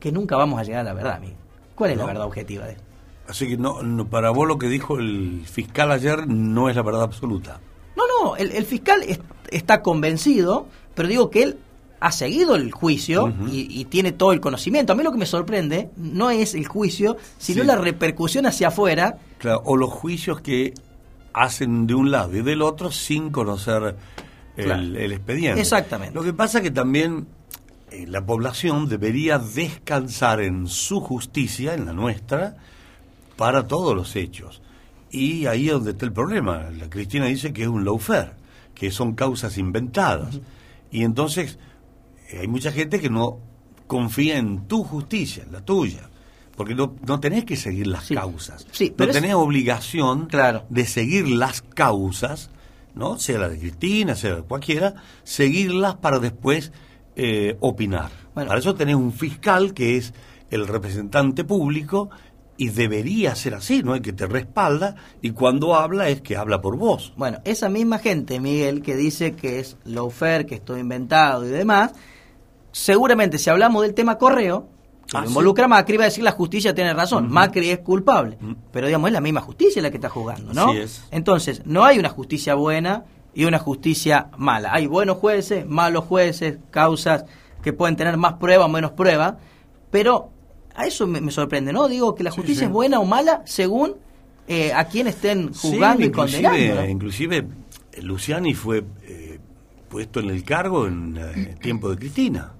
que 0.00 0.12
nunca 0.12 0.36
vamos 0.36 0.60
a 0.60 0.64
llegar 0.64 0.80
a 0.80 0.84
la 0.84 0.94
verdad, 0.94 1.14
amigo. 1.16 1.34
¿Cuál 1.74 1.92
es 1.92 1.96
la 1.98 2.06
verdad 2.06 2.24
objetiva 2.26 2.64
de 2.66 2.72
esto? 2.72 2.82
Así 3.28 3.46
que 3.48 3.56
no, 3.56 3.82
no, 3.82 4.06
para 4.06 4.30
vos 4.30 4.48
lo 4.48 4.58
que 4.58 4.68
dijo 4.68 4.98
el 4.98 5.42
fiscal 5.46 5.90
ayer 5.92 6.26
no 6.26 6.68
es 6.70 6.76
la 6.76 6.82
verdad 6.82 7.02
absoluta. 7.02 7.60
No, 7.96 8.02
no, 8.24 8.36
el, 8.36 8.52
el 8.52 8.64
fiscal 8.64 9.02
es- 9.06 9.20
está 9.50 9.82
convencido, 9.82 10.66
pero 10.94 11.08
digo 11.08 11.30
que 11.30 11.42
él 11.42 11.58
ha 12.00 12.12
seguido 12.12 12.54
el 12.54 12.70
juicio 12.70 13.32
y, 13.50 13.66
y 13.80 13.84
tiene 13.86 14.12
todo 14.12 14.32
el 14.32 14.40
conocimiento. 14.40 14.92
A 14.92 14.96
mí 14.96 15.02
lo 15.02 15.10
que 15.12 15.18
me 15.18 15.26
sorprende 15.26 15.90
no 15.96 16.30
es 16.30 16.54
el 16.54 16.66
juicio, 16.66 17.16
sino 17.38 17.62
Sí. 17.62 17.66
la 17.66 17.74
repercusión 17.76 18.46
hacia 18.46 18.68
afuera 18.68 19.18
Claro, 19.38 19.62
o 19.64 19.76
los 19.76 19.90
juicios 19.90 20.40
que 20.40 20.74
hacen 21.38 21.86
de 21.86 21.94
un 21.94 22.10
lado 22.10 22.36
y 22.36 22.42
del 22.42 22.62
otro 22.62 22.90
sin 22.90 23.30
conocer 23.30 23.96
el, 24.56 24.64
Claro. 24.64 24.82
el 24.82 25.12
expediente. 25.12 25.60
Exactamente. 25.60 26.14
Lo 26.14 26.22
que 26.22 26.32
pasa 26.32 26.60
que 26.60 26.70
también 26.70 27.28
eh, 27.90 28.06
la 28.08 28.24
población 28.24 28.88
debería 28.88 29.38
descansar 29.38 30.40
en 30.40 30.66
su 30.66 31.00
justicia, 31.00 31.74
en 31.74 31.86
la 31.86 31.92
nuestra, 31.92 32.56
para 33.36 33.66
todos 33.66 33.94
los 33.94 34.16
hechos. 34.16 34.60
Y 35.10 35.46
ahí 35.46 35.68
es 35.68 35.72
donde 35.72 35.92
está 35.92 36.04
el 36.04 36.12
problema. 36.12 36.70
La 36.76 36.90
Cristina 36.90 37.26
dice 37.26 37.52
que 37.52 37.62
es 37.62 37.68
un 37.68 37.84
lawfare, 37.84 38.32
que 38.74 38.90
son 38.90 39.14
causas 39.14 39.56
inventadas. 39.58 40.40
Y 40.90 41.04
entonces 41.04 41.58
eh, 42.30 42.40
hay 42.40 42.48
mucha 42.48 42.72
gente 42.72 43.00
que 43.00 43.10
no 43.10 43.38
confía 43.86 44.38
en 44.38 44.66
tu 44.66 44.84
justicia, 44.84 45.44
en 45.44 45.52
la 45.52 45.64
tuya. 45.64 46.10
Porque 46.58 46.74
no, 46.74 46.94
no 47.06 47.20
tenés 47.20 47.44
que 47.46 47.56
seguir 47.56 47.86
las 47.86 48.08
causas. 48.08 48.66
Sí, 48.72 48.90
no 48.90 48.96
pero 48.98 49.10
es- 49.12 49.16
tenés 49.16 49.34
obligación 49.34 50.28
de 50.68 50.84
seguir 50.86 51.26
las 51.28 51.62
causas, 51.62 52.50
¿no? 52.94 53.18
Sea 53.18 53.38
la 53.38 53.48
de 53.48 53.58
Cristina, 53.58 54.14
sea 54.14 54.34
de 54.36 54.42
cualquiera, 54.42 54.94
seguirlas 55.22 55.94
para 55.96 56.18
después 56.18 56.72
eh, 57.16 57.56
opinar. 57.60 58.10
Para 58.34 58.58
eso 58.58 58.74
tenés 58.74 58.96
un 58.96 59.12
fiscal 59.12 59.72
que 59.72 59.96
es 59.96 60.12
el 60.50 60.66
representante 60.68 61.44
público 61.44 62.10
y 62.56 62.70
debería 62.70 63.34
ser 63.36 63.54
así, 63.54 63.82
¿no? 63.84 63.94
El 63.94 64.02
que 64.02 64.12
te 64.12 64.26
respalda 64.26 64.96
y 65.22 65.30
cuando 65.30 65.76
habla 65.76 66.08
es 66.08 66.20
que 66.22 66.36
habla 66.36 66.60
por 66.60 66.76
vos. 66.76 67.12
Bueno, 67.16 67.38
esa 67.44 67.68
misma 67.68 67.98
gente, 68.00 68.40
Miguel, 68.40 68.82
que 68.82 68.96
dice 68.96 69.32
que 69.36 69.60
es 69.60 69.76
lawfare, 69.84 70.44
que 70.46 70.56
esto 70.56 70.76
inventado 70.76 71.44
y 71.46 71.50
demás, 71.50 71.92
seguramente 72.72 73.38
si 73.38 73.50
hablamos 73.50 73.82
del 73.82 73.94
tema 73.94 74.18
correo, 74.18 74.68
Ah, 75.12 75.20
lo 75.20 75.26
sí. 75.26 75.28
involucra 75.30 75.64
a 75.64 75.68
Macri, 75.68 75.96
va 75.96 76.04
a 76.04 76.06
decir 76.06 76.22
la 76.22 76.32
justicia 76.32 76.74
tiene 76.74 76.92
razón, 76.94 77.30
Macri 77.30 77.70
es 77.70 77.78
culpable. 77.78 78.36
Pero 78.72 78.86
digamos, 78.86 79.08
es 79.08 79.14
la 79.14 79.20
misma 79.20 79.40
justicia 79.40 79.80
la 79.80 79.90
que 79.90 79.96
está 79.96 80.08
jugando, 80.10 80.52
¿no? 80.52 80.68
Así 80.70 80.78
es. 80.78 81.04
Entonces, 81.10 81.62
no 81.64 81.84
hay 81.84 81.98
una 81.98 82.10
justicia 82.10 82.54
buena 82.54 83.04
y 83.34 83.44
una 83.44 83.58
justicia 83.58 84.28
mala. 84.36 84.70
Hay 84.72 84.86
buenos 84.86 85.16
jueces, 85.18 85.66
malos 85.66 86.04
jueces, 86.04 86.58
causas 86.70 87.24
que 87.62 87.72
pueden 87.72 87.96
tener 87.96 88.16
más 88.16 88.34
pruebas 88.34 88.66
o 88.66 88.68
menos 88.68 88.90
pruebas, 88.92 89.34
pero 89.90 90.30
a 90.74 90.86
eso 90.86 91.06
me, 91.06 91.20
me 91.20 91.30
sorprende, 91.32 91.72
¿no? 91.72 91.88
Digo 91.88 92.14
que 92.14 92.22
la 92.22 92.30
justicia 92.30 92.60
sí. 92.60 92.64
es 92.66 92.70
buena 92.70 93.00
o 93.00 93.04
mala 93.04 93.42
según 93.46 93.96
eh, 94.46 94.72
a 94.72 94.84
quien 94.84 95.06
estén 95.08 95.52
juzgando 95.52 96.02
Sí, 96.02 96.08
y 96.08 96.12
condenando. 96.12 96.58
inclusive, 96.58 96.74
¿no? 96.74 96.88
inclusive 96.90 97.36
eh, 97.92 98.02
Luciani 98.02 98.54
fue 98.54 98.84
eh, 99.02 99.38
puesto 99.88 100.20
en 100.20 100.30
el 100.30 100.44
cargo 100.44 100.86
en 100.86 101.16
eh, 101.18 101.56
tiempo 101.60 101.90
de 101.90 101.96
Cristina. 101.96 102.52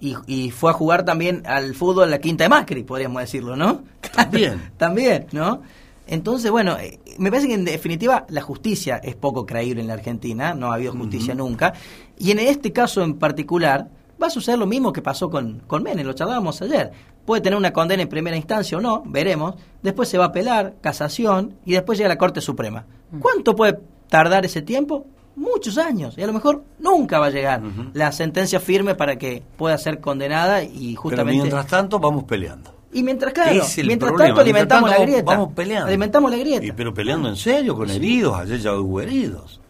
Y, 0.00 0.16
y 0.26 0.50
fue 0.50 0.70
a 0.70 0.74
jugar 0.74 1.04
también 1.04 1.42
al 1.46 1.74
fútbol 1.74 2.04
en 2.04 2.10
la 2.10 2.18
quinta 2.18 2.44
de 2.44 2.48
Macri, 2.48 2.82
podríamos 2.82 3.20
decirlo, 3.22 3.56
¿no? 3.56 3.82
También. 4.14 4.70
también, 4.76 5.26
¿no? 5.32 5.62
Entonces, 6.06 6.50
bueno, 6.50 6.76
eh, 6.78 7.00
me 7.18 7.30
parece 7.30 7.48
que 7.48 7.54
en 7.54 7.64
definitiva 7.64 8.26
la 8.28 8.40
justicia 8.40 8.96
es 8.96 9.16
poco 9.16 9.44
creíble 9.44 9.80
en 9.80 9.88
la 9.88 9.94
Argentina, 9.94 10.54
no 10.54 10.70
ha 10.70 10.74
habido 10.74 10.92
justicia 10.92 11.34
nunca, 11.34 11.74
y 12.18 12.30
en 12.30 12.38
este 12.38 12.72
caso 12.72 13.02
en 13.02 13.14
particular 13.18 13.88
va 14.22 14.28
a 14.28 14.30
suceder 14.30 14.58
lo 14.58 14.66
mismo 14.66 14.92
que 14.92 15.02
pasó 15.02 15.28
con, 15.30 15.60
con 15.66 15.82
Menem, 15.82 16.06
lo 16.06 16.12
charlábamos 16.12 16.62
ayer. 16.62 16.92
Puede 17.24 17.42
tener 17.42 17.58
una 17.58 17.72
condena 17.72 18.02
en 18.02 18.08
primera 18.08 18.36
instancia 18.36 18.78
o 18.78 18.80
no, 18.80 19.02
veremos, 19.04 19.56
después 19.82 20.08
se 20.08 20.16
va 20.16 20.26
a 20.26 20.28
apelar, 20.28 20.74
casación, 20.80 21.56
y 21.64 21.72
después 21.72 21.98
llega 21.98 22.08
la 22.08 22.18
Corte 22.18 22.40
Suprema. 22.40 22.86
¿Cuánto 23.20 23.56
puede 23.56 23.80
tardar 24.08 24.44
ese 24.44 24.62
tiempo? 24.62 25.06
Muchos 25.36 25.76
años, 25.76 26.16
y 26.16 26.22
a 26.22 26.26
lo 26.26 26.32
mejor 26.32 26.64
nunca 26.78 27.18
va 27.18 27.26
a 27.26 27.30
llegar 27.30 27.62
la 27.92 28.10
sentencia 28.10 28.58
firme 28.58 28.94
para 28.94 29.16
que 29.16 29.42
pueda 29.56 29.76
ser 29.76 30.00
condenada 30.00 30.64
y 30.64 30.92
Pero 30.92 31.02
justamente... 31.02 31.42
mientras 31.42 31.66
tanto 31.66 31.98
vamos 31.98 32.24
peleando. 32.24 32.74
Y 32.92 33.02
mientras, 33.02 33.34
claro, 33.34 33.62
mientras 33.84 34.10
problema. 34.10 34.28
tanto 34.28 34.40
alimentamos 34.40 34.88
Mientras 34.88 34.98
la 35.00 35.12
grieta. 35.12 35.32
Vamos 35.32 35.52
peleando. 35.52 35.88
Alimentamos 35.88 36.30
la 36.30 36.36
grieta. 36.38 36.64
Y, 36.64 36.72
pero 36.72 36.94
peleando 36.94 37.28
en 37.28 37.36
serio, 37.36 37.76
con 37.76 37.90
heridos, 37.90 38.38
ayer 38.38 38.58
ya 38.58 38.72
hubo 38.74 39.00
heridos. 39.02 39.60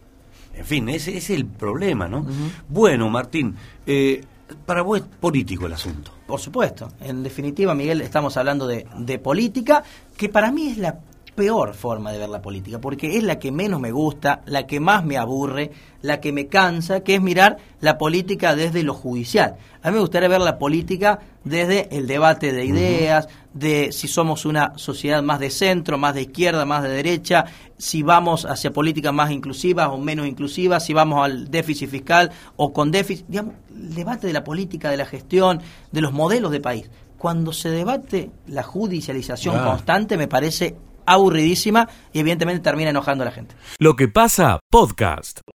En 0.53 0.65
fin, 0.65 0.87
ese, 0.87 1.11
ese 1.11 1.17
es 1.33 1.39
el 1.39 1.45
problema, 1.45 2.07
¿no? 2.07 2.25
Bueno, 2.69 3.09
Martín, 3.09 3.55
eh, 3.85 4.23
para 4.65 4.81
vos 4.81 4.99
es 4.99 5.03
político 5.19 5.65
el 5.65 5.73
asunto. 5.73 6.11
Por 6.25 6.39
supuesto. 6.39 6.89
En 7.01 7.21
definitiva, 7.23 7.75
Miguel, 7.75 7.99
estamos 8.01 8.37
hablando 8.37 8.65
de, 8.65 8.87
de 8.97 9.19
política, 9.19 9.83
que 10.15 10.29
para 10.29 10.51
mí 10.51 10.69
es 10.69 10.77
la 10.77 10.97
peor 11.37 11.75
forma 11.75 12.11
de 12.11 12.17
ver 12.17 12.29
la 12.29 12.41
política, 12.41 12.81
porque 12.81 13.15
es 13.15 13.23
la 13.23 13.37
que 13.37 13.51
menos 13.51 13.79
me 13.79 13.91
gusta, 13.91 14.41
la 14.47 14.65
que 14.65 14.79
más 14.79 15.05
me 15.05 15.17
aburre, 15.17 15.69
la 16.01 16.19
que 16.19 16.31
me 16.31 16.47
cansa, 16.47 17.01
que 17.01 17.13
es 17.13 17.21
mirar 17.21 17.57
la 17.79 17.99
política 17.99 18.55
desde 18.55 18.81
lo 18.81 18.95
judicial. 18.95 19.55
A 19.83 19.89
mí 19.89 19.93
me 19.93 20.01
gustaría 20.01 20.29
ver 20.29 20.41
la 20.41 20.57
política 20.57 21.19
desde 21.43 21.95
el 21.95 22.07
debate 22.07 22.51
de 22.51 22.65
ideas, 22.65 23.29
de 23.53 23.91
si 23.91 24.07
somos 24.07 24.45
una 24.47 24.73
sociedad 24.77 25.21
más 25.21 25.39
de 25.39 25.51
centro, 25.51 25.99
más 25.99 26.15
de 26.15 26.23
izquierda, 26.23 26.65
más 26.65 26.81
de 26.81 26.89
derecha, 26.89 27.45
si 27.77 28.01
vamos 28.01 28.45
hacia 28.45 28.73
políticas 28.73 29.13
más 29.13 29.29
inclusivas 29.29 29.89
o 29.89 29.99
menos 29.99 30.25
inclusivas, 30.25 30.83
si 30.85 30.93
vamos 30.93 31.23
al 31.23 31.51
déficit 31.51 31.87
fiscal 31.87 32.31
o 32.55 32.73
con 32.73 32.89
déficit, 32.89 33.27
digamos, 33.27 33.53
el 33.75 33.93
debate 33.93 34.25
de 34.25 34.33
la 34.33 34.43
política, 34.43 34.89
de 34.89 34.97
la 34.97 35.05
gestión, 35.05 35.61
de 35.91 36.01
los 36.01 36.13
modelos 36.13 36.51
de 36.51 36.61
país. 36.61 36.89
Cuando 37.19 37.53
se 37.53 37.69
debate 37.69 38.31
la 38.47 38.63
judicialización 38.63 39.55
Ah. 39.57 39.65
constante 39.65 40.17
me 40.17 40.27
parece 40.27 40.75
aburridísima 41.07 41.89
y 42.13 42.19
evidentemente 42.19 42.61
termina 42.61 42.91
enojando 42.91 43.23
a 43.23 43.25
la 43.25 43.31
gente. 43.31 43.55
Lo 43.79 43.95
que 43.95 44.07
pasa, 44.07 44.59
podcast. 44.69 45.39